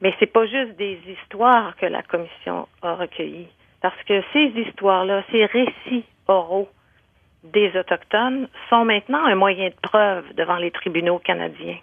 Mais 0.00 0.14
c'est 0.18 0.32
pas 0.32 0.46
juste 0.46 0.76
des 0.76 0.98
histoires 1.08 1.76
que 1.76 1.86
la 1.86 2.02
commission 2.02 2.68
a 2.82 2.94
recueillies, 2.94 3.48
parce 3.84 4.02
que 4.04 4.22
ces 4.32 4.46
histoires-là, 4.62 5.24
ces 5.30 5.44
récits 5.44 6.06
oraux 6.26 6.70
des 7.42 7.70
autochtones 7.76 8.48
sont 8.70 8.86
maintenant 8.86 9.22
un 9.22 9.34
moyen 9.34 9.68
de 9.68 9.74
preuve 9.82 10.24
devant 10.36 10.56
les 10.56 10.70
tribunaux 10.70 11.18
canadiens. 11.18 11.76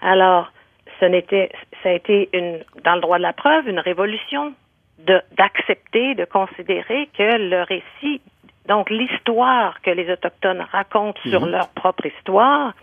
Alors, 0.00 0.50
ce 0.98 1.04
n'était, 1.04 1.52
ça 1.84 1.90
a 1.90 1.92
été 1.92 2.28
une, 2.32 2.58
dans 2.82 2.96
le 2.96 3.00
droit 3.02 3.18
de 3.18 3.22
la 3.22 3.32
preuve, 3.32 3.68
une 3.68 3.78
révolution 3.78 4.52
d'accepter, 4.98 6.16
de 6.16 6.24
considérer 6.24 7.08
que 7.16 7.36
le 7.38 7.62
récit 7.62 8.20
donc, 8.66 8.90
l'histoire 8.90 9.80
que 9.82 9.90
les 9.90 10.10
Autochtones 10.10 10.66
racontent 10.72 11.20
sur 11.28 11.42
mhm. 11.42 11.52
leur 11.52 11.68
propre 11.68 12.06
histoire, 12.06 12.74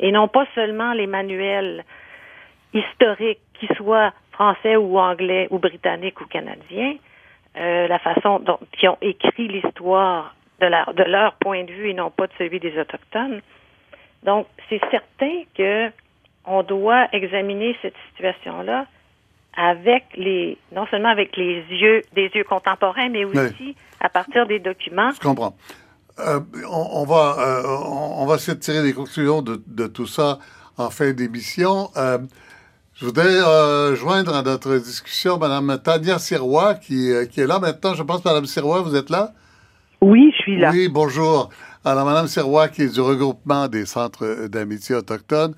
et 0.00 0.10
non 0.10 0.26
pas 0.26 0.46
seulement 0.54 0.94
les 0.94 1.06
manuels 1.06 1.84
historiques, 2.72 3.40
qu'ils 3.60 3.76
soient 3.76 4.14
français 4.32 4.76
ou 4.76 4.98
anglais 4.98 5.48
ou 5.50 5.58
britanniques 5.58 6.18
ou 6.22 6.24
canadiens, 6.24 6.94
euh, 7.56 7.88
la 7.88 7.98
façon 7.98 8.38
dont 8.40 8.58
ils 8.80 8.88
ont 8.88 8.98
écrit 9.00 9.48
l'histoire 9.48 10.34
de 10.60 10.66
leur, 10.66 10.94
de 10.94 11.02
leur 11.04 11.34
point 11.34 11.64
de 11.64 11.72
vue 11.72 11.90
et 11.90 11.94
non 11.94 12.10
pas 12.10 12.26
de 12.26 12.32
celui 12.38 12.60
des 12.60 12.78
Autochtones. 12.78 13.40
Donc, 14.22 14.46
c'est 14.68 14.80
certain 14.90 15.42
que 15.56 15.90
on 16.44 16.62
doit 16.62 17.08
examiner 17.12 17.76
cette 17.82 17.94
situation-là 18.08 18.86
avec 19.56 20.04
les, 20.14 20.56
non 20.72 20.86
seulement 20.86 21.08
avec 21.08 21.36
les 21.36 21.64
yeux, 21.70 22.02
des 22.14 22.30
yeux 22.34 22.44
contemporains, 22.44 23.08
mais 23.08 23.24
aussi 23.24 23.76
à 24.00 24.08
partir 24.08 24.46
des 24.46 24.60
documents. 24.60 25.10
Je 25.12 25.20
comprends. 25.20 25.56
Euh, 26.20 26.40
on, 26.70 27.04
va, 27.04 27.36
euh, 27.38 27.62
on, 27.66 28.26
va 28.26 28.36
essayer 28.36 28.56
de 28.56 28.60
tirer 28.60 28.82
des 28.82 28.92
conclusions 28.92 29.42
de, 29.42 29.62
de 29.66 29.86
tout 29.86 30.06
ça 30.06 30.38
en 30.76 30.90
fin 30.90 31.12
d'émission. 31.12 31.90
Euh, 33.00 33.00
je 33.00 33.04
voudrais 33.06 33.96
joindre 33.96 34.34
à 34.34 34.42
notre 34.42 34.76
discussion 34.78 35.38
Mme 35.38 35.78
Tania 35.82 36.18
Sirois, 36.18 36.74
qui, 36.74 37.10
qui 37.30 37.40
est 37.40 37.46
là 37.46 37.58
maintenant. 37.58 37.94
Je 37.94 38.02
pense, 38.02 38.24
Mme 38.24 38.46
Sirois, 38.46 38.82
vous 38.82 38.96
êtes 38.96 39.10
là? 39.10 39.32
Oui, 40.00 40.32
je 40.36 40.42
suis 40.42 40.58
là. 40.58 40.70
Oui, 40.72 40.88
bonjour. 40.88 41.50
Alors, 41.84 42.04
Mme 42.04 42.26
Sirois, 42.26 42.68
qui 42.68 42.82
est 42.82 42.94
du 42.94 43.00
regroupement 43.00 43.68
des 43.68 43.86
centres 43.86 44.46
d'amitié 44.48 44.94
autochtones. 44.94 45.54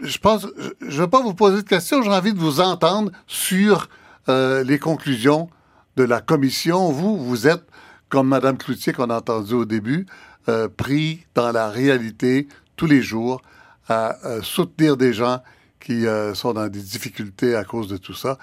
Je 0.00 0.18
pense, 0.18 0.46
je 0.80 0.96
ne 0.96 1.02
vais 1.02 1.08
pas 1.08 1.22
vous 1.22 1.34
poser 1.34 1.62
de 1.62 1.68
questions, 1.68 2.02
j'ai 2.02 2.10
envie 2.10 2.34
de 2.34 2.38
vous 2.38 2.60
entendre 2.60 3.10
sur 3.26 3.88
les 4.28 4.78
conclusions 4.78 5.48
de 5.96 6.04
la 6.04 6.20
commission, 6.20 6.90
vous, 6.90 7.16
vous 7.16 7.48
êtes, 7.48 7.64
comme 8.08 8.28
Mme 8.28 8.58
Cloutier 8.58 8.92
qu'on 8.92 9.10
a 9.10 9.16
entendu 9.16 9.54
au 9.54 9.64
début, 9.64 10.06
euh, 10.48 10.68
pris 10.68 11.26
dans 11.34 11.50
la 11.50 11.70
réalité 11.70 12.46
tous 12.76 12.86
les 12.86 13.02
jours 13.02 13.40
à 13.88 14.16
euh, 14.26 14.42
soutenir 14.42 14.96
des 14.96 15.12
gens 15.12 15.40
qui 15.86 16.06
euh, 16.06 16.34
sont 16.34 16.52
dans 16.52 16.68
des 16.68 16.82
difficultés 16.82 17.54
à 17.54 17.64
cause 17.64 17.88
de 17.88 17.96
tout 17.96 18.14
ça. 18.14 18.38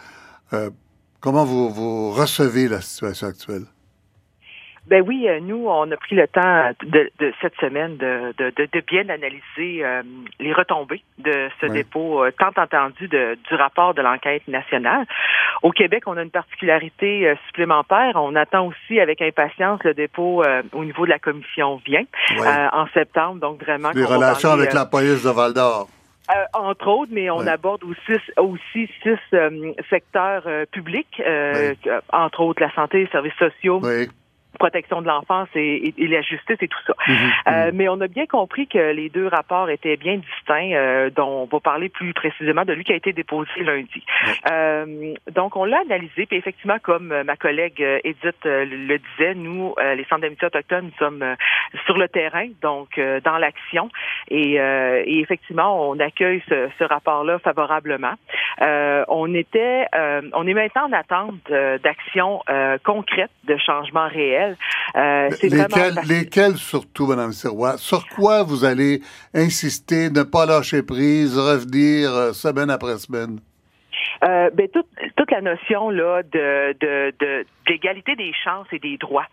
comment 1.20 1.46
vous 1.46 2.12
recevez 2.12 2.68
la 2.68 2.82
situation 2.82 3.28
actuelle? 3.28 3.66
Ben 4.88 5.02
oui, 5.08 5.28
euh, 5.30 5.40
nous, 5.42 5.66
on 5.66 5.90
a 5.92 5.96
pris 5.96 6.16
le 6.16 6.28
temps 6.28 6.72
de, 6.86 7.10
de 7.18 7.34
cette 7.42 7.56
semaine 7.56 7.96
de, 7.96 8.34
de, 8.38 8.52
de 8.52 8.84
bien 8.86 9.08
analyser 9.08 9.84
euh, 9.86 10.04
les 10.42 10.52
retombées 10.52 11.02
de 11.20 11.50
ce 11.62 11.68
dépôt 11.68 12.22
euh, 12.22 12.32
tant 12.38 12.52
entendu 12.62 13.08
de, 13.08 13.38
du 13.48 13.56
rapport 13.56 13.94
de 13.94 14.02
l'enquête 14.02 14.46
nationale. 14.50 15.06
Au 15.62 15.72
Québec, 15.72 16.04
on 16.06 16.18
a 16.18 16.22
une 16.22 16.32
particularité 16.32 17.34
supplémentaire. 17.48 18.12
On 18.16 18.36
attend 18.36 18.68
aussi 18.68 19.00
avec 19.00 19.22
impatience 19.22 19.80
le 19.86 19.94
dépôt 19.94 20.44
au 20.74 20.84
niveau 20.84 21.06
de 21.06 21.12
la 21.12 21.20
commission 21.20 21.80
Vient 21.86 22.04
en 22.74 22.86
septembre. 22.94 23.40
Donc 23.40 23.64
vraiment. 23.64 23.92
Les 23.96 24.04
relations 24.04 24.52
avec 24.52 24.74
la 24.74 24.86
police 24.86 25.24
de 25.24 25.30
Val 25.30 25.54
d'Or. 25.54 25.88
Entre 26.54 26.88
autres, 26.88 27.12
mais 27.14 27.30
on 27.30 27.46
aborde 27.48 27.84
aussi, 27.84 28.20
aussi 28.38 28.90
six 29.02 29.20
secteurs 29.90 30.48
publics, 30.72 31.22
entre 32.12 32.42
autres 32.42 32.62
la 32.62 32.74
santé, 32.74 33.00
les 33.00 33.08
services 33.08 33.34
sociaux, 33.38 33.82
protection 34.60 35.02
de 35.02 35.08
l'enfance 35.08 35.48
et, 35.56 35.94
la 35.98 36.22
justice 36.22 36.58
et 36.62 36.68
tout 36.68 36.80
ça. 36.86 36.94
Mhm, 37.08 37.16
euh, 37.48 37.72
mais 37.74 37.90
on 37.90 38.00
a 38.02 38.08
bien 38.08 38.26
compris 38.26 38.68
que 38.68 38.92
les 38.92 39.10
deux 39.10 39.28
rapports 39.28 39.70
étaient 39.70 39.98
bien 39.98 40.18
distincts, 40.18 40.74
euh, 40.74 41.10
dont 41.10 41.44
on 41.44 41.46
va 41.46 41.60
parler 41.60 41.90
plus 41.90 42.14
précisément 42.14 42.64
de 42.64 42.74
lui 42.74 42.84
qui 42.84 42.94
a 42.94 42.96
été 42.96 43.14
déposé 43.14 43.50
lundi. 43.60 44.04
Euh, 44.52 45.14
donc, 45.32 45.56
on 45.56 45.66
l'a 45.66 45.80
analysé, 45.80 46.26
puis 46.26 46.38
effectivement, 46.38 46.78
comme 46.82 47.14
ma 47.24 47.36
collègue 47.36 47.84
Edith 48.04 48.46
le 48.46 48.98
disait, 48.98 49.34
nous, 49.36 49.74
les 49.96 50.04
centres 50.06 50.22
d'amitié 50.22 50.48
autochtones, 50.48 50.86
nous 50.86 50.98
sommes 50.98 51.36
sur 51.86 51.98
le 51.98 52.08
terrain, 52.08 52.48
donc 52.62 53.00
dans 53.24 53.38
l'action, 53.38 53.90
et, 54.30 54.56
effectivement, 55.08 55.90
on 55.90 56.00
accueille 56.00 56.42
ce, 56.48 56.70
ce 56.78 56.84
rapport-là 56.84 57.40
favorablement. 57.40 58.14
on 58.62 59.34
était, 59.34 59.86
on 60.34 60.48
est 60.48 60.54
maintenant 60.54 60.88
en 60.88 60.94
attente 60.94 61.52
d'actions 61.84 62.42
concrètes, 62.84 63.32
de 63.46 63.58
changements 63.58 64.08
réels 64.08 64.43
euh, 64.96 65.30
lesquels, 66.08 66.58
surtout, 66.58 67.08
Mme 67.08 67.34
Sirois? 67.34 67.78
Sur 67.78 68.08
quoi 68.08 68.44
vous 68.44 68.66
allez 68.66 69.02
insister, 69.34 70.10
ne 70.10 70.24
pas 70.24 70.46
lâcher 70.46 70.84
prise, 70.84 71.38
revenir 71.38 72.12
euh, 72.12 72.34
semaine 72.34 72.70
après 72.70 72.98
semaine? 72.98 73.40
Euh, 74.24 74.50
ben, 74.54 74.68
toute, 74.70 74.88
toute 75.16 75.32
la 75.32 75.42
notion 75.42 75.90
là 75.90 76.24
de, 76.24 76.74
de, 76.80 77.14
de 77.20 77.46
d'égalité 77.68 78.16
des 78.16 78.34
chances 78.34 78.68
et 78.74 78.80
des 78.80 78.98
droits. 78.98 79.28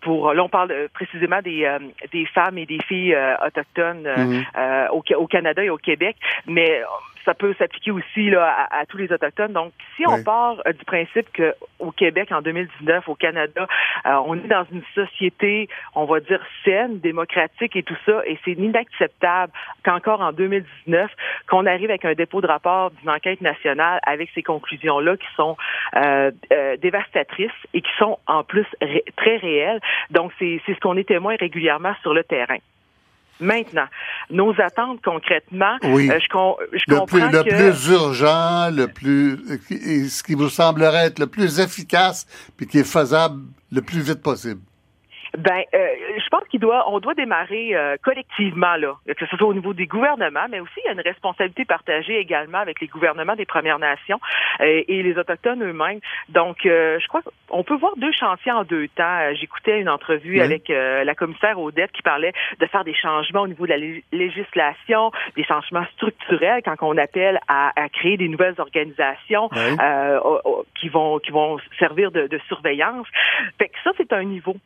pour 0.00 0.32
là 0.32 0.42
on 0.42 0.48
parle 0.48 0.88
précisément 0.92 1.40
des 1.42 1.68
des 2.12 2.26
femmes 2.26 2.58
et 2.58 2.66
des 2.66 2.80
filles 2.88 3.16
autochtones 3.46 4.04
mm-hmm. 4.04 4.88
au, 4.90 5.02
au, 5.16 5.26
Canada 5.28 5.62
et 5.62 5.70
au 5.70 5.76
Québec, 5.76 6.16
mais 6.46 6.82
ça 7.24 7.34
peut 7.34 7.54
s'appliquer 7.58 7.90
aussi 7.90 8.30
là, 8.30 8.68
à, 8.70 8.86
tous 8.86 8.96
les 8.96 9.12
autochtones. 9.12 9.52
Donc, 9.52 9.72
si 9.96 10.04
on 10.06 10.22
part 10.22 10.56
euh, 10.66 10.72
du 10.72 10.84
principe 10.84 11.30
que 11.32 11.54
au 11.78 11.90
Québec 11.90 12.30
en 12.32 12.42
2019, 12.42 13.08
au 13.08 13.14
Canada, 13.14 13.66
euh, 14.06 14.14
on 14.26 14.36
est 14.36 14.48
dans 14.48 14.64
une 14.72 14.82
société, 14.94 15.68
on 15.94 16.04
va 16.04 16.20
dire 16.20 16.40
saine, 16.64 16.98
démocratique 17.00 17.76
et 17.76 17.82
tout 17.82 17.96
ça, 18.06 18.22
et 18.26 18.38
c'est 18.44 18.52
inacceptable 18.52 19.52
qu'encore 19.84 20.20
en 20.20 20.32
2019, 20.32 21.10
qu'on 21.48 21.66
arrive 21.66 21.90
avec 21.90 22.04
un 22.04 22.14
dépôt 22.14 22.40
de 22.40 22.46
rapport 22.46 22.90
d'une 22.90 23.10
enquête 23.10 23.40
nationale 23.40 24.00
avec 24.06 24.30
ces 24.34 24.42
conclusions-là 24.42 25.16
qui 25.16 25.26
sont 25.36 25.56
euh, 25.96 26.30
dévastatrices 26.80 27.50
et 27.74 27.80
qui 27.82 27.90
sont 27.98 28.18
en 28.26 28.44
plus 28.44 28.66
très 29.16 29.36
réelles. 29.36 29.80
Donc, 30.10 30.32
c'est 30.38 30.60
ce 30.66 30.80
qu'on 30.80 30.96
est 30.96 31.08
témoin 31.08 31.36
régulièrement 31.38 31.94
sur 32.02 32.14
le 32.14 32.24
terrain. 32.24 32.58
Maintenant, 33.40 33.86
nos 34.30 34.54
attentes 34.60 35.00
concrètement, 35.02 35.76
oui. 35.82 36.08
Euh, 36.10 36.20
je, 36.20 36.78
je 36.78 36.84
comprends 36.94 37.06
plus, 37.06 37.32
le 37.32 37.42
plus 37.42 37.88
urgent, 37.88 38.70
le 38.70 38.86
plus, 38.86 39.38
ce 40.08 40.22
qui 40.22 40.34
vous 40.34 40.48
semblerait 40.48 41.06
être 41.06 41.18
le 41.18 41.26
plus 41.26 41.58
efficace, 41.58 42.26
puis 42.56 42.66
qui 42.66 42.78
est 42.78 42.90
faisable 42.90 43.40
le 43.72 43.82
plus 43.82 44.00
vite 44.00 44.22
possible. 44.22 44.60
Ben, 45.38 45.62
euh, 45.74 45.86
je 46.18 46.28
pense 46.28 46.46
qu'il 46.48 46.60
doit, 46.60 46.84
on 46.90 47.00
doit 47.00 47.14
démarrer 47.14 47.74
euh, 47.74 47.96
collectivement 48.02 48.76
là, 48.76 48.94
que 49.06 49.26
ce 49.26 49.36
soit 49.36 49.46
au 49.46 49.54
niveau 49.54 49.72
des 49.72 49.86
gouvernements, 49.86 50.46
mais 50.50 50.60
aussi 50.60 50.74
il 50.84 50.86
y 50.86 50.88
a 50.88 50.92
une 50.92 51.00
responsabilité 51.00 51.64
partagée 51.64 52.18
également 52.18 52.58
avec 52.58 52.80
les 52.80 52.86
gouvernements 52.86 53.34
des 53.34 53.46
Premières 53.46 53.78
Nations 53.78 54.20
euh, 54.60 54.82
et 54.86 55.02
les 55.02 55.16
autochtones 55.16 55.62
eux-mêmes. 55.62 56.00
Donc, 56.28 56.58
je 56.64 57.08
crois 57.08 57.22
qu'on 57.48 57.64
peut 57.64 57.76
voir 57.76 57.96
deux 57.96 58.12
chantiers 58.12 58.52
en 58.52 58.64
deux 58.64 58.88
temps. 58.88 59.34
J'écoutais 59.34 59.80
une 59.80 59.88
entrevue 59.88 60.40
avec 60.40 60.68
la 60.68 61.14
commissaire 61.14 61.58
Odette 61.58 61.92
qui 61.92 62.02
parlait 62.02 62.32
de 62.58 62.66
faire 62.66 62.84
des 62.84 62.94
changements 62.94 63.42
au 63.42 63.48
niveau 63.48 63.66
de 63.66 63.70
la 63.70 63.78
législation, 64.12 65.12
des 65.36 65.44
changements 65.44 65.84
structurels 65.94 66.62
quand 66.64 66.76
on 66.82 66.96
appelle 66.96 67.40
à, 67.48 67.72
à 67.76 67.88
créer 67.88 68.16
des 68.16 68.28
nouvelles 68.28 68.54
organisations 68.58 69.48
qui 70.78 70.88
vont 70.88 71.18
qui 71.18 71.30
vont 71.30 71.58
servir 71.78 72.10
de, 72.10 72.26
de 72.26 72.40
surveillance. 72.48 73.06
Fait 73.58 73.68
que 73.68 73.76
ça 73.84 73.90
c'est 73.96 74.12
un 74.12 74.24
niveau 74.24 74.56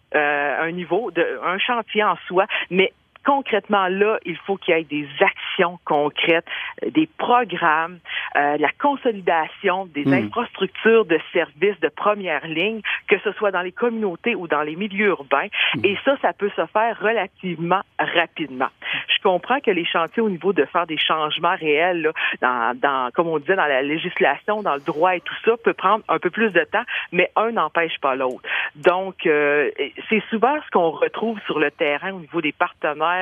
un 0.61 0.73
niveau, 0.73 1.11
de, 1.11 1.25
un 1.45 1.59
chantier 1.59 2.05
en 2.05 2.17
soi, 2.27 2.47
mais 2.71 2.93
concrètement, 3.27 3.89
là, 3.89 4.19
il 4.25 4.37
faut 4.39 4.57
qu'il 4.57 4.75
y 4.75 4.79
ait 4.79 4.85
des 4.85 5.09
actions 5.21 5.79
concrètes, 5.85 6.47
euh, 6.85 6.91
des 6.91 7.09
programmes, 7.19 7.99
euh, 8.37 8.57
la 8.57 8.71
consolidation 8.81 9.87
des 9.87 10.05
hmm. 10.05 10.27
infrastructures 10.27 11.05
de 11.05 11.19
services 11.33 11.79
de 11.81 11.89
première 11.89 12.47
ligne, 12.47 12.81
que 13.09 13.19
ce 13.25 13.33
soit 13.33 13.51
dans 13.51 13.63
les 13.63 13.73
communautés 13.73 14.37
ou 14.37 14.47
dans 14.47 14.63
les 14.63 14.77
milieux 14.77 15.09
urbains. 15.09 15.49
Hmm. 15.75 15.85
Et 15.85 15.99
ça, 16.05 16.17
ça 16.23 16.33
peut 16.33 16.51
se 16.57 16.65
faire 16.67 16.99
relativement 17.01 17.83
rapidement. 17.99 18.69
Je 19.09 19.21
comprends 19.23 19.61
que 19.61 19.73
les 19.73 19.85
chantiers 19.85 20.23
au 20.23 20.31
niveau 20.31 20.53
de 20.53 20.65
faire 20.65 20.87
des 20.87 20.99
changements 20.99 21.57
réels, 21.57 22.03
là, 22.03 22.13
dans, 22.41 22.79
dans, 22.79 23.11
comme 23.13 23.27
on 23.27 23.39
disait, 23.39 23.57
dans 23.57 23.67
la 23.67 23.83
législation, 23.83 24.63
dans 24.63 24.75
le 24.75 24.81
droit 24.81 25.17
et 25.17 25.21
tout 25.21 25.35
ça, 25.45 25.57
peut 25.57 25.75
prendre 25.75 26.05
un 26.09 26.21
peu 26.21 26.31
plus 26.31 26.51
de 26.51 26.63
temps, 26.65 26.85
mais 27.11 27.31
un 27.35 27.51
n'empêche 27.51 27.99
pas 28.01 28.15
l'autre. 28.15 28.43
Donc, 28.77 29.27
euh, 29.27 29.71
c'est 30.09 30.23
souvent 30.31 30.57
ce 30.65 30.71
qu'on 30.71 30.91
retrouve 30.91 31.41
sur 31.47 31.59
le 31.59 31.73
terrain 31.73 32.13
au 32.13 32.21
niveau 32.21 32.41
des 32.41 32.53
partenaires 32.53 33.16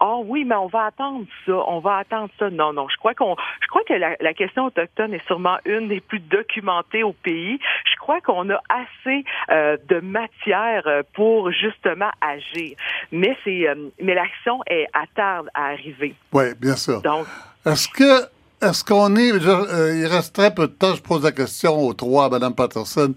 ah 0.00 0.16
oui, 0.24 0.44
mais 0.44 0.54
on 0.54 0.66
va 0.66 0.86
attendre 0.86 1.24
ça, 1.46 1.52
on 1.52 1.80
va 1.80 1.98
attendre 1.98 2.28
ça. 2.38 2.50
Non, 2.50 2.72
non, 2.72 2.88
je 2.88 2.96
crois 2.98 3.14
qu'on, 3.14 3.34
je 3.62 3.66
crois 3.68 3.82
que 3.84 3.94
la, 3.94 4.34
question 4.34 4.66
autochtone 4.66 5.14
est 5.14 5.26
sûrement 5.26 5.56
une 5.64 5.88
des 5.88 6.00
plus 6.00 6.20
documentées 6.20 7.02
au 7.02 7.12
pays. 7.12 7.58
Je 7.90 7.96
crois 7.98 8.20
qu'on 8.20 8.50
a 8.50 8.60
assez 8.68 9.24
euh, 9.50 9.76
de 9.88 10.00
matière 10.00 10.82
euh, 10.86 11.02
pour 11.14 11.50
justement 11.50 12.10
agir. 12.20 12.76
Mais 13.10 13.36
c'est, 13.44 13.68
euh, 13.68 13.74
mais 14.02 14.14
l'action 14.14 14.60
est 14.66 14.86
à 14.92 15.04
tard 15.14 15.44
à 15.54 15.68
arriver. 15.68 16.14
Oui, 16.32 16.44
bien 16.60 16.76
sûr. 16.76 17.00
Donc, 17.02 17.26
est-ce 17.64 17.88
que 17.88 18.26
est-ce 18.62 18.84
qu'on 18.84 19.16
est, 19.16 19.28
il 19.28 20.06
reste 20.06 20.34
très 20.34 20.54
peu 20.54 20.66
de 20.66 20.72
temps, 20.72 20.94
je 20.94 21.02
pose 21.02 21.22
la 21.22 21.32
question 21.32 21.78
aux 21.78 21.92
trois, 21.92 22.30
Mme 22.30 22.54
Patterson, 22.54 23.14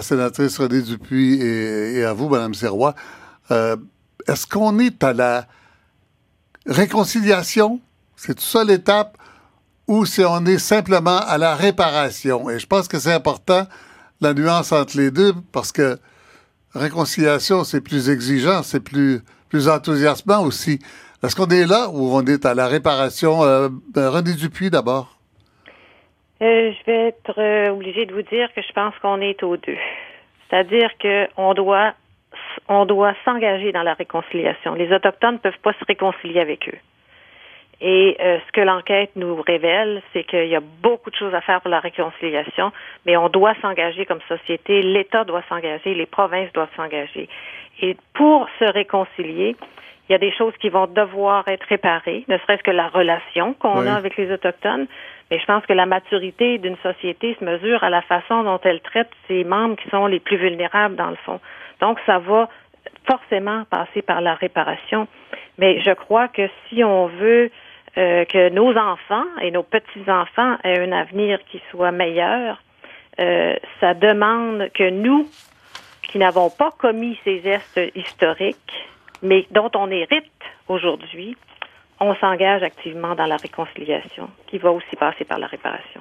sénatrice 0.00 0.56
René 0.58 0.82
Dupuis 0.82 1.42
et, 1.42 2.04
à 2.04 2.12
vous, 2.12 2.28
Mme 2.28 2.54
Serrois. 2.54 2.94
est-ce 3.50 4.46
qu'on 4.46 4.78
est 4.78 5.02
à 5.02 5.12
la 5.12 5.46
réconciliation, 6.68 7.80
c'est 8.16 8.34
tout 8.34 8.42
ça 8.42 8.62
l'étape, 8.62 9.16
ou 9.86 10.04
si 10.04 10.22
on 10.24 10.44
est 10.44 10.58
simplement 10.58 11.18
à 11.18 11.38
la 11.38 11.56
réparation. 11.56 12.50
Et 12.50 12.58
je 12.58 12.66
pense 12.66 12.86
que 12.88 12.98
c'est 12.98 13.12
important, 13.12 13.66
la 14.20 14.34
nuance 14.34 14.70
entre 14.72 14.96
les 14.98 15.10
deux, 15.10 15.32
parce 15.52 15.72
que 15.72 15.98
réconciliation, 16.74 17.64
c'est 17.64 17.80
plus 17.80 18.10
exigeant, 18.10 18.62
c'est 18.62 18.80
plus, 18.80 19.22
plus 19.48 19.68
enthousiasmant 19.68 20.42
aussi. 20.42 20.78
Est-ce 21.24 21.34
qu'on 21.34 21.46
est 21.46 21.66
là 21.66 21.88
ou 21.88 22.14
on 22.14 22.24
est 22.26 22.44
à 22.44 22.54
la 22.54 22.68
réparation? 22.68 23.42
Euh, 23.42 23.68
ben, 23.92 24.08
René 24.08 24.34
Dupuis, 24.34 24.70
d'abord. 24.70 25.18
Euh, 26.40 26.70
je 26.72 26.86
vais 26.86 27.08
être 27.08 27.38
euh, 27.38 27.72
obligée 27.72 28.06
de 28.06 28.14
vous 28.14 28.22
dire 28.22 28.48
que 28.54 28.62
je 28.62 28.72
pense 28.72 28.94
qu'on 29.02 29.20
est 29.20 29.42
aux 29.42 29.56
deux. 29.56 29.78
C'est-à-dire 30.48 30.90
qu'on 31.00 31.54
doit 31.54 31.94
on 32.68 32.84
doit 32.84 33.14
s'engager 33.24 33.72
dans 33.72 33.82
la 33.82 33.94
réconciliation. 33.94 34.74
Les 34.74 34.92
Autochtones 34.92 35.34
ne 35.34 35.38
peuvent 35.38 35.58
pas 35.62 35.72
se 35.72 35.84
réconcilier 35.86 36.40
avec 36.40 36.68
eux. 36.68 36.78
Et 37.80 38.16
euh, 38.20 38.38
ce 38.44 38.52
que 38.52 38.60
l'enquête 38.60 39.10
nous 39.14 39.40
révèle, 39.40 40.02
c'est 40.12 40.24
qu'il 40.24 40.48
y 40.48 40.56
a 40.56 40.60
beaucoup 40.60 41.10
de 41.10 41.16
choses 41.16 41.34
à 41.34 41.40
faire 41.40 41.60
pour 41.60 41.70
la 41.70 41.78
réconciliation, 41.78 42.72
mais 43.06 43.16
on 43.16 43.28
doit 43.28 43.54
s'engager 43.62 44.04
comme 44.04 44.20
société, 44.28 44.82
l'État 44.82 45.24
doit 45.24 45.44
s'engager, 45.48 45.94
les 45.94 46.06
provinces 46.06 46.52
doivent 46.52 46.74
s'engager. 46.76 47.28
Et 47.80 47.96
pour 48.14 48.48
se 48.58 48.64
réconcilier, 48.64 49.54
il 50.08 50.12
y 50.12 50.14
a 50.14 50.18
des 50.18 50.32
choses 50.32 50.54
qui 50.58 50.70
vont 50.70 50.86
devoir 50.86 51.46
être 51.46 51.64
réparées, 51.68 52.24
ne 52.28 52.38
serait-ce 52.38 52.62
que 52.62 52.70
la 52.70 52.88
relation 52.88 53.54
qu'on 53.54 53.86
a 53.86 53.94
avec 53.94 54.16
les 54.16 54.32
Autochtones. 54.32 54.86
Mais 55.30 55.38
je 55.38 55.44
pense 55.44 55.64
que 55.66 55.74
la 55.74 55.84
maturité 55.84 56.56
d'une 56.56 56.78
société 56.78 57.36
se 57.38 57.44
mesure 57.44 57.84
à 57.84 57.90
la 57.90 58.00
façon 58.00 58.42
dont 58.42 58.58
elle 58.64 58.80
traite 58.80 59.10
ses 59.28 59.44
membres 59.44 59.76
qui 59.76 59.88
sont 59.90 60.06
les 60.06 60.20
plus 60.20 60.38
vulnérables 60.38 60.96
dans 60.96 61.10
le 61.10 61.16
fond. 61.16 61.38
Donc, 61.80 61.98
ça 62.06 62.18
va 62.18 62.48
forcément 63.06 63.64
passer 63.70 64.02
par 64.02 64.20
la 64.20 64.34
réparation. 64.34 65.08
Mais 65.58 65.80
je 65.82 65.92
crois 65.92 66.28
que 66.28 66.48
si 66.68 66.84
on 66.84 67.06
veut 67.06 67.50
euh, 67.96 68.24
que 68.26 68.50
nos 68.50 68.76
enfants 68.76 69.26
et 69.40 69.50
nos 69.50 69.62
petits-enfants 69.62 70.56
aient 70.64 70.80
un 70.80 70.92
avenir 70.92 71.38
qui 71.50 71.60
soit 71.70 71.92
meilleur, 71.92 72.62
euh, 73.18 73.56
ça 73.80 73.94
demande 73.94 74.70
que 74.72 74.90
nous, 74.90 75.28
qui 76.10 76.18
n'avons 76.18 76.50
pas 76.50 76.70
commis 76.78 77.18
ces 77.24 77.40
gestes 77.42 77.80
historiques, 77.94 78.72
mais 79.22 79.46
dont 79.50 79.70
on 79.74 79.90
hérite 79.90 80.30
aujourd'hui, 80.68 81.36
on 82.00 82.14
s'engage 82.16 82.62
activement 82.62 83.14
dans 83.14 83.26
la 83.26 83.36
réconciliation, 83.36 84.30
qui 84.46 84.58
va 84.58 84.70
aussi 84.70 84.94
passer 84.96 85.24
par 85.24 85.38
la 85.38 85.48
réparation. 85.48 86.00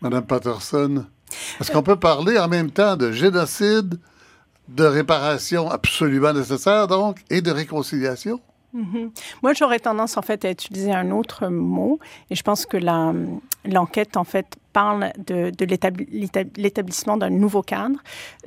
Madame 0.00 0.26
Patterson, 0.26 1.06
est-ce 1.60 1.72
qu'on 1.72 1.82
peut 1.82 1.98
parler 1.98 2.38
en 2.38 2.46
même 2.46 2.70
temps 2.70 2.96
de 2.96 3.10
génocide, 3.10 3.94
de 4.68 4.84
réparation 4.84 5.70
absolument 5.70 6.32
nécessaire, 6.32 6.86
donc, 6.86 7.18
et 7.30 7.40
de 7.40 7.50
réconciliation? 7.50 8.40
Mm-hmm. 8.74 9.10
Moi, 9.42 9.52
j'aurais 9.52 9.78
tendance, 9.78 10.16
en 10.16 10.22
fait, 10.22 10.44
à 10.44 10.50
utiliser 10.50 10.92
un 10.92 11.10
autre 11.10 11.48
mot, 11.48 12.00
et 12.30 12.34
je 12.34 12.42
pense 12.42 12.66
que 12.66 12.76
l'enquête, 13.64 14.16
en 14.16 14.24
fait, 14.24 14.56
parle 14.72 15.12
de, 15.26 15.52
l'établissement 16.56 17.16
d'un 17.16 17.30
nouveau 17.30 17.62
cadre. 17.62 17.98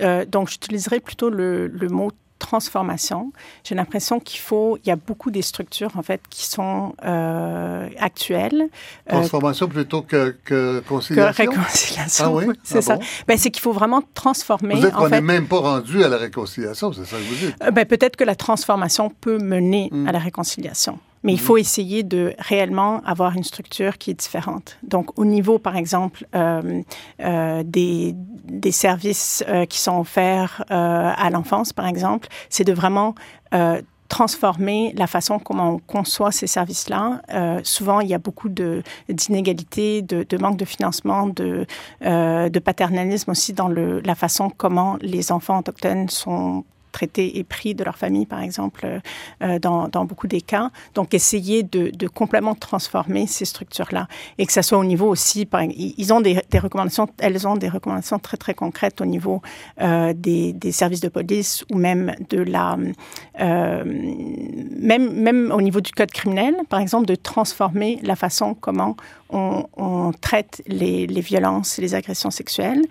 Euh, 0.02 0.26
donc, 0.26 0.50
j'utiliserais 0.50 1.00
plutôt 1.00 1.30
le 1.30 1.88
mot 1.90 2.12
transformation. 2.40 3.32
J'ai 3.64 3.76
l'impression 3.76 4.20
qu'il 4.20 4.40
faut, 4.40 4.78
il 4.84 4.88
y 4.88 4.92
a 4.92 4.96
beaucoup 4.96 5.32
des 5.32 5.42
structures 5.42 5.98
en 5.98 6.02
fait 6.02 6.22
qui 6.30 6.46
sont 6.46 6.96
euh, 7.06 7.90
actuelles. 7.98 8.70
Euh, 9.10 9.14
transformation 9.14 9.68
plutôt 9.68 10.02
que, 10.02 10.36
que 10.44 10.80
conciliation? 10.88 11.32
Que 11.32 11.38
réconciliation. 11.38 12.26
Ah 12.26 12.32
oui, 12.32 12.46
c'est 12.64 12.78
ah 12.78 12.82
ça. 12.82 13.00
Ben, 13.28 13.38
c'est 13.38 13.52
qu'il 13.52 13.62
faut 13.62 13.74
vraiment 13.74 14.04
transformer. 14.14 14.76
Vous 14.76 14.82
dites 14.82 14.92
qu'on 14.92 15.10
n'est 15.10 15.22
même 15.22 15.48
pas 15.48 15.60
rendu 15.60 16.04
à 16.04 16.10
la 16.10 16.18
réconciliation, 16.18 16.94
c'est 16.94 17.06
ça 17.06 17.18
que 17.18 17.24
vous 17.24 17.48
dites? 17.48 17.56
Euh, 17.64 17.72
ben, 17.72 17.86
peut-être 17.86 18.16
que 18.16 18.24
la 18.24 18.36
transformation 18.36 19.10
peut 19.10 19.40
mener 19.40 19.90
hmm. 19.92 20.08
à 20.08 20.12
la 20.12 20.20
réconciliation. 20.20 21.00
Mais 21.28 21.34
il 21.34 21.40
mhm. 21.40 21.46
faut 21.46 21.58
essayer 21.58 22.04
de 22.04 22.34
réellement 22.40 23.02
avoir 23.06 23.36
une 23.36 23.44
structure 23.44 24.00
qui 24.00 24.10
est 24.12 24.20
différente. 24.20 24.78
Donc, 24.82 25.20
au 25.20 25.26
niveau, 25.26 25.60
par 25.60 25.76
exemple, 25.76 26.26
euh, 26.36 26.82
euh, 27.20 27.64
des, 27.64 28.16
des, 28.16 28.72
services 28.72 29.44
euh, 29.48 29.66
qui 29.66 29.80
sont 29.80 30.00
offerts 30.00 30.64
à 30.70 31.30
l'enfance, 31.30 31.74
par 31.74 31.86
exemple, 31.86 32.28
c'est 32.50 32.64
de 32.64 32.74
vraiment 32.74 33.14
transformer 34.08 34.94
la 34.96 35.08
façon 35.08 35.40
comment 35.40 35.74
on 35.74 35.80
conçoit 35.80 36.32
ces 36.32 36.48
services-là. 36.48 37.22
Euh, 37.34 37.60
souvent, 37.64 38.00
il 38.00 38.08
y 38.08 38.14
a 38.14 38.18
beaucoup 38.18 38.50
d'inégalités, 38.50 40.02
de, 40.02 40.26
de, 40.28 40.38
manque 40.38 40.58
de 40.58 40.66
financement, 40.66 41.28
de, 41.28 41.66
euh, 42.06 42.50
de 42.50 42.60
paternalisme 42.60 43.32
aussi 43.32 43.54
dans 43.54 43.68
le, 43.68 44.00
la 44.02 44.16
façon 44.16 44.50
comment 44.50 44.98
les 45.02 45.32
enfants 45.32 45.60
autochtones 45.60 46.10
sont 46.10 46.64
traités 46.98 47.38
et 47.38 47.44
pris 47.44 47.76
de 47.76 47.84
leur 47.84 47.98
famille, 47.98 48.26
par 48.26 48.42
exemple, 48.42 49.02
dans, 49.62 49.88
dans, 49.88 50.06
beaucoup 50.06 50.28
des 50.28 50.42
cas. 50.42 50.70
Donc, 50.96 51.14
essayer 51.14 51.64
de, 51.64 52.08
complètement 52.08 52.56
transformer 52.56 53.28
ces 53.28 53.46
structures-là 53.46 54.08
et 54.38 54.46
que 54.46 54.54
ça 54.54 54.64
soit 54.64 54.78
au 54.78 54.84
niveau 54.94 55.08
aussi, 55.08 55.46
par, 55.46 55.64
ils 55.64 56.14
ont 56.14 56.22
des, 56.22 56.40
recommandations, 56.56 57.08
elles 57.20 57.48
ont 57.48 57.56
des 57.56 57.70
recommandations 57.70 58.20
très, 58.20 58.38
très 58.38 58.54
concrètes 58.54 59.02
au 59.02 59.06
niveau 59.06 59.42
des, 59.80 60.54
des, 60.54 60.72
services 60.72 61.02
de 61.02 61.10
police 61.10 61.64
ou 61.72 61.78
même 61.78 62.16
de 62.30 62.42
la, 62.42 62.78
même, 63.38 65.14
même 65.14 65.52
au 65.52 65.62
niveau 65.62 65.82
du 65.82 65.92
code 65.92 66.12
criminel, 66.12 66.56
par 66.70 66.80
exemple, 66.80 67.06
de 67.06 67.16
transformer 67.16 68.00
la 68.04 68.16
façon 68.16 68.56
comment 68.56 68.96
on, 69.30 70.12
traite 70.22 70.62
les, 70.68 71.06
violences 71.22 71.78
et 71.78 71.82
les 71.82 71.96
agressions 71.96 72.32
sexuelles. 72.32 72.84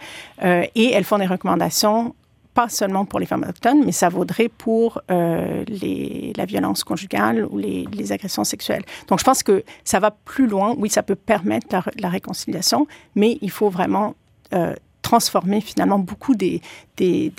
Euh, 0.43 0.65
et 0.75 0.93
elles 0.93 1.05
font 1.05 1.19
des 1.19 1.27
recommandations 1.27 2.15
pas 2.57 2.69
seulement 2.71 3.05
pour 3.05 3.21
les 3.21 3.27
femmes 3.27 3.43
autochtones, 3.43 3.85
mais 3.85 3.93
ça 3.93 4.09
vaudrait 4.09 4.49
pour 4.49 5.01
euh, 5.11 5.65
la 6.37 6.45
violence 6.47 6.83
conjugale 6.85 7.47
ou 7.51 7.59
les, 7.59 8.13
agressions 8.13 8.45
sexuelles. 8.45 8.85
Donc, 9.09 9.19
je 9.19 9.25
pense 9.25 9.43
que 9.43 9.63
ça 9.85 10.01
va 10.01 10.11
plus 10.11 10.47
loin. 10.47 10.75
Oui, 10.79 10.89
ça 10.89 11.03
peut 11.03 11.17
permettre 11.17 11.67
la, 11.99 12.09
réconciliation, 12.09 12.87
mais 13.15 13.37
il 13.43 13.51
faut 13.51 13.69
vraiment 13.69 14.15
euh, 14.55 14.75
transformer 15.03 15.61
finalement 15.61 15.99
beaucoup 15.99 16.35
des, 16.35 16.63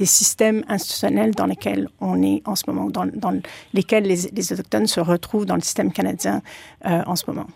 systèmes 0.03 0.63
institutionnels 0.69 1.33
dans 1.33 1.47
lesquels 1.47 1.89
on 1.99 2.21
est 2.21 2.41
en 2.45 2.55
ce 2.55 2.63
moment, 2.67 2.87
dans, 2.89 3.41
lesquels 3.73 4.03
les, 4.03 4.53
Autochtones 4.53 4.87
se 4.87 4.99
retrouvent 4.99 5.45
dans 5.45 5.55
le 5.55 5.61
système 5.61 5.91
canadien 5.91 6.41
en 6.83 7.15
ce 7.15 7.23
moment. 7.27 7.47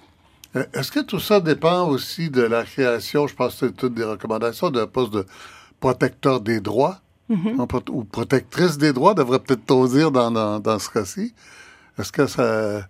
Euh, 0.55 0.65
est-ce 0.73 0.91
que 0.91 0.99
tout 0.99 1.19
ça 1.19 1.39
dépend 1.39 1.87
aussi 1.87 2.29
de 2.29 2.41
la 2.41 2.63
création, 2.63 3.27
je 3.27 3.35
pense 3.35 3.53
que 3.55 3.67
c'est 3.67 3.75
toutes 3.75 3.93
des 3.93 4.03
recommandations, 4.03 4.69
d'un 4.69 4.87
poste 4.87 5.13
de 5.13 5.25
protecteur 5.79 6.41
des 6.41 6.59
droits? 6.59 6.99
Mm-hmm. 7.35 7.89
ou 7.89 8.03
protectrice 8.03 8.77
des 8.77 8.93
droits, 8.93 9.13
devrait 9.13 9.39
peut-être 9.39 9.65
dire 9.87 10.11
dans, 10.11 10.31
dans, 10.31 10.59
dans 10.59 10.79
ce 10.79 10.89
cas-ci? 10.89 11.33
Est-ce 11.97 12.11
que 12.11 12.27
ça 12.27 12.87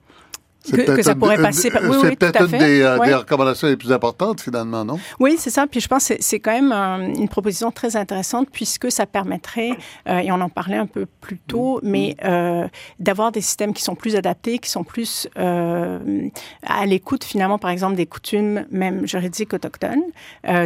que, 0.70 1.02
ça 1.02 1.16
pourrait 1.16 1.42
passer 1.42 1.72
par... 1.72 1.82
Oui, 1.84 1.98
c'est 2.02 2.16
peut-être 2.16 2.54
une 2.54 2.60
des, 2.60 2.82
euh, 2.82 3.00
des, 3.00 3.14
recommandations 3.14 3.68
les 3.68 3.78
plus 3.78 3.92
importantes, 3.92 4.42
finalement, 4.42 4.86
non? 4.86 5.00
Oui, 5.20 5.36
c'est 5.38 5.50
ça. 5.50 5.66
Puis 5.68 5.80
je 5.80 5.88
pense 5.88 6.08
que 6.08 6.14
c'est 6.20 6.40
quand 6.40 6.52
même 6.52 6.72
une 7.18 7.30
proposition 7.30 7.72
très 7.72 7.96
intéressante 7.96 8.48
puisque 8.52 8.92
ça 8.92 9.06
permettrait, 9.06 9.72
euh, 10.08 10.20
et 10.20 10.32
on 10.32 10.40
en 10.40 10.50
parlait 10.50 10.78
un 10.78 10.86
peu 10.86 11.06
plus 11.22 11.40
tôt, 11.40 11.80
mm. 11.82 11.90
mais 11.90 12.16
euh, 12.24 12.68
d'avoir 13.00 13.32
des 13.32 13.42
systèmes 13.42 13.74
qui 13.74 13.84
sont 13.84 13.96
plus 13.96 14.16
adaptés, 14.16 14.60
qui 14.60 14.70
sont 14.70 14.84
plus 14.84 15.28
à 15.36 16.86
l'écoute, 16.86 17.24
finalement, 17.24 17.58
par 17.58 17.72
exemple, 17.72 17.96
des 17.96 18.06
coutumes, 18.06 18.66
même 18.72 19.08
juridiques 19.08 19.54
autochtones. 19.54 20.04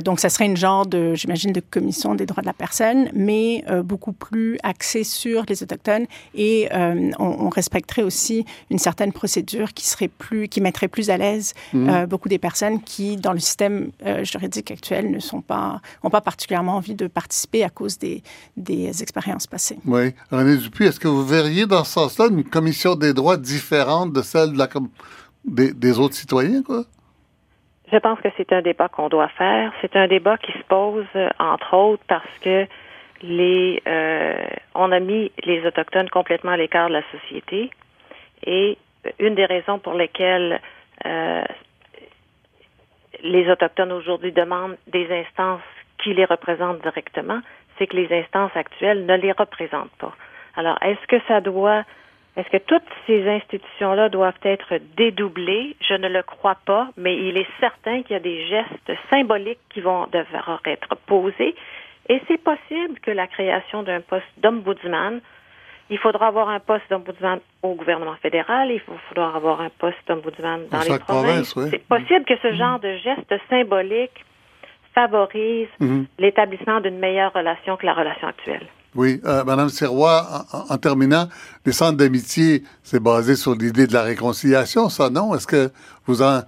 donc, 0.03 0.19
ça 0.19 0.29
serait 0.29 0.45
une 0.45 0.57
genre 0.57 0.85
de, 0.85 1.13
j'imagine, 1.15 1.51
de 1.51 1.59
commission 1.61 2.15
des 2.15 2.25
droits 2.25 2.41
de 2.41 2.47
la 2.47 2.53
personne, 2.53 3.09
mais 3.13 3.63
beaucoup 3.83 4.11
plus 4.11 4.57
axée 4.63 5.03
sur 5.03 5.43
les 5.47 5.63
autochtones 5.63 6.05
et 6.33 6.69
on, 6.73 7.13
on 7.19 7.49
respecterait 7.49 8.03
aussi 8.03 8.45
une 8.69 8.79
certaine 8.79 9.11
procédure 9.11 9.73
qui 9.73 9.84
serait 9.89 10.07
plus, 10.07 10.47
qui 10.47 10.61
mettrait 10.61 10.87
plus 10.87 11.09
à 11.09 11.17
l'aise 11.17 11.53
mhm. 11.73 11.89
euh, 11.89 12.05
beaucoup 12.05 12.29
des 12.29 12.39
personnes 12.39 12.81
qui, 12.81 13.17
dans 13.17 13.33
le 13.33 13.39
système 13.39 13.91
euh, 14.05 14.23
juridique 14.23 14.71
actuel, 14.71 15.11
ne 15.11 15.19
sont 15.19 15.41
pas, 15.41 15.79
ont 16.03 16.09
pas 16.09 16.21
particulièrement 16.21 16.75
envie 16.75 16.95
de 16.95 17.07
participer 17.07 17.63
à 17.63 17.69
cause 17.69 17.97
des, 17.97 18.23
des 18.57 19.01
expériences 19.01 19.47
passées. 19.47 19.77
Oui. 19.85 20.13
René 20.31 20.57
Dupuis, 20.57 20.87
est-ce 20.87 20.99
que 20.99 21.07
vous 21.07 21.25
verriez 21.25 21.65
dans 21.65 21.83
ce 21.83 21.93
sens-là 21.93 22.27
une 22.29 22.43
commission 22.43 22.95
des 22.95 23.13
droits 23.13 23.37
différente 23.37 24.13
de 24.13 24.21
celle 24.21 24.53
de 24.53 24.57
la, 24.57 24.67
des, 25.45 25.73
des 25.73 25.99
autres 25.99 26.15
citoyens, 26.15 26.63
quoi? 26.63 26.83
Je 27.91 27.97
pense 27.97 28.19
que 28.19 28.29
c'est 28.35 28.51
un 28.51 28.63
débat 28.63 28.89
qu'on 28.89 29.09
doit 29.09 29.29
faire. 29.37 29.71
C'est 29.81 29.95
un 29.95 30.07
débat 30.07 30.37
qui 30.37 30.51
se 30.51 30.63
pose, 30.67 31.05
euh, 31.15 31.29
entre 31.37 31.75
autres, 31.75 32.03
parce 32.07 32.25
que 32.41 32.65
les, 33.21 33.81
on 34.75 34.91
a 34.91 34.99
mis 34.99 35.31
les 35.45 35.65
Autochtones 35.65 36.09
complètement 36.09 36.51
à 36.51 36.57
l'écart 36.57 36.89
de 36.89 36.93
la 36.93 37.01
société 37.11 37.71
et 38.45 38.77
une 39.19 39.35
des 39.35 39.45
raisons 39.45 39.79
pour 39.79 39.93
lesquelles 39.93 40.59
euh, 41.05 41.43
les 43.23 43.49
Autochtones 43.49 43.91
aujourd'hui 43.91 44.31
demandent 44.31 44.77
des 44.87 45.11
instances 45.11 45.61
qui 45.97 46.13
les 46.13 46.25
représentent 46.25 46.81
directement, 46.81 47.39
c'est 47.77 47.87
que 47.87 47.95
les 47.95 48.11
instances 48.11 48.55
actuelles 48.55 49.05
ne 49.05 49.15
les 49.15 49.31
représentent 49.31 49.95
pas. 49.97 50.13
Alors, 50.55 50.77
est-ce 50.81 51.05
que 51.07 51.21
ça 51.27 51.41
doit, 51.41 51.83
est-ce 52.37 52.49
que 52.49 52.63
toutes 52.63 52.83
ces 53.07 53.27
institutions-là 53.27 54.09
doivent 54.09 54.39
être 54.43 54.77
dédoublées? 54.95 55.75
Je 55.81 55.95
ne 55.95 56.07
le 56.07 56.23
crois 56.23 56.57
pas, 56.65 56.89
mais 56.97 57.15
il 57.17 57.37
est 57.37 57.47
certain 57.59 58.03
qu'il 58.03 58.13
y 58.13 58.15
a 58.15 58.19
des 58.19 58.45
gestes 58.47 58.91
symboliques 59.09 59.59
qui 59.69 59.81
vont 59.81 60.07
devoir 60.07 60.61
être 60.65 60.95
posés. 61.07 61.55
Et 62.07 62.21
c'est 62.27 62.41
possible 62.41 62.99
que 62.99 63.11
la 63.11 63.27
création 63.27 63.83
d'un 63.83 64.01
poste 64.01 64.25
d'ombudsman 64.37 65.21
il 65.89 65.99
faudra 65.99 66.27
avoir 66.27 66.49
un 66.49 66.59
poste 66.59 66.83
d'ombudsman 66.89 67.39
au 67.61 67.75
gouvernement 67.75 68.15
fédéral, 68.21 68.71
il 68.71 68.81
faudra 69.09 69.35
avoir 69.35 69.61
un 69.61 69.69
poste 69.69 69.97
d'ombudsman 70.07 70.61
dans 70.71 70.81
les 70.81 70.99
provinces. 70.99 71.53
C'est 71.69 71.87
possible 71.87 72.25
que 72.25 72.37
ce 72.41 72.47
mhm. 72.47 72.57
genre 72.57 72.79
de 72.79 72.97
geste 72.97 73.33
symbolique 73.49 74.25
favorise 74.93 75.67
mhm. 75.79 76.05
l'établissement 76.17 76.79
d'une 76.79 76.97
meilleure 76.97 77.33
relation 77.33 77.77
que 77.77 77.85
la 77.85 77.93
relation 77.93 78.27
actuelle. 78.27 78.67
Oui, 78.95 79.19
euh, 79.25 79.43
Madame 79.43 79.67
Serrois, 79.67 80.45
en, 80.69 80.77
terminant, 80.77 81.27
les 81.65 81.73
centres 81.73 81.97
d'amitié, 81.97 82.63
c'est 82.81 83.03
basé 83.03 83.35
sur 83.35 83.53
l'idée 83.53 83.87
de 83.87 83.93
la 83.93 84.03
réconciliation, 84.03 84.87
ça, 84.87 85.09
non? 85.09 85.35
Est-ce 85.35 85.47
que 85.47 85.69
vous 86.05 86.21
en... 86.21 86.41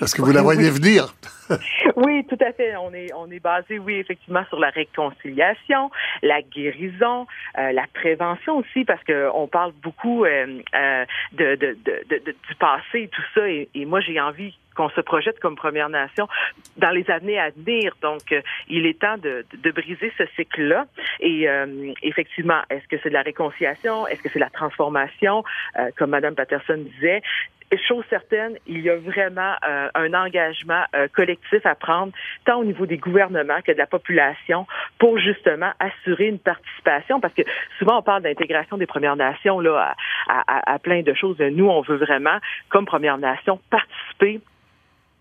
Est-ce 0.00 0.14
que 0.14 0.22
vous 0.22 0.32
la 0.32 0.42
voyez 0.42 0.70
venir? 0.70 1.14
oui, 1.96 2.24
tout 2.26 2.38
à 2.40 2.52
fait. 2.52 2.76
On 2.76 2.92
est, 2.92 3.12
on 3.14 3.30
est 3.30 3.40
basé, 3.40 3.78
oui, 3.78 3.94
effectivement, 3.96 4.44
sur 4.48 4.58
la 4.58 4.70
réconciliation, 4.70 5.90
la 6.22 6.42
guérison, 6.42 7.26
euh, 7.58 7.72
la 7.72 7.86
prévention 7.92 8.58
aussi, 8.58 8.84
parce 8.84 9.02
que 9.04 9.30
on 9.34 9.46
parle 9.46 9.72
beaucoup 9.82 10.24
euh, 10.24 10.60
euh, 10.74 11.04
de, 11.32 11.54
de, 11.56 11.76
de, 11.84 12.18
du 12.18 12.54
passé 12.58 13.02
et 13.02 13.08
tout 13.08 13.22
ça. 13.34 13.48
Et, 13.48 13.68
et 13.74 13.84
moi, 13.84 14.00
j'ai 14.00 14.20
envie 14.20 14.56
qu'on 14.74 14.88
se 14.90 15.00
projette 15.00 15.38
comme 15.40 15.56
Première 15.56 15.88
Nation 15.88 16.28
dans 16.76 16.90
les 16.90 17.08
années 17.10 17.38
à 17.38 17.50
venir. 17.50 17.96
Donc, 18.02 18.34
il 18.68 18.86
est 18.86 19.00
temps 19.00 19.18
de, 19.18 19.44
de 19.52 19.70
briser 19.70 20.12
ce 20.18 20.24
cycle-là. 20.36 20.86
Et 21.20 21.48
effectivement, 22.02 22.60
est-ce 22.70 22.86
que 22.88 22.96
c'est 23.02 23.08
de 23.08 23.14
la 23.14 23.22
réconciliation? 23.22 24.06
Est-ce 24.06 24.22
que 24.22 24.28
c'est 24.32 24.38
la 24.38 24.50
transformation? 24.50 25.44
comme 25.96 26.10
Madame 26.10 26.34
Patterson 26.34 26.78
disait, 26.78 27.22
chose 27.88 28.04
certaine, 28.10 28.56
il 28.66 28.80
y 28.80 28.90
a 28.90 28.96
vraiment 28.96 29.54
euh, 29.66 29.88
un 29.94 30.14
engagement 30.14 30.84
euh, 30.94 31.08
collectif 31.08 31.64
à 31.64 31.74
prendre, 31.74 32.12
tant 32.44 32.60
au 32.60 32.64
niveau 32.64 32.86
des 32.86 32.98
gouvernements 32.98 33.60
que 33.62 33.72
de 33.72 33.78
la 33.78 33.86
population, 33.86 34.66
pour 34.98 35.18
justement 35.18 35.72
assurer 35.78 36.28
une 36.28 36.38
participation, 36.38 37.20
parce 37.20 37.34
que 37.34 37.42
souvent 37.78 37.98
on 37.98 38.02
parle 38.02 38.22
d'intégration 38.22 38.76
des 38.76 38.86
Premières 38.86 39.16
Nations 39.16 39.60
là 39.60 39.94
à, 40.28 40.72
à, 40.72 40.78
plein 40.78 41.02
de 41.02 41.14
choses. 41.14 41.38
Nous, 41.38 41.68
on 41.68 41.80
veut 41.82 41.96
vraiment, 41.96 42.38
comme 42.68 42.86
Première 42.86 43.18
Nation, 43.18 43.60
participer 43.70 44.40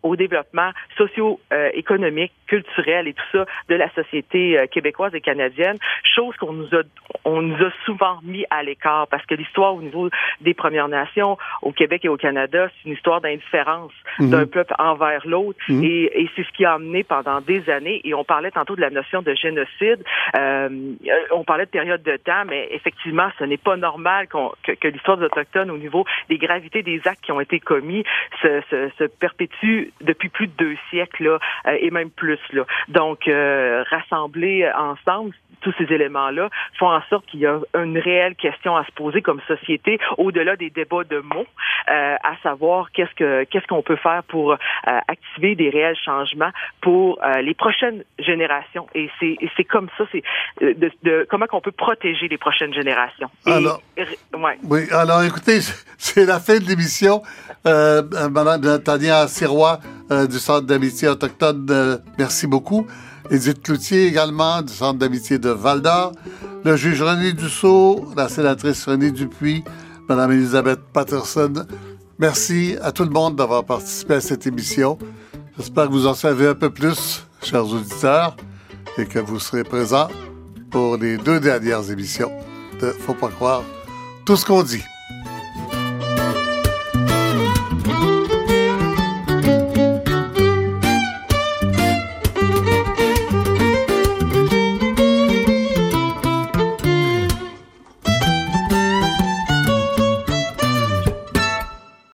au 0.04 0.16
développement 0.16 0.72
socio-économique, 0.98 2.34
culturel 2.48 3.08
et 3.08 3.14
tout 3.14 3.24
ça 3.32 3.46
de 3.70 3.76
la 3.76 3.90
société 3.94 4.58
euh, 4.58 4.68
québécoise 4.68 5.16
et 5.16 5.22
canadienne, 5.22 5.78
chose 6.04 6.36
qu'on 6.38 6.54
nous 6.54 6.68
a 6.76 6.84
on 7.26 7.42
nous 7.42 7.56
a 7.56 7.72
souvent 7.86 8.20
mis 8.24 8.46
à 8.50 8.64
l'écart 8.64 9.08
parce 9.08 9.26
que 9.26 9.36
l'histoire 9.36 9.76
au 9.76 9.82
niveau 9.82 10.10
des 10.42 10.54
Premières 10.54 10.90
Nations 10.90 11.38
au 11.62 11.72
Québec 11.72 12.04
et 12.06 12.10
au 12.10 12.18
Canada, 12.18 12.70
c'est 12.70 12.90
une 12.90 12.96
histoire 12.96 13.22
d'indifférence 13.22 13.94
mhm. 14.20 14.30
d'un 14.30 14.46
peuple 14.46 14.74
envers 14.78 15.26
l'autre 15.26 15.60
mhm. 15.70 15.84
et, 15.84 16.22
et 16.22 16.30
c'est 16.36 16.44
ce 16.44 16.52
qui 16.52 16.66
a 16.66 16.74
amené 16.74 17.04
pendant 17.04 17.42
des 17.42 17.70
années 17.70 18.02
et 18.04 18.14
on 18.14 18.24
parlait 18.24 18.52
tantôt 18.52 18.76
de 18.76 18.82
la 18.82 18.90
notion 18.90 19.22
de 19.22 19.34
génocide, 19.34 20.04
euh, 20.36 20.70
on 21.32 21.44
parlait 21.44 21.66
de 21.66 21.72
période 21.72 22.04
de 22.04 22.18
temps, 22.18 22.44
mais 22.48 22.68
effectivement, 22.72 23.30
ce 23.40 23.46
n'est 23.46 23.58
pas 23.58 23.78
normal 23.78 24.28
que, 24.28 24.74
que 24.74 24.88
l'histoire 24.88 25.18
des 25.18 25.26
Autochtones 25.26 25.72
au 25.72 25.78
niveau 25.78 26.06
des 26.30 26.38
gravités 26.38 26.84
des 26.84 27.02
actes 27.06 27.22
qui 27.24 27.32
ont 27.32 27.42
été 27.42 27.60
commis 27.60 28.04
se, 28.42 28.62
se, 28.70 28.90
se 28.98 29.04
perpétue 29.06 29.93
depuis 30.02 30.30
plus 30.30 30.48
de 30.48 30.54
deux 30.58 30.78
siècles 30.90 31.24
là, 31.24 31.40
euh, 31.68 31.78
et 31.80 31.92
même 31.92 32.10
plus. 32.10 32.40
Là. 32.52 32.66
Donc, 32.90 33.28
euh, 33.28 33.84
rassembler 33.90 34.70
ensemble 34.78 35.34
tous 35.62 35.74
ces 35.78 35.94
éléments-là 35.94 36.50
font 36.78 36.92
en 36.92 37.02
sorte 37.10 37.26
qu'il 37.28 37.40
y 37.40 37.46
a 37.46 37.58
une 37.74 37.98
réelle 37.98 38.36
question 38.36 38.76
à 38.76 38.84
se 38.86 38.92
poser 38.92 39.22
comme 39.22 39.40
société, 39.48 39.98
au-delà 40.18 40.58
des 40.58 40.70
débats 40.70 41.06
de 41.06 41.20
mots, 41.20 41.46
euh, 41.90 42.16
à 42.22 42.36
savoir 42.44 42.92
qu'est-ce 42.92 43.16
que 43.16 43.46
qu'est-ce 43.46 43.66
qu'on 43.68 43.82
peut 43.82 43.96
faire 43.96 44.24
pour 44.24 44.58
activer 44.84 45.56
des 45.56 45.70
réels 45.70 45.96
changements 45.96 46.52
pour 46.82 47.22
les 47.42 47.54
prochaines 47.54 48.04
générations. 48.20 48.88
Et 48.94 49.10
c'est 49.22 49.38
c'est 49.56 49.64
comme 49.64 49.88
ça, 49.98 50.04
c'est 50.12 50.24
de, 50.60 50.92
de, 51.04 51.26
comment 51.30 51.48
qu'on 51.48 51.62
peut 51.62 51.72
protéger 51.72 52.28
les 52.28 52.38
prochaines 52.38 52.74
générations. 52.74 53.30
alors, 53.46 53.82
ouais. 53.98 54.58
oui, 54.64 54.82
alors 54.92 55.24
écoutez, 55.24 55.60
c'est 55.98 56.26
la 56.26 56.42
fin 56.42 56.58
de 56.60 56.66
l'émission. 56.66 57.22
Madame 57.64 58.84
Tania 58.84 59.28
Sirois, 59.28 59.80
euh, 60.12 60.28
du 60.28 60.40
Centre 60.40 60.68
d'amitié 60.68 61.08
autochtone. 61.08 61.68
Euh, 61.70 61.98
merci 62.18 62.48
beaucoup. 62.48 62.86
Edith 63.30 63.62
Cloutier 63.62 64.08
également 64.08 64.62
du 64.62 64.74
Centre 64.74 65.00
d'amitié 65.00 65.40
de 65.40 65.50
Val-d'Or. 65.50 66.12
Le 66.66 66.76
juge 66.76 67.02
René 67.02 67.34
Dussault, 67.34 68.12
la 68.16 68.30
sénatrice 68.30 68.86
René 68.86 69.12
Dupuis, 69.12 69.64
Madame 70.10 70.32
Elisabeth 70.32 70.80
Patterson. 70.94 71.54
Merci 72.20 72.76
à 72.82 72.92
tout 72.92 73.04
le 73.04 73.10
monde 73.10 73.36
d'avoir 73.36 73.64
participé 73.64 74.16
à 74.16 74.22
cette 74.22 74.46
émission. 74.46 74.98
J'espère 75.58 75.88
que 75.88 75.92
vous 75.92 76.08
en 76.08 76.14
savez 76.14 76.48
un 76.48 76.56
peu 76.56 76.70
plus, 76.70 77.26
chers 77.42 77.66
auditeurs, 77.66 78.36
et 78.98 79.06
que 79.06 79.20
vous 79.20 79.40
serez 79.40 79.64
présents 79.64 80.08
pour 80.72 80.98
les 80.98 81.18
deux 81.18 81.40
dernières 81.40 81.90
émissions 81.92 82.32
de 82.80 82.90
Faut 82.90 83.14
pas 83.14 83.30
croire 83.30 83.64
tout 84.26 84.36
ce 84.36 84.46
qu'on 84.46 84.64
dit. 84.64 84.84